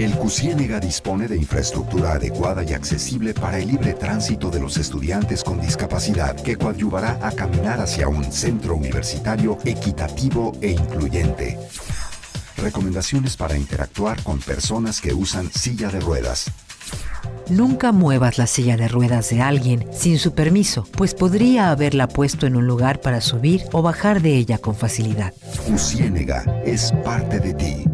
El 0.00 0.16
CUCIENEGA 0.16 0.80
dispone 0.80 1.28
de 1.28 1.36
infraestructura 1.36 2.12
adecuada 2.12 2.64
y 2.64 2.72
accesible 2.72 3.34
para 3.34 3.58
el 3.58 3.68
libre 3.68 3.92
tránsito 3.92 4.48
de 4.50 4.58
los 4.58 4.78
estudiantes 4.78 5.44
con 5.44 5.60
discapacidad 5.60 6.34
que 6.36 6.56
coadyuvará 6.56 7.18
a 7.20 7.30
caminar 7.32 7.80
hacia 7.80 8.08
un 8.08 8.24
centro 8.24 8.76
universitario 8.76 9.58
equitativo 9.62 10.56
e 10.62 10.70
incluyente. 10.70 11.58
Recomendaciones 12.56 13.36
para 13.36 13.58
interactuar 13.58 14.22
con 14.22 14.38
personas 14.38 15.02
que 15.02 15.12
usan 15.12 15.52
silla 15.52 15.90
de 15.90 16.00
ruedas. 16.00 16.50
Nunca 17.50 17.92
muevas 17.92 18.38
la 18.38 18.46
silla 18.46 18.78
de 18.78 18.88
ruedas 18.88 19.28
de 19.28 19.42
alguien 19.42 19.86
sin 19.92 20.18
su 20.18 20.32
permiso, 20.32 20.86
pues 20.96 21.12
podría 21.12 21.70
haberla 21.70 22.08
puesto 22.08 22.46
en 22.46 22.56
un 22.56 22.66
lugar 22.66 23.02
para 23.02 23.20
subir 23.20 23.64
o 23.72 23.82
bajar 23.82 24.22
de 24.22 24.34
ella 24.34 24.56
con 24.56 24.74
facilidad. 24.74 25.34
CUCIENEGA 25.66 26.62
es 26.64 26.90
parte 27.04 27.38
de 27.38 27.52
ti. 27.52 27.89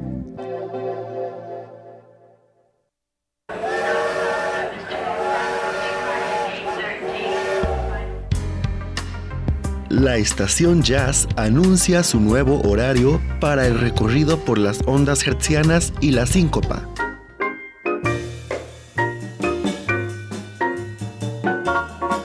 La 9.98 10.18
estación 10.18 10.82
Jazz 10.82 11.26
anuncia 11.36 12.02
su 12.02 12.20
nuevo 12.20 12.60
horario 12.68 13.18
para 13.40 13.66
el 13.66 13.80
recorrido 13.80 14.38
por 14.44 14.58
las 14.58 14.80
ondas 14.84 15.26
hertzianas 15.26 15.94
y 16.02 16.10
la 16.10 16.26
síncopa. 16.26 16.86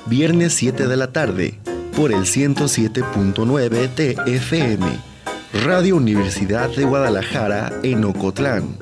Viernes 0.05 0.53
7 0.55 0.85
de 0.85 0.97
la 0.97 1.13
tarde, 1.13 1.61
por 1.95 2.11
el 2.11 2.23
107.9 2.23 3.89
TFM, 3.95 4.85
Radio 5.63 5.95
Universidad 5.95 6.69
de 6.75 6.83
Guadalajara 6.83 7.71
en 7.83 8.03
Ocotlán. 8.03 8.75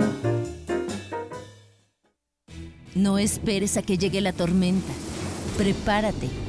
No 2.95 3.19
esperes 3.19 3.78
a 3.78 3.84
que 3.84 3.99
llegue 3.99 4.19
la 4.19 4.34
tormenta. 4.34 4.91
Prepárate. 5.58 6.48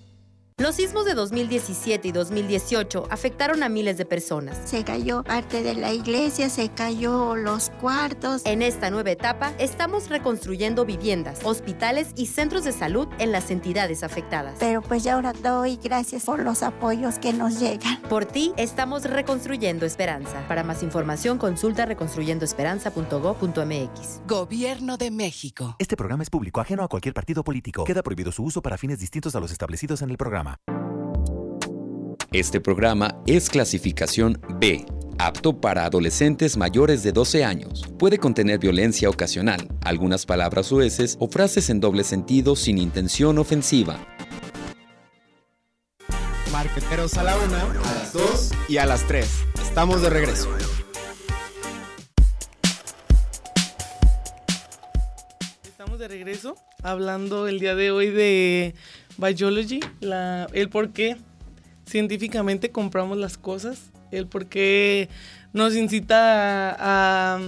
Los 0.61 0.75
sismos 0.75 1.05
de 1.05 1.15
2017 1.15 2.09
y 2.09 2.11
2018 2.11 3.07
afectaron 3.09 3.63
a 3.63 3.69
miles 3.69 3.97
de 3.97 4.05
personas. 4.05 4.59
Se 4.63 4.83
cayó 4.83 5.23
parte 5.23 5.63
de 5.63 5.73
la 5.73 5.91
iglesia, 5.91 6.49
se 6.49 6.69
cayó 6.69 7.35
los 7.35 7.71
cuartos. 7.81 8.43
En 8.45 8.61
esta 8.61 8.91
nueva 8.91 9.09
etapa 9.09 9.53
estamos 9.57 10.07
reconstruyendo 10.07 10.85
viviendas, 10.85 11.39
hospitales 11.43 12.09
y 12.15 12.27
centros 12.27 12.63
de 12.63 12.73
salud 12.73 13.07
en 13.17 13.31
las 13.31 13.49
entidades 13.49 14.03
afectadas. 14.03 14.57
Pero 14.59 14.83
pues 14.83 15.03
ya 15.03 15.15
ahora 15.15 15.33
doy 15.33 15.79
gracias 15.83 16.25
por 16.25 16.43
los 16.43 16.61
apoyos 16.61 17.17
que 17.17 17.33
nos 17.33 17.59
llegan. 17.59 17.99
Por 18.03 18.25
ti 18.25 18.53
estamos 18.55 19.05
reconstruyendo 19.05 19.87
esperanza. 19.87 20.45
Para 20.47 20.63
más 20.63 20.83
información 20.83 21.39
consulta 21.39 21.87
reconstruyendoesperanza.gov.mx. 21.87 24.27
Gobierno 24.27 24.97
de 24.97 25.09
México. 25.09 25.75
Este 25.79 25.97
programa 25.97 26.21
es 26.21 26.29
público, 26.29 26.61
ajeno 26.61 26.83
a 26.83 26.87
cualquier 26.87 27.15
partido 27.15 27.43
político. 27.43 27.83
Queda 27.83 28.03
prohibido 28.03 28.31
su 28.31 28.43
uso 28.43 28.61
para 28.61 28.77
fines 28.77 28.99
distintos 28.99 29.35
a 29.35 29.39
los 29.39 29.51
establecidos 29.51 30.03
en 30.03 30.11
el 30.11 30.17
programa. 30.17 30.50
Este 32.33 32.61
programa 32.61 33.21
es 33.27 33.49
clasificación 33.49 34.39
B, 34.59 34.85
apto 35.19 35.59
para 35.59 35.83
adolescentes 35.83 36.55
mayores 36.55 37.03
de 37.03 37.11
12 37.11 37.43
años. 37.43 37.85
Puede 37.99 38.19
contener 38.19 38.57
violencia 38.57 39.09
ocasional, 39.09 39.67
algunas 39.83 40.25
palabras 40.25 40.67
sueces 40.67 41.17
o 41.19 41.27
frases 41.27 41.69
en 41.69 41.81
doble 41.81 42.05
sentido 42.05 42.55
sin 42.55 42.77
intención 42.77 43.37
ofensiva. 43.37 43.99
Marqueteros 46.53 47.17
a 47.17 47.23
la 47.23 47.37
una, 47.37 47.63
a 47.63 47.95
las 47.95 48.13
dos 48.13 48.51
y 48.69 48.77
a 48.77 48.85
las 48.85 49.05
tres. 49.07 49.43
Estamos 49.61 50.01
de 50.01 50.09
regreso. 50.09 50.49
Estamos 55.63 55.99
de 55.99 56.07
regreso 56.07 56.55
hablando 56.83 57.47
el 57.47 57.59
día 57.59 57.75
de 57.75 57.91
hoy 57.91 58.09
de 58.09 58.75
Biology, 59.17 59.79
la, 59.99 60.47
el 60.53 60.69
por 60.69 60.91
qué 60.91 61.17
científicamente 61.85 62.71
compramos 62.71 63.17
las 63.17 63.37
cosas, 63.37 63.91
el 64.11 64.27
por 64.27 64.47
qué 64.47 65.09
nos 65.53 65.75
incita 65.75 66.71
a, 66.71 67.35
a, 67.35 67.39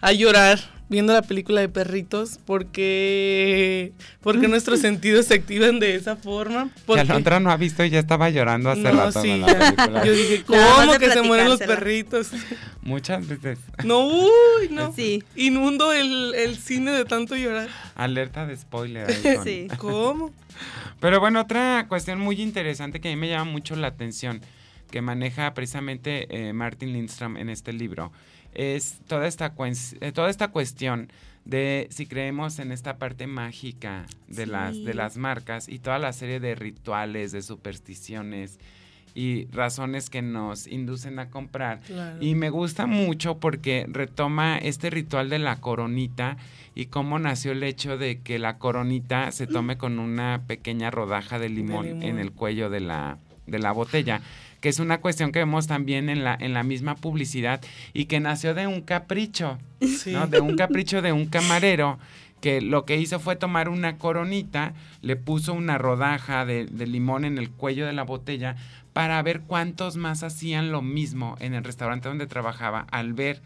a 0.00 0.12
llorar 0.12 0.77
viendo 0.88 1.12
la 1.12 1.22
película 1.22 1.60
de 1.60 1.68
perritos, 1.68 2.38
porque, 2.46 3.92
porque 4.20 4.48
nuestros 4.48 4.80
sentidos 4.80 5.26
se 5.26 5.34
activan 5.34 5.78
de 5.80 5.94
esa 5.94 6.16
forma. 6.16 6.70
Que 6.74 6.80
Porque, 6.86 7.00
Alondra 7.02 7.40
no 7.40 7.50
ha 7.50 7.56
visto 7.56 7.84
y 7.84 7.90
ya 7.90 7.98
estaba 7.98 8.30
llorando 8.30 8.70
hace 8.70 8.82
No, 8.82 8.92
rato 8.92 9.20
sí, 9.22 9.28
con 9.28 9.40
la 9.42 9.46
ya. 9.52 9.58
película. 9.76 10.04
Yo 10.04 10.12
dije, 10.12 10.42
¿cómo 10.46 10.98
que 10.98 11.10
se 11.10 11.22
mueren 11.22 11.48
los 11.48 11.58
perritos? 11.60 12.30
Muchas 12.82 13.26
veces. 13.28 13.58
No, 13.84 14.06
uy, 14.06 14.68
no. 14.70 14.92
Sí. 14.94 15.22
Inmundo 15.36 15.92
el, 15.92 16.34
el 16.34 16.56
cine 16.56 16.92
de 16.92 17.04
tanto 17.04 17.36
llorar. 17.36 17.68
Alerta 17.94 18.46
de 18.46 18.56
spoiler. 18.56 19.06
ahí 19.08 19.36
Sí. 19.44 19.68
¿Cómo? 19.76 20.32
Pero 21.00 21.20
bueno, 21.20 21.40
otra 21.42 21.86
cuestión 21.88 22.18
muy 22.18 22.40
interesante 22.40 23.00
que 23.00 23.08
a 23.08 23.10
mí 23.12 23.16
me 23.16 23.28
llama 23.28 23.50
mucho 23.50 23.76
la 23.76 23.86
atención, 23.88 24.40
que 24.90 25.00
maneja 25.02 25.54
precisamente 25.54 26.26
eh, 26.48 26.52
Martin 26.52 26.92
Lindstrom 26.92 27.36
en 27.36 27.50
este 27.50 27.72
libro, 27.72 28.10
es 28.54 29.00
toda 29.06 29.26
esta, 29.26 29.54
eh, 30.00 30.12
toda 30.12 30.30
esta 30.30 30.48
cuestión 30.48 31.10
de 31.44 31.88
si 31.90 32.06
creemos 32.06 32.58
en 32.58 32.72
esta 32.72 32.98
parte 32.98 33.26
mágica 33.26 34.04
de, 34.26 34.46
las, 34.46 34.84
de 34.84 34.92
las 34.94 35.16
marcas 35.16 35.68
y 35.68 35.78
toda 35.78 35.98
la 35.98 36.12
serie 36.12 36.40
de 36.40 36.54
rituales, 36.54 37.32
de 37.32 37.40
supersticiones 37.42 38.58
y 39.14 39.46
razones 39.46 40.10
que 40.10 40.20
nos 40.20 40.66
inducen 40.66 41.18
a 41.18 41.30
comprar. 41.30 41.80
Claro. 41.80 42.18
Y 42.20 42.34
me 42.34 42.50
gusta 42.50 42.86
mucho 42.86 43.38
porque 43.38 43.86
retoma 43.88 44.58
este 44.58 44.90
ritual 44.90 45.30
de 45.30 45.38
la 45.38 45.56
coronita 45.56 46.36
y 46.74 46.86
cómo 46.86 47.18
nació 47.18 47.52
el 47.52 47.62
hecho 47.62 47.96
de 47.96 48.20
que 48.20 48.38
la 48.38 48.58
coronita 48.58 49.32
se 49.32 49.46
tome 49.46 49.78
con 49.78 49.98
una 49.98 50.42
pequeña 50.46 50.90
rodaja 50.90 51.38
de 51.38 51.48
limón, 51.48 51.86
limón. 51.86 52.02
en 52.02 52.18
el 52.18 52.30
cuello 52.30 52.70
de 52.70 52.80
la, 52.80 53.18
de 53.46 53.58
la 53.58 53.72
botella, 53.72 54.20
que 54.60 54.68
es 54.68 54.78
una 54.80 55.00
cuestión 55.00 55.32
que 55.32 55.38
vemos 55.40 55.66
también 55.66 56.08
en 56.08 56.24
la, 56.24 56.36
en 56.38 56.52
la 56.54 56.62
misma 56.62 56.94
publicidad 56.96 57.60
y 57.92 58.06
que 58.06 58.20
nació 58.20 58.54
de 58.54 58.66
un 58.66 58.80
capricho, 58.82 59.58
Sí. 59.80 60.12
¿no? 60.12 60.26
De 60.26 60.40
un 60.40 60.56
capricho 60.56 61.02
de 61.02 61.12
un 61.12 61.26
camarero 61.26 61.98
que 62.40 62.60
lo 62.60 62.84
que 62.84 62.96
hizo 62.96 63.18
fue 63.20 63.34
tomar 63.36 63.68
una 63.68 63.96
coronita, 63.98 64.72
le 65.02 65.16
puso 65.16 65.52
una 65.54 65.76
rodaja 65.78 66.44
de, 66.44 66.66
de 66.66 66.86
limón 66.86 67.24
en 67.24 67.36
el 67.38 67.50
cuello 67.50 67.86
de 67.86 67.92
la 67.92 68.04
botella 68.04 68.56
para 68.92 69.20
ver 69.22 69.40
cuántos 69.40 69.96
más 69.96 70.22
hacían 70.22 70.70
lo 70.72 70.82
mismo 70.82 71.36
en 71.40 71.54
el 71.54 71.64
restaurante 71.64 72.08
donde 72.08 72.26
trabajaba 72.26 72.86
al 72.90 73.12
ver 73.12 73.40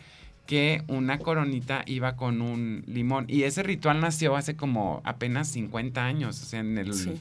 que 0.47 0.83
una 0.89 1.19
coronita 1.19 1.85
iba 1.87 2.17
con 2.17 2.43
un 2.43 2.83
limón. 2.87 3.27
Y 3.29 3.45
ese 3.45 3.63
ritual 3.63 4.01
nació 4.01 4.35
hace 4.37 4.57
como 4.57 5.01
apenas 5.05 5.49
50 5.49 6.05
años, 6.05 6.43
o 6.43 6.45
sea, 6.47 6.61
en 6.61 6.77
el 6.79 6.93
Sí. 6.95 7.13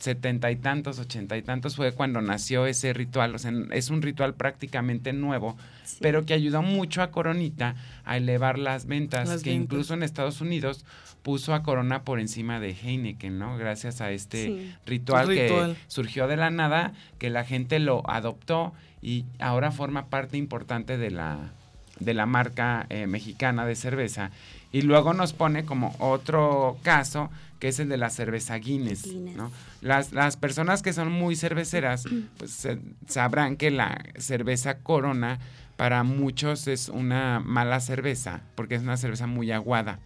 Setenta 0.00 0.50
y 0.50 0.56
tantos, 0.56 0.98
ochenta 0.98 1.36
y 1.36 1.42
tantos 1.42 1.76
fue 1.76 1.92
cuando 1.92 2.20
nació 2.20 2.66
ese 2.66 2.92
ritual. 2.92 3.34
O 3.34 3.38
sea, 3.38 3.52
es 3.70 3.90
un 3.90 4.02
ritual 4.02 4.34
prácticamente 4.34 5.12
nuevo, 5.12 5.56
pero 6.00 6.26
que 6.26 6.34
ayudó 6.34 6.62
mucho 6.62 7.02
a 7.02 7.10
Coronita 7.12 7.76
a 8.04 8.16
elevar 8.16 8.58
las 8.58 8.86
ventas, 8.86 9.28
Las 9.28 9.42
que 9.42 9.50
ventas. 9.50 9.64
incluso 9.64 9.94
en 9.94 10.02
Estados 10.02 10.40
Unidos 10.40 10.84
puso 11.22 11.52
a 11.54 11.62
Corona 11.62 12.02
por 12.02 12.18
encima 12.18 12.60
de 12.60 12.70
Heineken, 12.70 13.38
¿no? 13.38 13.56
Gracias 13.58 14.00
a 14.00 14.10
este 14.10 14.46
Sí. 14.46 14.74
ritual, 14.86 15.28
Ritual. 15.28 15.74
que 15.74 15.80
surgió 15.86 16.26
de 16.26 16.36
la 16.38 16.50
nada, 16.50 16.94
que 17.18 17.28
la 17.30 17.44
gente 17.44 17.78
lo 17.78 18.02
adoptó 18.10 18.72
y 19.02 19.26
ahora 19.38 19.70
forma 19.70 20.06
parte 20.06 20.38
importante 20.38 20.96
de 20.96 21.10
la, 21.10 21.50
de 21.98 22.14
la 22.14 22.24
marca 22.24 22.86
eh, 22.88 23.06
mexicana 23.06 23.66
de 23.66 23.76
cerveza. 23.76 24.30
Y 24.72 24.80
luego 24.82 25.12
nos 25.12 25.34
pone 25.34 25.64
como 25.66 25.94
otro 25.98 26.78
caso, 26.82 27.28
que 27.60 27.68
es 27.68 27.78
el 27.78 27.88
de 27.88 27.96
la 27.98 28.10
cerveza 28.10 28.56
Guinness, 28.56 29.06
¿no? 29.06 29.52
Las, 29.80 30.12
las 30.12 30.36
personas 30.36 30.82
que 30.82 30.92
son 30.92 31.12
muy 31.12 31.36
cerveceras, 31.36 32.04
pues 32.38 32.66
sabrán 33.06 33.56
que 33.56 33.70
la 33.70 34.02
cerveza 34.18 34.78
Corona 34.78 35.38
para 35.76 36.02
muchos 36.02 36.66
es 36.66 36.88
una 36.88 37.38
mala 37.38 37.78
cerveza, 37.80 38.42
porque 38.56 38.74
es 38.74 38.82
una 38.82 38.96
cerveza 38.96 39.26
muy 39.28 39.52
aguada. 39.52 40.00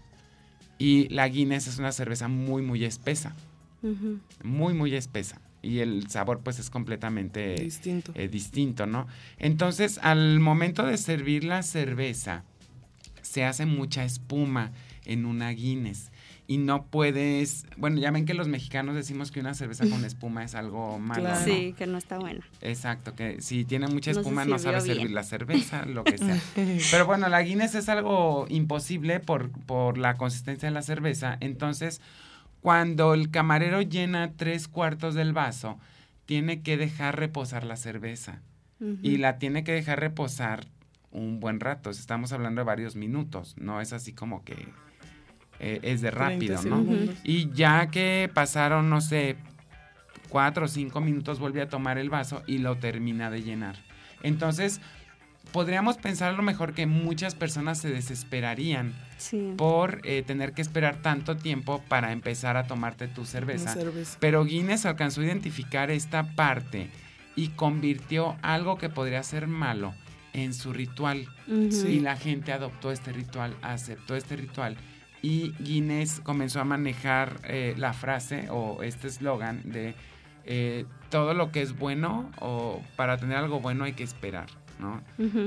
Y 0.78 1.08
la 1.08 1.26
Guinness 1.28 1.66
es 1.68 1.78
una 1.78 1.92
cerveza 1.92 2.28
muy, 2.28 2.60
muy 2.62 2.84
espesa 2.84 3.34
muy, 4.42 4.74
muy 4.74 4.94
espesa. 4.94 5.40
Y 5.62 5.78
el 5.80 6.08
sabor, 6.10 6.40
pues, 6.40 6.58
es 6.58 6.70
completamente 6.70 7.54
Distinto. 7.54 8.12
eh, 8.14 8.28
distinto, 8.28 8.86
¿no? 8.86 9.06
Entonces, 9.38 9.98
al 10.02 10.40
momento 10.40 10.84
de 10.84 10.96
servir 10.98 11.44
la 11.44 11.62
cerveza, 11.62 12.44
se 13.22 13.44
hace 13.44 13.64
mucha 13.66 14.04
espuma 14.04 14.72
en 15.06 15.24
una 15.24 15.50
Guinness. 15.50 16.10
Y 16.46 16.58
no 16.58 16.84
puedes. 16.86 17.66
Bueno, 17.76 17.98
ya 17.98 18.10
ven 18.10 18.26
que 18.26 18.34
los 18.34 18.48
mexicanos 18.48 18.94
decimos 18.94 19.30
que 19.30 19.40
una 19.40 19.54
cerveza 19.54 19.88
con 19.88 20.04
espuma 20.04 20.44
es 20.44 20.54
algo 20.54 20.98
malo. 20.98 21.30
¿no? 21.30 21.44
Sí, 21.44 21.74
que 21.76 21.86
no 21.86 21.96
está 21.96 22.18
buena. 22.18 22.46
Exacto, 22.60 23.14
que 23.14 23.40
si 23.40 23.64
tiene 23.64 23.88
mucha 23.88 24.10
No 24.10 24.14
se 24.14 24.20
espuma 24.20 24.44
no 24.44 24.58
sabe 24.58 24.80
servir 24.80 25.10
la 25.10 25.22
cerveza, 25.22 25.86
lo 25.86 26.04
que 26.04 26.18
sea. 26.18 26.38
Pero 26.90 27.06
bueno, 27.06 27.28
la 27.28 27.42
Guinness 27.42 27.74
es 27.74 27.88
algo 27.88 28.46
imposible 28.48 29.20
por, 29.20 29.50
por 29.50 29.96
la 29.96 30.16
consistencia 30.16 30.68
de 30.68 30.74
la 30.74 30.82
cerveza. 30.82 31.38
Entonces, 31.40 32.02
cuando 32.60 33.14
el 33.14 33.30
camarero 33.30 33.82
llena 33.82 34.32
tres 34.36 34.68
cuartos 34.68 35.14
del 35.14 35.32
vaso, 35.32 35.78
tiene 36.26 36.62
que 36.62 36.76
dejar 36.76 37.18
reposar 37.18 37.64
la 37.64 37.76
cerveza. 37.76 38.40
Y 39.02 39.16
la 39.16 39.38
tiene 39.38 39.64
que 39.64 39.72
dejar 39.72 40.00
reposar 40.00 40.66
un 41.10 41.40
buen 41.40 41.60
rato. 41.60 41.88
Estamos 41.88 42.32
hablando 42.32 42.60
de 42.60 42.66
varios 42.66 42.96
minutos. 42.96 43.54
No 43.56 43.80
es 43.80 43.94
así 43.94 44.12
como 44.12 44.44
que 44.44 44.68
eh, 45.60 45.80
es 45.82 46.00
de 46.00 46.10
30 46.10 46.18
rápido, 46.30 46.54
¿no? 46.56 46.60
segundos. 46.62 47.16
Y 47.24 47.50
ya 47.52 47.88
que 47.90 48.30
pasaron, 48.32 48.90
no 48.90 49.00
sé, 49.00 49.36
cuatro 50.28 50.64
o 50.66 50.68
cinco 50.68 51.00
minutos, 51.00 51.38
vuelve 51.38 51.62
a 51.62 51.68
tomar 51.68 51.98
el 51.98 52.10
vaso 52.10 52.42
y 52.46 52.58
lo 52.58 52.76
termina 52.76 53.30
de 53.30 53.42
llenar. 53.42 53.76
Entonces, 54.22 54.80
podríamos 55.52 55.96
pensar 55.98 56.30
a 56.30 56.36
lo 56.36 56.42
mejor 56.42 56.72
que 56.74 56.86
muchas 56.86 57.34
personas 57.34 57.78
se 57.78 57.88
desesperarían 57.90 58.92
Sí. 59.16 59.54
por 59.56 60.00
eh, 60.04 60.22
tener 60.26 60.52
que 60.52 60.60
esperar 60.62 60.96
tanto 61.00 61.36
tiempo 61.36 61.82
para 61.88 62.10
empezar 62.12 62.56
a 62.56 62.66
tomarte 62.66 63.06
tu 63.08 63.24
cerveza. 63.24 63.72
cerveza. 63.72 64.16
Pero 64.20 64.44
Guinness 64.44 64.86
alcanzó 64.86 65.20
a 65.20 65.24
identificar 65.26 65.90
esta 65.90 66.34
parte 66.34 66.88
y 67.36 67.48
convirtió 67.48 68.36
algo 68.42 68.76
que 68.76 68.88
podría 68.88 69.22
ser 69.22 69.46
malo 69.46 69.94
en 70.32 70.52
su 70.52 70.72
ritual. 70.72 71.28
Y 71.46 72.00
la 72.00 72.16
gente 72.16 72.52
adoptó 72.52 72.90
este 72.90 73.12
ritual, 73.12 73.54
aceptó 73.62 74.16
este 74.16 74.34
ritual. 74.36 74.76
Y 75.24 75.54
Guinness 75.58 76.20
comenzó 76.20 76.60
a 76.60 76.64
manejar 76.64 77.40
eh, 77.44 77.74
la 77.78 77.94
frase 77.94 78.48
o 78.50 78.82
este 78.82 79.08
eslogan 79.08 79.62
de 79.64 79.94
eh, 80.44 80.84
todo 81.08 81.32
lo 81.32 81.50
que 81.50 81.62
es 81.62 81.78
bueno 81.78 82.30
o 82.40 82.82
para 82.94 83.16
tener 83.16 83.38
algo 83.38 83.58
bueno 83.58 83.84
hay 83.84 83.94
que 83.94 84.02
esperar, 84.02 84.48
¿no? 84.78 85.00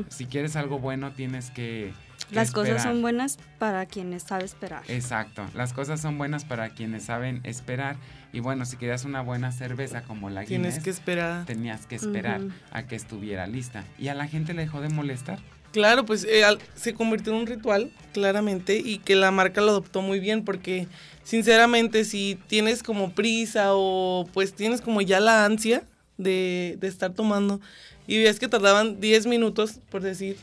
Si 0.10 0.26
quieres 0.26 0.56
algo 0.56 0.80
bueno 0.80 1.12
tienes 1.12 1.52
que... 1.52 1.94
que 2.28 2.34
Las 2.36 2.50
cosas 2.50 2.82
son 2.82 3.04
buenas 3.04 3.38
para 3.60 3.86
quienes 3.86 4.24
sabe 4.24 4.46
esperar. 4.46 4.82
Exacto, 4.88 5.46
las 5.54 5.74
cosas 5.74 6.02
son 6.02 6.18
buenas 6.18 6.44
para 6.44 6.70
quienes 6.70 7.04
saben 7.04 7.42
esperar. 7.44 7.98
Y 8.34 8.40
bueno, 8.40 8.66
si 8.66 8.78
querías 8.78 9.06
una 9.06 9.22
buena 9.22 9.52
cerveza 9.52 10.02
como 10.02 10.32
la 10.32 10.44
Tienes 10.44 10.70
Guinness, 10.74 10.84
que 10.84 10.90
esperar. 10.90 11.46
tenías 11.46 11.86
que 11.86 11.96
esperar 11.96 12.42
a 12.72 12.82
que 12.84 12.96
estuviera 12.96 13.46
lista. 13.46 13.84
Y 14.00 14.08
a 14.08 14.16
la 14.16 14.26
gente 14.26 14.56
le 14.56 14.64
dejó 14.64 14.82
de 14.82 14.90
molestar. 14.90 15.38
Claro, 15.78 16.08
pues 16.08 16.24
eh, 16.24 16.42
se 16.74 16.96
convirtió 16.96 17.32
en 17.34 17.42
un 17.42 17.46
ritual, 17.46 17.92
claramente, 18.12 18.82
y 18.84 18.98
que 18.98 19.16
la 19.16 19.30
marca 19.30 19.62
lo 19.62 19.70
adoptó 19.70 20.02
muy 20.02 20.20
bien, 20.20 20.44
porque 20.44 20.88
sinceramente 21.24 22.04
si 22.04 22.40
tienes 22.48 22.82
como 22.82 23.12
prisa 23.12 23.76
o 23.76 24.28
pues 24.34 24.54
tienes 24.54 24.82
como 24.82 25.02
ya 25.02 25.20
la 25.20 25.46
ansia 25.46 25.84
de, 26.18 26.78
de 26.80 26.88
estar 26.88 27.14
tomando 27.14 27.62
y 28.08 28.18
ves 28.24 28.40
que 28.40 28.48
tardaban 28.48 29.00
10 29.00 29.28
minutos, 29.28 29.80
por 29.92 30.02
decir, 30.02 30.38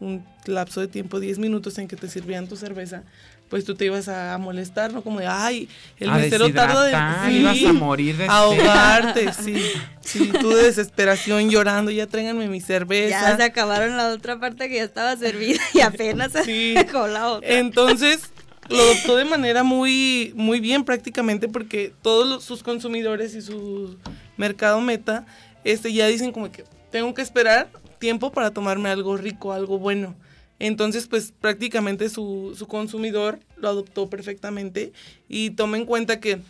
un 0.00 0.22
lapso 0.44 0.82
de 0.82 0.88
tiempo, 0.88 1.18
10 1.18 1.38
minutos 1.38 1.78
en 1.78 1.88
que 1.88 1.96
te 1.96 2.08
sirvieran 2.08 2.46
tu 2.46 2.56
cerveza, 2.56 3.04
pues 3.48 3.64
tú 3.64 3.74
te 3.74 3.84
ibas 3.84 4.08
a 4.08 4.36
molestar, 4.38 4.92
¿no? 4.92 5.02
Como 5.02 5.20
de, 5.20 5.26
ay, 5.28 5.68
el 5.98 6.10
A 6.10 6.14
mesero 6.16 6.52
tarda 6.52 6.82
de... 6.84 6.90
deshidratar, 6.90 7.32
ibas 7.32 7.64
a 7.64 7.72
morir 7.72 8.16
de. 8.16 8.26
Ahogarte, 8.28 9.32
sí. 9.44 9.56
Sí, 10.00 10.30
tú 10.40 10.50
de 10.50 10.64
desesperación 10.64 11.50
llorando, 11.50 11.90
ya 11.90 12.06
tráiganme 12.06 12.48
mi 12.48 12.60
cerveza. 12.60 13.20
Ya 13.20 13.36
se 13.36 13.42
acabaron 13.44 13.96
la 13.96 14.08
otra 14.08 14.40
parte 14.40 14.68
que 14.68 14.76
ya 14.76 14.82
estaba 14.84 15.16
servida 15.16 15.60
y 15.72 15.80
apenas 15.80 16.32
se 16.32 16.44
dejó 16.44 17.06
la 17.06 17.28
otra. 17.28 17.48
Entonces, 17.58 18.30
lo 18.68 18.80
adoptó 18.82 19.16
de 19.16 19.24
manera 19.24 19.62
muy, 19.62 20.32
muy 20.36 20.58
bien 20.60 20.84
prácticamente 20.84 21.48
porque 21.48 21.92
todos 22.02 22.26
los- 22.28 22.44
sus 22.44 22.62
consumidores 22.62 23.34
y 23.34 23.42
su 23.42 23.98
mercado 24.36 24.80
meta 24.80 25.26
este, 25.64 25.92
ya 25.92 26.06
dicen 26.08 26.32
como 26.32 26.50
que 26.50 26.64
tengo 26.90 27.12
que 27.14 27.22
esperar 27.22 27.68
tiempo 27.98 28.32
para 28.32 28.50
tomarme 28.50 28.88
algo 28.90 29.16
rico, 29.16 29.52
algo 29.52 29.78
bueno. 29.78 30.14
Entonces, 30.58 31.06
pues 31.08 31.32
prácticamente 31.38 32.08
su, 32.08 32.54
su 32.56 32.66
consumidor 32.66 33.40
lo 33.56 33.68
adoptó 33.68 34.08
perfectamente 34.08 34.92
y 35.28 35.50
toma 35.50 35.76
en 35.76 35.84
cuenta 35.84 36.20
que 36.20 36.40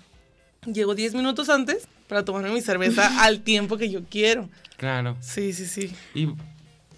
llego 0.66 0.94
10 0.94 1.14
minutos 1.14 1.48
antes 1.48 1.88
para 2.08 2.24
tomarme 2.24 2.50
mi 2.50 2.60
cerveza 2.60 3.10
al 3.24 3.40
tiempo 3.40 3.76
que 3.76 3.90
yo 3.90 4.02
quiero. 4.04 4.48
Claro. 4.76 5.16
Sí, 5.20 5.52
sí, 5.52 5.66
sí. 5.66 5.92
Y 6.14 6.28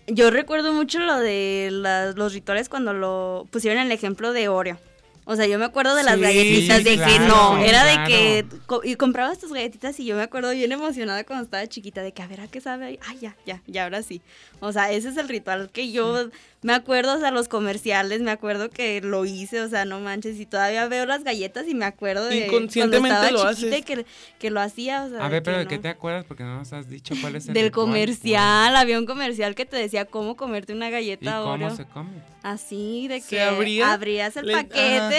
Yo 0.08 0.30
recuerdo 0.30 0.72
mucho 0.72 0.98
lo 0.98 1.18
de 1.18 1.68
los 2.16 2.32
rituales 2.32 2.68
cuando 2.68 2.92
lo 2.92 3.46
pusieron 3.50 3.80
el 3.80 3.92
ejemplo 3.92 4.32
de 4.32 4.48
Oreo. 4.48 4.78
O 5.28 5.34
sea, 5.34 5.46
yo 5.46 5.58
me 5.58 5.64
acuerdo 5.64 5.96
de 5.96 6.04
las 6.04 6.14
Sí, 6.14 6.20
galletitas 6.20 6.84
de 6.84 6.96
que 6.98 7.18
no, 7.18 7.58
era 7.58 7.82
claro. 7.82 8.00
de 8.02 8.06
que 8.08 8.44
co- 8.66 8.82
y 8.84 8.94
comprabas 8.94 9.38
tus 9.40 9.52
galletitas 9.52 9.98
y 9.98 10.04
yo 10.04 10.14
me 10.16 10.22
acuerdo 10.22 10.52
bien 10.52 10.70
emocionada 10.70 11.24
cuando 11.24 11.44
estaba 11.44 11.66
chiquita 11.66 12.02
de 12.02 12.12
que 12.12 12.22
a 12.22 12.28
ver 12.28 12.40
a 12.42 12.46
qué 12.48 12.60
sabe. 12.60 13.00
Ay, 13.06 13.18
ya, 13.20 13.36
ya, 13.44 13.60
ya 13.66 13.82
ahora 13.84 14.02
sí. 14.04 14.22
O 14.60 14.72
sea, 14.72 14.92
ese 14.92 15.08
es 15.08 15.16
el 15.16 15.28
ritual 15.28 15.68
que 15.72 15.90
yo 15.90 16.30
me 16.62 16.72
acuerdo, 16.74 17.16
o 17.16 17.20
sea, 17.20 17.30
los 17.32 17.48
comerciales, 17.48 18.20
me 18.22 18.30
acuerdo 18.30 18.70
que 18.70 19.00
lo 19.00 19.24
hice, 19.24 19.60
o 19.60 19.68
sea, 19.68 19.84
no 19.84 20.00
manches, 20.00 20.38
y 20.40 20.46
todavía 20.46 20.86
veo 20.88 21.06
las 21.06 21.22
galletas 21.24 21.66
y 21.68 21.74
me 21.74 21.84
acuerdo 21.84 22.24
de 22.26 22.46
cuando 22.46 22.56
Inconscientemente 22.56 23.08
estaba 23.14 23.30
lo 23.30 23.52
chiquita 23.54 23.76
haces. 23.76 23.84
que, 23.84 24.06
que 24.38 24.50
lo 24.50 24.60
hacía, 24.60 25.04
o 25.04 25.08
sea, 25.08 25.24
a 25.24 25.28
ver, 25.28 25.42
pero 25.42 25.58
¿de 25.58 25.64
no. 25.64 25.70
qué 25.70 25.78
te 25.78 25.88
acuerdas? 25.88 26.24
Porque 26.24 26.42
no 26.44 26.56
nos 26.56 26.72
has 26.72 26.88
dicho 26.88 27.14
cuál 27.20 27.36
es 27.36 27.46
el 27.48 27.54
Del 27.54 27.66
ritual. 27.66 27.86
comercial, 27.86 28.76
había 28.76 28.98
un 28.98 29.06
comercial 29.06 29.54
que 29.54 29.64
te 29.66 29.76
decía 29.76 30.04
cómo 30.06 30.36
comerte 30.36 30.72
una 30.72 30.88
¿Y 30.88 30.92
galleta 30.92 31.40
cómo 31.42 31.76
se 31.76 31.84
come? 31.84 32.10
Así, 32.50 33.08
de 33.08 33.20
¿Se 33.20 33.28
que 33.28 33.42
abría? 33.42 33.92
abrías 33.92 34.36
el 34.36 34.46
Le- 34.46 34.52
paquete, 34.52 35.18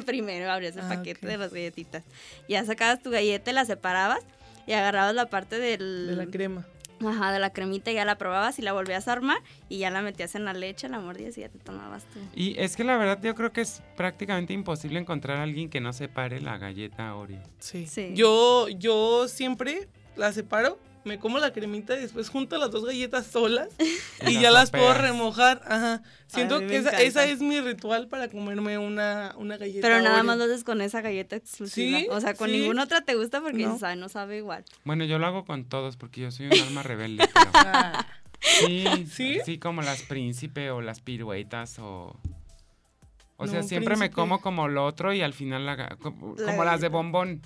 primero 0.04 0.50
abrías 0.50 0.76
el 0.76 0.82
Ah, 0.82 0.88
paquete 0.90 1.26
de 1.26 1.38
las 1.38 1.50
galletitas, 1.52 2.04
ya 2.50 2.62
sacabas 2.66 3.02
tu 3.02 3.10
galleta, 3.10 3.50
la 3.52 3.64
separabas 3.64 4.20
y 4.66 4.72
agarrabas 4.72 5.14
la 5.14 5.26
parte 5.30 5.58
del... 5.58 6.06
De 6.08 6.16
la 6.16 6.26
crema. 6.26 6.66
Ajá, 7.02 7.32
de 7.32 7.38
la 7.38 7.50
cremita, 7.50 7.90
y 7.90 7.94
ya 7.94 8.04
la 8.04 8.16
probabas 8.18 8.58
y 8.58 8.62
la 8.62 8.72
volvías 8.74 9.08
a 9.08 9.12
armar 9.12 9.38
y 9.70 9.78
ya 9.78 9.90
la 9.90 10.02
metías 10.02 10.34
en 10.34 10.44
la 10.44 10.52
leche, 10.52 10.88
la 10.90 10.98
mordías 10.98 11.36
y 11.38 11.42
ya 11.42 11.48
te 11.48 11.58
tomabas 11.58 12.04
tú. 12.12 12.18
Y 12.34 12.58
es 12.58 12.76
que 12.76 12.84
la 12.84 12.96
verdad 12.98 13.18
yo 13.22 13.34
creo 13.34 13.52
que 13.52 13.62
es 13.62 13.82
prácticamente 13.96 14.52
imposible 14.52 14.98
encontrar 14.98 15.38
a 15.38 15.42
alguien 15.44 15.70
que 15.70 15.80
no 15.80 15.92
separe 15.94 16.40
la 16.42 16.58
galleta 16.58 17.14
Oreo. 17.14 17.40
Sí. 17.58 17.86
Sí. 17.86 18.12
Yo, 18.14 18.68
yo 18.68 19.28
siempre 19.28 19.88
la 20.16 20.32
separo, 20.32 20.78
me 21.06 21.18
como 21.18 21.38
la 21.38 21.52
cremita 21.52 21.96
y 21.96 22.00
después 22.02 22.28
junto 22.28 22.58
las 22.58 22.70
dos 22.70 22.84
galletas 22.84 23.26
solas 23.26 23.68
y 24.26 24.34
las 24.34 24.42
ya 24.42 24.50
las 24.50 24.70
puedo 24.70 24.92
remojar. 24.92 25.62
Ajá. 25.66 26.02
Siento 26.26 26.58
que 26.60 26.76
esa, 26.78 27.24
es 27.24 27.40
mi 27.40 27.60
ritual 27.60 28.08
para 28.08 28.28
comerme 28.28 28.76
una, 28.78 29.32
una 29.38 29.56
galleta. 29.56 29.86
Pero 29.86 30.00
nada 30.02 30.14
Oreo. 30.16 30.24
más 30.24 30.36
lo 30.38 30.44
haces 30.44 30.64
con 30.64 30.80
esa 30.82 31.00
galleta 31.00 31.36
exclusiva. 31.36 31.98
Sí, 32.00 32.08
o 32.10 32.20
sea, 32.20 32.34
con 32.34 32.50
sí. 32.50 32.58
ninguna 32.58 32.82
otra 32.84 33.00
te 33.02 33.14
gusta 33.14 33.40
porque 33.40 33.62
No. 33.62 33.68
dices, 33.68 33.82
"Ay, 33.84 33.96
no 33.96 34.08
sabe 34.08 34.38
igual. 34.38 34.64
Bueno, 34.84 35.04
yo 35.04 35.18
lo 35.18 35.26
hago 35.26 35.44
con 35.44 35.64
todos 35.64 35.96
porque 35.96 36.22
yo 36.22 36.30
soy 36.30 36.46
un 36.46 36.52
alma 36.60 36.82
rebelde. 36.82 37.28
pero- 37.52 38.06
sí, 38.40 39.06
¿Sí? 39.10 39.38
sí, 39.44 39.58
como 39.58 39.82
las 39.82 40.02
príncipe 40.02 40.70
o 40.70 40.80
las 40.82 41.00
piruetas 41.00 41.78
o... 41.78 42.18
O 43.38 43.44
No, 43.46 43.52
sea, 43.52 43.62
siempre 43.62 43.96
me 43.96 44.10
como 44.10 44.40
como 44.40 44.66
lo 44.66 44.86
otro 44.86 45.12
y 45.12 45.20
al 45.20 45.34
final 45.34 45.66
la, 45.66 45.76
ga- 45.76 45.98
co- 45.98 46.34
La 46.38 46.46
como 46.52 46.64
las 46.64 46.80
de 46.80 46.88
bombón. 46.88 47.42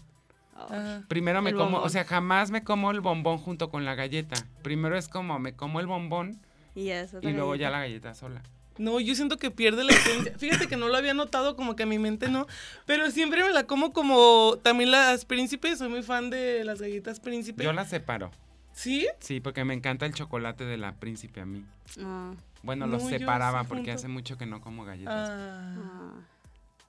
Primero 1.09 1.43
me 1.43 1.51
El 1.51 1.57
como, 1.57 1.79
o 1.81 1.89
sea, 1.89 2.05
jamás 2.05 2.51
me 2.51 2.63
como 2.65 2.91
el 2.91 3.01
bombón 3.01 3.39
junto 3.39 3.71
con 3.71 3.85
la 3.85 3.95
galleta. 3.95 4.37
Primero 4.63 4.97
es 4.97 5.09
como 5.09 5.39
me 5.39 5.55
como 5.55 5.81
el 5.81 5.87
bombón 5.87 6.41
Y 6.75 6.89
eso. 6.91 7.19
y 7.23 7.33
luego 7.33 7.55
ya 7.57 7.71
la 7.71 7.81
galleta 7.81 8.15
sola. 8.15 8.43
No, 8.79 8.99
yo 8.99 9.15
siento 9.15 9.37
que 9.37 9.51
pierde 9.51 9.85
la 9.85 9.93
esencia. 9.93 10.33
Fíjate 10.39 10.67
que 10.67 10.77
no 10.77 10.89
lo 10.89 10.97
había 10.97 11.13
notado, 11.13 11.55
como 11.55 11.77
que 11.77 11.83
a 11.83 11.87
mi 11.87 11.99
mente 11.99 12.29
no. 12.31 12.47
Pero 12.87 13.11
siempre 13.11 13.45
me 13.45 13.51
la 13.51 13.65
como 13.65 13.93
como 13.93 14.59
también 14.63 14.91
las 14.91 15.25
príncipes. 15.27 15.79
Soy 15.79 15.89
muy 15.91 16.03
fan 16.03 16.31
de 16.31 16.65
las 16.65 16.81
galletas 16.81 17.21
príncipe. 17.21 17.63
Yo 17.63 17.73
las 17.75 17.91
separo. 17.91 18.31
¿Sí? 18.73 19.07
Sí, 19.19 19.41
porque 19.41 19.65
me 19.65 19.75
encanta 19.75 20.07
el 20.07 20.15
chocolate 20.15 20.65
de 20.65 20.79
la 20.79 20.93
príncipe 20.95 21.41
a 21.43 21.45
mí. 21.47 21.65
Ah. 22.03 22.33
Bueno, 22.63 22.87
No, 22.87 22.93
los 22.93 23.03
separaba 23.09 23.65
porque 23.65 23.83
junto. 23.91 23.97
hace 23.97 24.09
mucho 24.09 24.39
que 24.39 24.47
no 24.47 24.61
como 24.63 24.85
galletas. 24.85 25.29
Ah. 25.31 26.13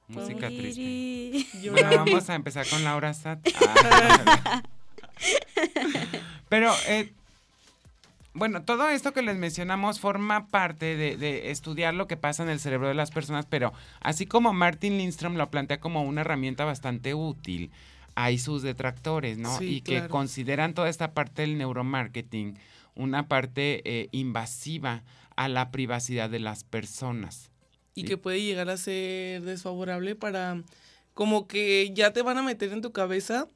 Música 0.07 0.47
triste. 0.47 1.45
Bueno, 1.69 1.89
vamos 1.95 2.29
a 2.29 2.35
empezar 2.35 2.67
con 2.67 2.83
Laura 2.83 3.13
Sat. 3.13 3.39
Ah, 3.59 4.63
Pero, 6.49 6.73
eh, 6.87 7.13
bueno, 8.33 8.63
todo 8.63 8.89
esto 8.89 9.13
que 9.13 9.21
les 9.21 9.37
mencionamos 9.37 9.99
forma 9.99 10.47
parte 10.47 10.97
de, 10.97 11.15
de 11.15 11.51
estudiar 11.51 11.93
lo 11.93 12.07
que 12.07 12.17
pasa 12.17 12.43
en 12.43 12.49
el 12.49 12.59
cerebro 12.59 12.87
de 12.87 12.93
las 12.93 13.11
personas, 13.11 13.45
pero 13.45 13.71
así 14.01 14.25
como 14.25 14.51
Martin 14.51 14.97
Lindstrom 14.97 15.35
lo 15.35 15.49
plantea 15.49 15.79
como 15.79 16.03
una 16.03 16.21
herramienta 16.21 16.65
bastante 16.65 17.13
útil, 17.13 17.71
hay 18.15 18.37
sus 18.37 18.63
detractores, 18.63 19.37
¿no? 19.37 19.57
Sí, 19.57 19.75
y 19.75 19.81
que 19.81 20.07
consideran 20.07 20.73
toda 20.73 20.89
esta 20.89 21.13
parte 21.13 21.43
del 21.43 21.57
neuromarketing 21.57 22.57
una 22.95 23.27
parte 23.27 23.81
eh, 23.85 24.09
invasiva 24.11 25.03
a 25.35 25.47
la 25.47 25.71
privacidad 25.71 26.29
de 26.29 26.39
las 26.39 26.63
personas. 26.63 27.50
Y 27.93 28.01
Sí. 28.01 28.07
que 28.07 28.17
puede 28.17 28.41
llegar 28.41 28.69
a 28.69 28.77
ser 28.77 29.41
desfavorable 29.43 30.15
para... 30.15 30.61
Como 31.13 31.47
que 31.47 31.91
ya 31.93 32.13
te 32.13 32.21
van 32.21 32.37
a 32.37 32.41
meter 32.43 32.71
en 32.71 32.81
tu 32.81 32.91
cabeza 32.93 33.47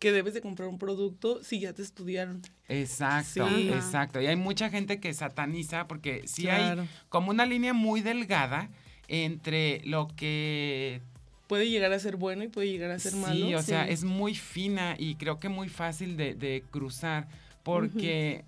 que 0.00 0.10
debes 0.10 0.34
de 0.34 0.40
comprar 0.40 0.68
un 0.68 0.78
producto 0.78 1.42
si 1.44 1.60
ya 1.60 1.72
te 1.72 1.80
estudiaron. 1.82 2.42
Exacto, 2.68 3.48
Sí. 3.48 3.68
exacto. 3.68 4.20
Y 4.20 4.26
hay 4.26 4.36
mucha 4.36 4.68
gente 4.68 4.98
que 5.00 5.14
sataniza 5.14 5.86
porque 5.86 6.22
sí 6.26 6.42
Claro. 6.42 6.82
hay 6.82 6.88
como 7.08 7.30
una 7.30 7.46
línea 7.46 7.72
muy 7.72 8.00
delgada 8.02 8.68
entre 9.08 9.80
lo 9.84 10.08
que... 10.16 11.00
Puede 11.46 11.68
llegar 11.70 11.92
a 11.92 11.98
ser 11.98 12.16
bueno 12.16 12.42
y 12.42 12.48
puede 12.48 12.68
llegar 12.68 12.90
a 12.90 12.98
ser 12.98 13.14
malo. 13.14 13.34
Sí, 13.34 13.54
o 13.54 13.62
sea, 13.62 13.86
es 13.88 14.02
muy 14.02 14.34
fina 14.34 14.96
y 14.98 15.14
creo 15.14 15.38
que 15.38 15.48
muy 15.48 15.68
fácil 15.68 16.16
de, 16.16 16.34
de 16.34 16.64
cruzar 16.70 17.28
porque 17.62 18.44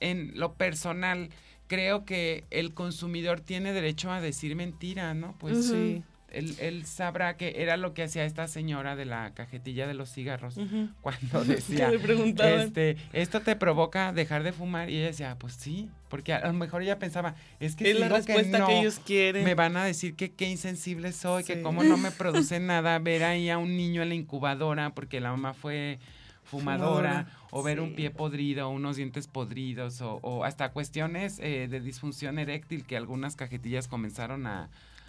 en 0.00 0.32
lo 0.38 0.54
personal 0.54 1.30
creo 1.68 2.04
que 2.04 2.44
el 2.50 2.74
consumidor 2.74 3.40
tiene 3.40 3.72
derecho 3.72 4.10
a 4.10 4.20
decir 4.20 4.56
mentira, 4.56 5.14
¿no? 5.14 5.36
Pues 5.38 5.68
sí. 5.68 6.02
Él, 6.30 6.56
él 6.60 6.84
sabrá 6.84 7.38
que 7.38 7.54
era 7.62 7.78
lo 7.78 7.94
que 7.94 8.02
hacía 8.02 8.26
esta 8.26 8.48
señora 8.48 8.96
de 8.96 9.06
la 9.06 9.32
cajetilla 9.32 9.86
de 9.86 9.94
los 9.94 10.12
cigarros 10.12 10.56
cuando 11.00 11.42
decía, 11.46 11.90
este, 11.90 12.98
esto 13.14 13.40
te 13.40 13.56
provoca 13.56 14.12
dejar 14.12 14.42
de 14.42 14.52
fumar 14.52 14.90
y 14.90 14.98
ella 14.98 15.06
decía, 15.06 15.36
pues 15.38 15.54
sí, 15.54 15.88
porque 16.10 16.34
a 16.34 16.46
lo 16.46 16.52
mejor 16.52 16.82
ella 16.82 16.98
pensaba, 16.98 17.34
es 17.60 17.76
que 17.76 17.90
Es 17.90 17.96
si 17.96 18.00
la 18.02 18.10
respuesta 18.10 18.58
que 18.58 18.74
no, 18.74 18.80
ellos 18.80 19.00
quieren. 19.06 19.42
Me 19.42 19.54
van 19.54 19.78
a 19.78 19.84
decir 19.86 20.16
que 20.16 20.30
qué 20.32 20.50
insensible 20.50 21.12
soy, 21.12 21.44
que 21.44 21.54
Sí. 21.56 21.62
como 21.62 21.82
no 21.82 21.96
me 21.96 22.10
produce 22.10 22.60
nada 22.60 22.98
ver 22.98 23.24
ahí 23.24 23.48
a 23.48 23.56
un 23.56 23.74
niño 23.78 24.02
en 24.02 24.10
la 24.10 24.14
incubadora 24.14 24.90
porque 24.90 25.20
la 25.20 25.30
mamá 25.30 25.54
fue 25.54 25.98
fumadora, 26.44 27.24
Fumadora, 27.24 27.37
o 27.50 27.62
ver 27.62 27.80
un 27.80 27.94
pie 27.94 28.10
podrido, 28.10 28.68
unos 28.70 28.96
dientes 28.96 29.26
podridos, 29.26 30.00
o, 30.00 30.18
o 30.22 30.44
hasta 30.44 30.70
cuestiones 30.70 31.38
eh, 31.40 31.66
de 31.68 31.80
disfunción 31.80 32.38
eréctil 32.38 32.84
que 32.84 32.96
algunas 32.96 33.36
cajetillas 33.36 33.88
comenzaron 33.88 34.46
a, 34.46 34.64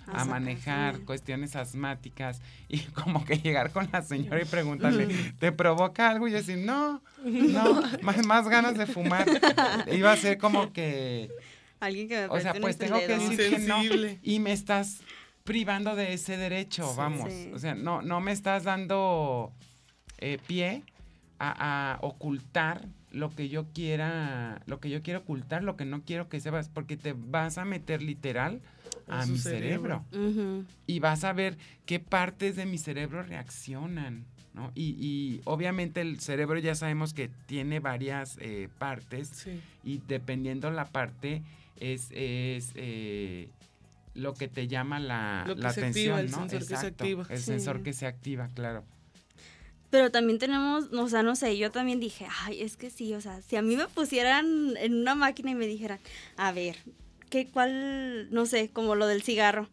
A 0.07 0.11
a 0.11 0.19
sacar, 0.19 0.27
manejar, 0.27 0.95
sí. 0.97 1.01
cuestiones 1.03 1.55
asmáticas, 1.55 2.41
y 2.67 2.79
como 3.03 3.25
que 3.25 3.37
llegar 3.37 3.71
con 3.71 3.89
la 3.91 4.01
señora 4.01 4.41
y 4.41 4.45
preguntarle, 4.49 5.07
¿te 5.39 5.51
provoca 5.51 6.09
algo? 6.09 6.27
Y 6.27 6.31
decir, 6.31 6.57
no, 6.59 7.01
no, 7.25 7.81
más, 8.01 8.25
más 8.25 8.47
ganas 8.47 8.77
de 8.77 8.85
fumar. 8.87 9.27
Iba 9.91 10.11
a 10.13 10.17
ser 10.17 10.37
como 10.37 10.71
que, 10.73 11.29
Alguien 11.81 12.07
que 12.09 12.15
me 12.15 12.25
o 12.27 12.39
sea, 12.41 12.53
pues 12.53 12.75
este 12.75 12.85
tengo 12.87 12.99
que 12.99 13.07
decir 13.07 13.49
que 13.51 13.59
no, 13.59 13.81
y 14.21 14.39
me 14.39 14.51
estás 14.51 15.01
privando 15.45 15.95
de 15.95 16.13
ese 16.13 16.35
derecho, 16.37 16.87
Sí. 16.89 16.93
vamos. 16.97 17.31
Sí. 17.33 17.51
O 17.53 17.59
sea, 17.59 17.73
no, 17.75 18.01
no 18.01 18.19
me 18.21 18.31
estás 18.31 18.63
dando 18.65 19.51
eh, 20.17 20.37
pie 20.45 20.83
a, 21.39 21.93
a 21.93 21.97
ocultar 22.01 22.87
lo 23.11 23.29
que 23.31 23.49
yo 23.49 23.65
quiera, 23.73 24.61
lo 24.67 24.79
que 24.79 24.89
yo 24.89 25.01
quiero 25.01 25.21
ocultar, 25.21 25.63
lo 25.63 25.75
que 25.75 25.85
no 25.85 26.03
quiero 26.03 26.29
que 26.29 26.39
sepas, 26.39 26.69
porque 26.69 26.95
te 26.97 27.13
vas 27.17 27.57
a 27.57 27.65
meter 27.65 28.01
literal 28.03 28.61
A 29.07 29.25
mi 29.25 29.37
cerebro. 29.37 30.05
y 30.85 30.99
vas 30.99 31.23
a 31.23 31.33
ver 31.33 31.57
qué 31.85 31.99
partes 31.99 32.55
de 32.55 32.65
mi 32.67 32.77
cerebro 32.77 33.23
reaccionan. 33.23 34.25
¿no? 34.53 34.71
Y, 34.75 34.95
y 34.99 35.41
obviamente 35.45 36.01
el 36.01 36.19
cerebro 36.19 36.59
ya 36.59 36.75
sabemos 36.75 37.13
que 37.13 37.29
tiene 37.45 37.79
varias 37.79 38.37
eh, 38.41 38.67
partes 38.77 39.29
Sí. 39.29 39.61
y 39.83 39.99
dependiendo 40.07 40.69
la 40.71 40.85
parte 40.85 41.43
es, 41.79 42.09
es 42.11 42.71
eh, 42.75 43.49
lo 44.15 44.33
que 44.33 44.47
te 44.47 44.67
llama 44.67 44.99
la, 44.99 45.45
Lo 45.47 45.55
que 45.55 45.61
la 45.61 45.71
se 45.71 45.79
atención, 45.81 46.19
activa, 46.19 46.19
el 46.19 46.31
¿no? 46.31 46.37
sensor 46.49 46.59
que 46.59 46.65
se 46.65 46.73
Exacto, 46.73 47.03
activa. 47.03 47.25
El 47.29 47.37
Sí. 47.39 47.43
sensor 47.45 47.83
que 47.83 47.93
se 47.93 48.05
activa, 48.07 48.49
claro. 48.53 48.83
Pero 49.89 50.11
también 50.11 50.37
tenemos, 50.37 50.85
o 50.93 51.09
sea, 51.09 51.23
no 51.23 51.35
sé, 51.35 51.57
yo 51.57 51.71
también 51.71 51.99
dije, 51.99 52.27
ay, 52.43 52.61
es 52.61 52.77
que 52.77 52.89
sí, 52.91 53.13
o 53.15 53.21
sea, 53.21 53.41
si 53.41 53.55
a 53.55 53.61
mí 53.63 53.75
me 53.75 53.87
pusieran 53.87 54.77
en 54.77 54.93
una 55.01 55.15
máquina 55.15 55.51
y 55.51 55.55
me 55.55 55.65
dijeran, 55.65 55.99
a 56.37 56.51
ver, 56.51 56.75
¿qué, 57.29 57.47
cuál, 57.47 58.27
no 58.31 58.45
sé, 58.45 58.69
como 58.71 58.93
lo 58.95 59.07
del 59.07 59.23
cigarro? 59.23 59.67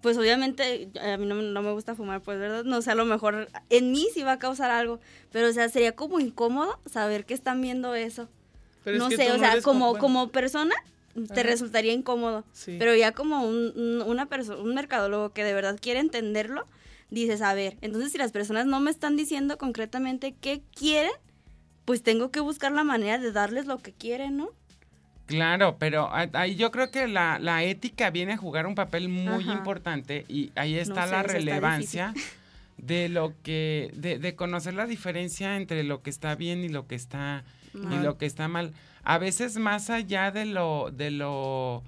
Pues 0.00 0.16
obviamente 0.18 0.88
a 1.00 1.16
mí 1.18 1.26
no, 1.26 1.34
no 1.36 1.62
me 1.62 1.72
gusta 1.72 1.94
fumar, 1.94 2.20
pues, 2.22 2.38
¿verdad? 2.38 2.64
No 2.64 2.80
sé, 2.82 2.90
a 2.90 2.94
lo 2.94 3.04
mejor 3.04 3.48
en 3.70 3.90
mí 3.92 4.06
sí 4.14 4.22
va 4.22 4.32
a 4.32 4.38
causar 4.38 4.70
algo, 4.70 4.98
pero, 5.30 5.48
o 5.48 5.52
sea, 5.52 5.68
sería 5.68 5.92
como 5.92 6.20
incómodo 6.20 6.78
saber 6.86 7.24
que 7.26 7.34
están 7.34 7.60
viendo 7.60 7.94
eso. 7.94 8.28
Pero 8.82 8.98
no 8.98 9.10
sé, 9.10 9.30
o 9.32 9.38
sea, 9.38 9.60
como, 9.62 9.90
bueno. 9.90 10.00
como 10.00 10.28
persona 10.28 10.74
te 11.14 11.40
Ajá. 11.40 11.42
resultaría 11.44 11.92
incómodo. 11.92 12.44
Sí. 12.52 12.76
Pero 12.78 12.94
ya 12.94 13.12
como 13.12 13.46
un, 13.46 13.72
un- 13.76 14.02
una 14.02 14.26
persona, 14.26 14.60
un 14.60 14.74
mercadólogo 14.74 15.32
que 15.32 15.42
de 15.44 15.54
verdad 15.54 15.78
quiere 15.80 16.00
entenderlo, 16.00 16.66
dices, 17.14 17.40
a 17.42 17.54
ver, 17.54 17.76
entonces 17.80 18.12
si 18.12 18.18
las 18.18 18.32
personas 18.32 18.66
no 18.66 18.80
me 18.80 18.90
están 18.90 19.16
diciendo 19.16 19.56
concretamente 19.58 20.34
qué 20.40 20.62
quieren, 20.76 21.12
pues 21.84 22.02
tengo 22.02 22.30
que 22.30 22.40
buscar 22.40 22.72
la 22.72 22.84
manera 22.84 23.18
de 23.18 23.32
darles 23.32 23.66
lo 23.66 23.78
que 23.78 23.92
quieren, 23.92 24.36
¿no? 24.36 24.48
Claro, 25.26 25.76
pero 25.78 26.10
ahí 26.12 26.54
yo 26.56 26.70
creo 26.70 26.90
que 26.90 27.08
la, 27.08 27.38
la 27.38 27.62
ética 27.62 28.10
viene 28.10 28.34
a 28.34 28.36
jugar 28.36 28.66
un 28.66 28.74
papel 28.74 29.08
muy 29.08 29.44
Ajá. 29.44 29.52
importante 29.54 30.26
y 30.28 30.52
ahí 30.54 30.74
está 30.76 31.06
sé, 31.06 31.12
la 31.12 31.20
está 31.22 31.32
relevancia 31.32 32.12
de 32.76 33.08
lo 33.08 33.32
que, 33.42 33.90
de, 33.94 34.18
de 34.18 34.34
conocer 34.34 34.74
la 34.74 34.86
diferencia 34.86 35.56
entre 35.56 35.82
lo 35.82 36.02
que 36.02 36.10
está 36.10 36.34
bien 36.34 36.62
y 36.62 36.68
lo 36.68 36.86
que 36.86 36.94
está 36.94 37.42
y 37.72 37.78
Mal. 37.78 38.04
lo 38.04 38.18
que 38.18 38.26
está 38.26 38.48
mal. 38.48 38.72
A 39.02 39.18
veces 39.18 39.56
más 39.56 39.88
allá 39.90 40.30
de 40.30 40.44
lo, 40.44 40.90
de 40.92 41.10
lo 41.10 41.82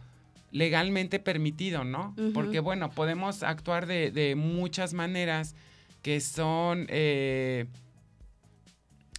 legalmente 0.56 1.18
permitido, 1.20 1.84
¿no? 1.84 2.14
Porque 2.32 2.60
bueno, 2.60 2.88
podemos 2.90 3.42
actuar 3.42 3.86
de, 3.86 4.10
de 4.10 4.34
muchas 4.36 4.94
maneras 4.94 5.54
que 6.02 6.20
son, 6.20 6.86
eh, 6.88 7.66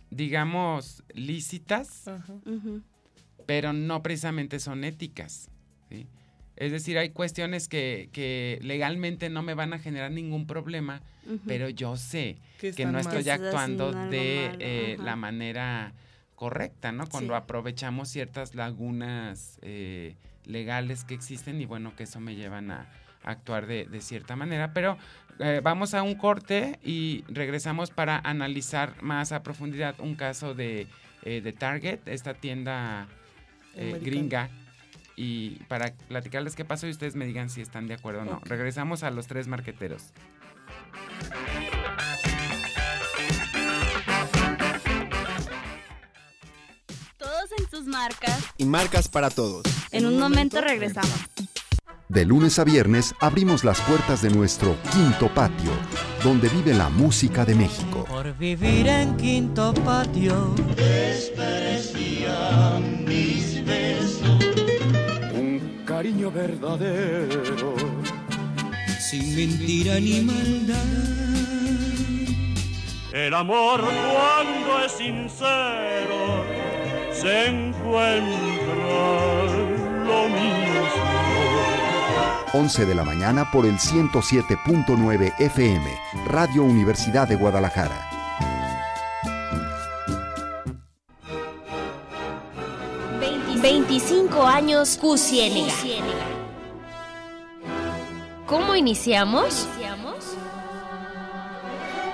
digamos, 0.09 1.03
lícitas 1.13 2.05
pero 3.45 3.71
no 3.71 4.01
precisamente 4.03 4.59
son 4.59 4.83
éticas. 4.83 5.49
¿sí? 5.89 6.07
Es 6.55 6.71
decir, 6.71 6.97
hay 6.97 7.09
cuestiones 7.11 7.67
que, 7.69 8.09
que 8.11 8.59
legalmente 8.61 9.29
no 9.29 9.41
me 9.43 9.53
van 9.53 9.73
a 9.73 9.79
generar 9.79 10.11
ningún 10.11 10.47
problema, 10.47 11.01
pero 11.45 11.69
yo 11.69 11.95
sé 11.97 12.38
Que 12.75 12.85
no 12.85 12.93
mal. 12.93 13.01
estoy 13.01 13.29
actuando 13.29 13.91
de 13.93 14.55
eh, 14.59 14.97
la 14.99 15.15
manera 15.15 15.93
correcta, 16.35 16.91
¿no? 16.91 17.07
Cuando 17.07 17.33
Sí. 17.33 17.38
aprovechamos 17.38 18.09
ciertas 18.09 18.53
lagunas 18.55 19.59
eh, 19.61 20.15
legales 20.48 21.04
que 21.04 21.14
existen 21.14 21.62
y 21.62 21.66
bueno, 21.66 21.95
que 21.95 22.04
eso 22.04 22.20
me 22.20 22.36
llevan 22.36 22.72
a, 22.72 22.88
a 23.24 23.32
actuar 23.32 23.68
de, 23.68 23.86
de 23.86 24.02
cierta 24.02 24.36
manera. 24.36 24.74
Pero 24.74 24.98
eh, 25.39 25.62
vamos 25.64 25.93
a 25.93 26.02
un 26.02 26.16
corte 26.16 26.80
y 26.84 27.24
regresamos 27.28 27.91
para 27.91 28.18
analizar 28.18 29.02
más 29.04 29.32
a 29.32 29.43
profundidad 29.43 30.00
un 30.00 30.16
caso 30.16 30.54
de, 30.54 30.88
eh, 31.24 31.41
de 31.41 31.54
Target, 31.54 32.00
esta 32.08 32.34
tienda 32.34 33.08
eh, 33.76 34.00
gringa. 34.02 34.50
Y 35.20 35.56
para 35.68 35.93
platicarles 36.08 36.56
qué 36.56 36.64
pasó 36.64 36.86
y 36.86 36.91
ustedes 36.91 37.16
me 37.16 37.26
digan 37.26 37.50
si 37.50 37.60
están 37.60 37.88
de 37.88 37.95
acuerdo 37.95 38.22
o 38.22 38.26
no. 38.26 38.39
Regresamos 38.45 39.02
a 39.02 39.10
los 39.10 39.26
tres 39.26 39.48
marqueteros. 39.48 40.14
Todos 47.18 47.52
en 47.58 47.70
sus 47.70 47.88
marcas. 47.88 48.54
Y 48.58 48.66
marcas 48.66 49.10
para 49.10 49.32
todos. 49.32 49.64
En 49.98 50.06
un 50.06 50.20
momento 50.20 50.62
regresamos. 50.62 51.12
De 52.08 52.24
lunes 52.24 52.60
a 52.60 52.64
viernes 52.64 53.16
abrimos 53.20 53.64
las 53.64 53.82
puertas 53.82 54.22
de 54.22 54.30
nuestro 54.30 54.76
quinto 54.91 55.28
patio, 55.34 55.72
donde 56.24 56.50
vive 56.50 56.76
la 56.76 56.89
música 56.89 57.43
de 57.45 57.56
México. 57.56 58.06
Por 58.08 58.38
vivir 58.38 58.88
en 58.88 59.18
quinto 59.18 59.74
patio. 59.74 60.54
Un 65.34 65.82
cariño 65.84 66.30
verdadero. 66.30 67.74
Sin 69.00 69.36
mentira 69.36 70.00
ni 70.00 70.22
maldad. 70.22 70.76
El 73.14 73.34
amor 73.34 73.82
cuando 73.82 74.86
es 74.86 74.91
sincero 74.91 76.45
se 77.12 77.48
encuentra 77.48 78.78
lo 80.08 80.30
mismo. 80.30 80.47
11 82.53 82.86
de 82.86 82.95
la 82.95 83.03
mañana 83.03 83.51
por 83.51 83.66
el 83.66 83.76
107.9 83.76 85.34
FM, 85.38 85.86
Radio 86.28 86.64
Universidad 86.64 87.28
de 87.28 87.36
Guadalajara. 87.36 88.08
...25 93.60 94.45
años 94.45 94.97
Cusiénega. 94.97 95.74
¿Cómo 98.45 98.76
iniciamos? 98.76 99.68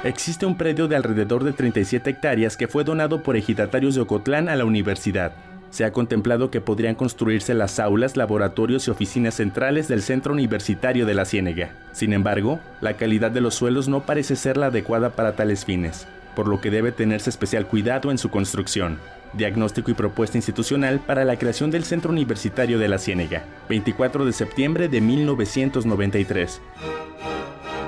Existe 0.04 0.46
un 0.46 0.58
predio 0.58 0.88
de 0.88 0.96
alrededor 0.96 1.44
de 1.44 1.54
37 1.54 2.10
hectáreas 2.10 2.58
que 2.58 2.68
fue 2.68 2.84
donado 2.84 3.24
por 3.24 3.38
ejidatarios 3.38 3.96
de 3.96 4.02
Ocotlán 4.02 4.50
a 4.50 4.56
la 4.56 4.66
universidad. 4.66 5.53
Se 5.74 5.86
ha 5.86 5.92
contemplado 5.92 6.52
que 6.52 6.62
podrían 6.62 6.94
construirse 6.94 7.56
las 7.56 7.80
aulas, 7.80 8.16
laboratorios 8.16 8.88
y 8.88 8.92
oficinas 8.92 9.34
centrales 9.34 9.88
del 9.88 10.04
Centro 10.04 10.32
Universitario 10.32 11.08
de 11.08 11.16
la 11.16 11.26
Ciénega. 11.26 11.72
Sin 11.94 12.14
embargo, 12.14 12.60
la 12.80 12.94
calidad 12.94 13.32
de 13.32 13.42
los 13.42 13.56
suelos 13.56 13.88
no 13.88 14.02
parece 14.02 14.36
ser 14.36 14.56
la 14.56 14.68
adecuada 14.68 15.16
para 15.16 15.36
tales 15.36 15.66
fines, 15.66 16.06
por 16.36 16.48
lo 16.48 16.62
que 16.62 16.70
debe 16.70 16.92
tenerse 16.92 17.32
especial 17.32 17.66
cuidado 17.66 18.12
en 18.12 18.20
su 18.20 18.30
construcción. 18.30 19.00
Diagnóstico 19.34 19.90
y 19.90 19.96
propuesta 19.96 20.38
institucional 20.38 21.00
para 21.00 21.26
la 21.26 21.38
creación 21.38 21.72
del 21.72 21.86
Centro 21.86 22.12
Universitario 22.12 22.78
de 22.78 22.88
la 22.88 23.00
Ciénega, 23.00 23.44
24 23.68 24.26
de 24.26 24.34
septiembre 24.34 24.90
de 24.90 25.02
1993. 25.02 26.62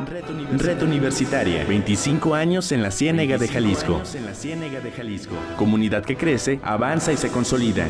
Red 0.05 0.83
Universitaria, 0.83 1.65
25 1.65 2.35
años 2.35 2.71
en 2.71 2.83
la 2.83 2.91
Ciénega 2.91 3.37
de 3.37 3.47
Jalisco. 3.47 4.01
En 4.13 4.25
la 4.25 4.35
Ciénega 4.35 4.79
de 4.79 4.91
Jalisco. 4.91 5.35
Comunidad 5.57 6.03
que 6.03 6.15
crece, 6.15 6.59
avanza 6.63 7.11
y 7.11 7.17
se 7.17 7.29
consolida. 7.29 7.87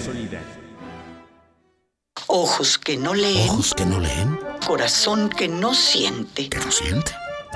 Ojos 2.28 2.78
que 2.78 2.98
no 2.98 3.14
leen. 3.14 3.50
Ojos 3.50 3.74
que 3.74 3.86
no 3.86 4.00
leen. 4.00 4.40
Corazón 4.66 5.30
que 5.30 5.48
no 5.48 5.74
siente. 5.74 6.50
¿Que 6.50 6.58
no 6.58 6.72
siente? 6.72 7.12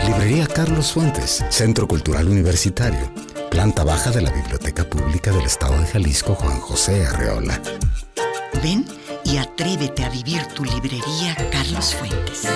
Librería 0.06 0.48
Carlos 0.48 0.94
Fuentes, 0.94 1.44
Centro 1.50 1.88
Cultural 1.88 2.28
Universitario. 2.28 3.12
Planta 3.50 3.84
baja 3.84 4.12
de 4.12 4.22
la 4.22 4.32
Biblioteca 4.32 4.84
Pública 4.84 5.32
del 5.32 5.46
Estado 5.46 5.80
de 5.80 5.88
Jalisco 5.88 6.36
Juan 6.36 6.60
José 6.60 7.06
Arreola. 7.06 7.60
Ven 8.62 8.86
y 9.24 9.38
atrévete 9.38 10.04
a 10.04 10.10
vivir 10.10 10.46
tu 10.54 10.64
librería 10.64 11.36
Carlos 11.52 11.96
Fuentes. 11.96 12.48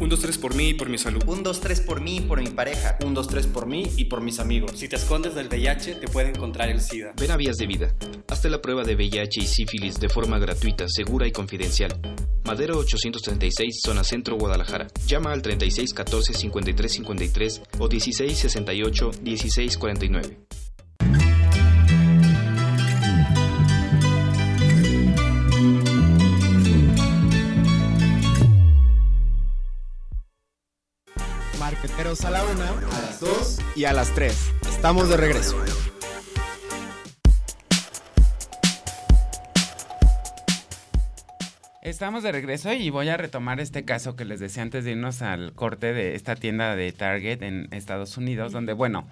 Un, 0.00 0.08
dos, 0.08 0.20
tres 0.20 0.38
por 0.38 0.54
mí 0.54 0.70
y 0.70 0.74
por 0.74 0.88
mi 0.88 0.96
salud. 0.96 1.22
Un, 1.26 1.42
dos, 1.42 1.60
tres 1.60 1.80
por 1.80 2.00
mí 2.00 2.16
y 2.16 2.20
por 2.22 2.40
mi 2.40 2.48
pareja. 2.48 2.96
Un, 3.04 3.12
dos, 3.12 3.28
tres 3.28 3.46
por 3.46 3.66
mí 3.66 3.84
y 3.98 4.06
por 4.06 4.22
mis 4.22 4.40
amigos. 4.40 4.72
Si 4.74 4.88
te 4.88 4.96
escondes 4.96 5.34
del 5.34 5.48
VIH, 5.48 5.96
te 5.96 6.08
puede 6.08 6.30
encontrar 6.30 6.70
el 6.70 6.80
SIDA. 6.80 7.12
Ven 7.16 7.30
a 7.30 7.36
Vías 7.36 7.58
de 7.58 7.66
Vida. 7.66 7.94
Hazte 8.28 8.48
la 8.48 8.62
prueba 8.62 8.82
de 8.82 8.94
VIH 8.94 9.40
y 9.40 9.46
sífilis 9.46 10.00
de 10.00 10.08
forma 10.08 10.38
gratuita, 10.38 10.88
segura 10.88 11.26
y 11.26 11.32
confidencial. 11.32 12.00
Madero 12.44 12.78
836, 12.78 13.82
zona 13.84 14.02
centro, 14.02 14.36
Guadalajara. 14.36 14.86
Llama 15.06 15.32
al 15.32 15.42
36 15.42 15.92
14 15.92 16.32
53 16.32 16.92
53 16.92 17.62
o 17.78 17.86
16 17.86 18.38
68 18.38 19.10
16 19.22 19.76
49. 19.76 20.38
Marqueteros 31.82 32.26
a 32.26 32.30
la 32.30 32.44
una, 32.44 32.68
a 32.68 33.00
las 33.00 33.20
2 33.20 33.58
y 33.74 33.84
a 33.86 33.94
las 33.94 34.14
3. 34.14 34.52
Estamos 34.68 35.08
de 35.08 35.16
regreso. 35.16 35.56
Estamos 41.80 42.22
de 42.22 42.32
regreso 42.32 42.70
y 42.74 42.90
voy 42.90 43.08
a 43.08 43.16
retomar 43.16 43.60
este 43.60 43.86
caso 43.86 44.14
que 44.14 44.26
les 44.26 44.40
decía 44.40 44.62
antes 44.62 44.84
de 44.84 44.90
irnos 44.90 45.22
al 45.22 45.54
corte 45.54 45.94
de 45.94 46.16
esta 46.16 46.36
tienda 46.36 46.76
de 46.76 46.92
Target 46.92 47.40
en 47.40 47.68
Estados 47.72 48.18
Unidos, 48.18 48.52
donde, 48.52 48.74
bueno, 48.74 49.08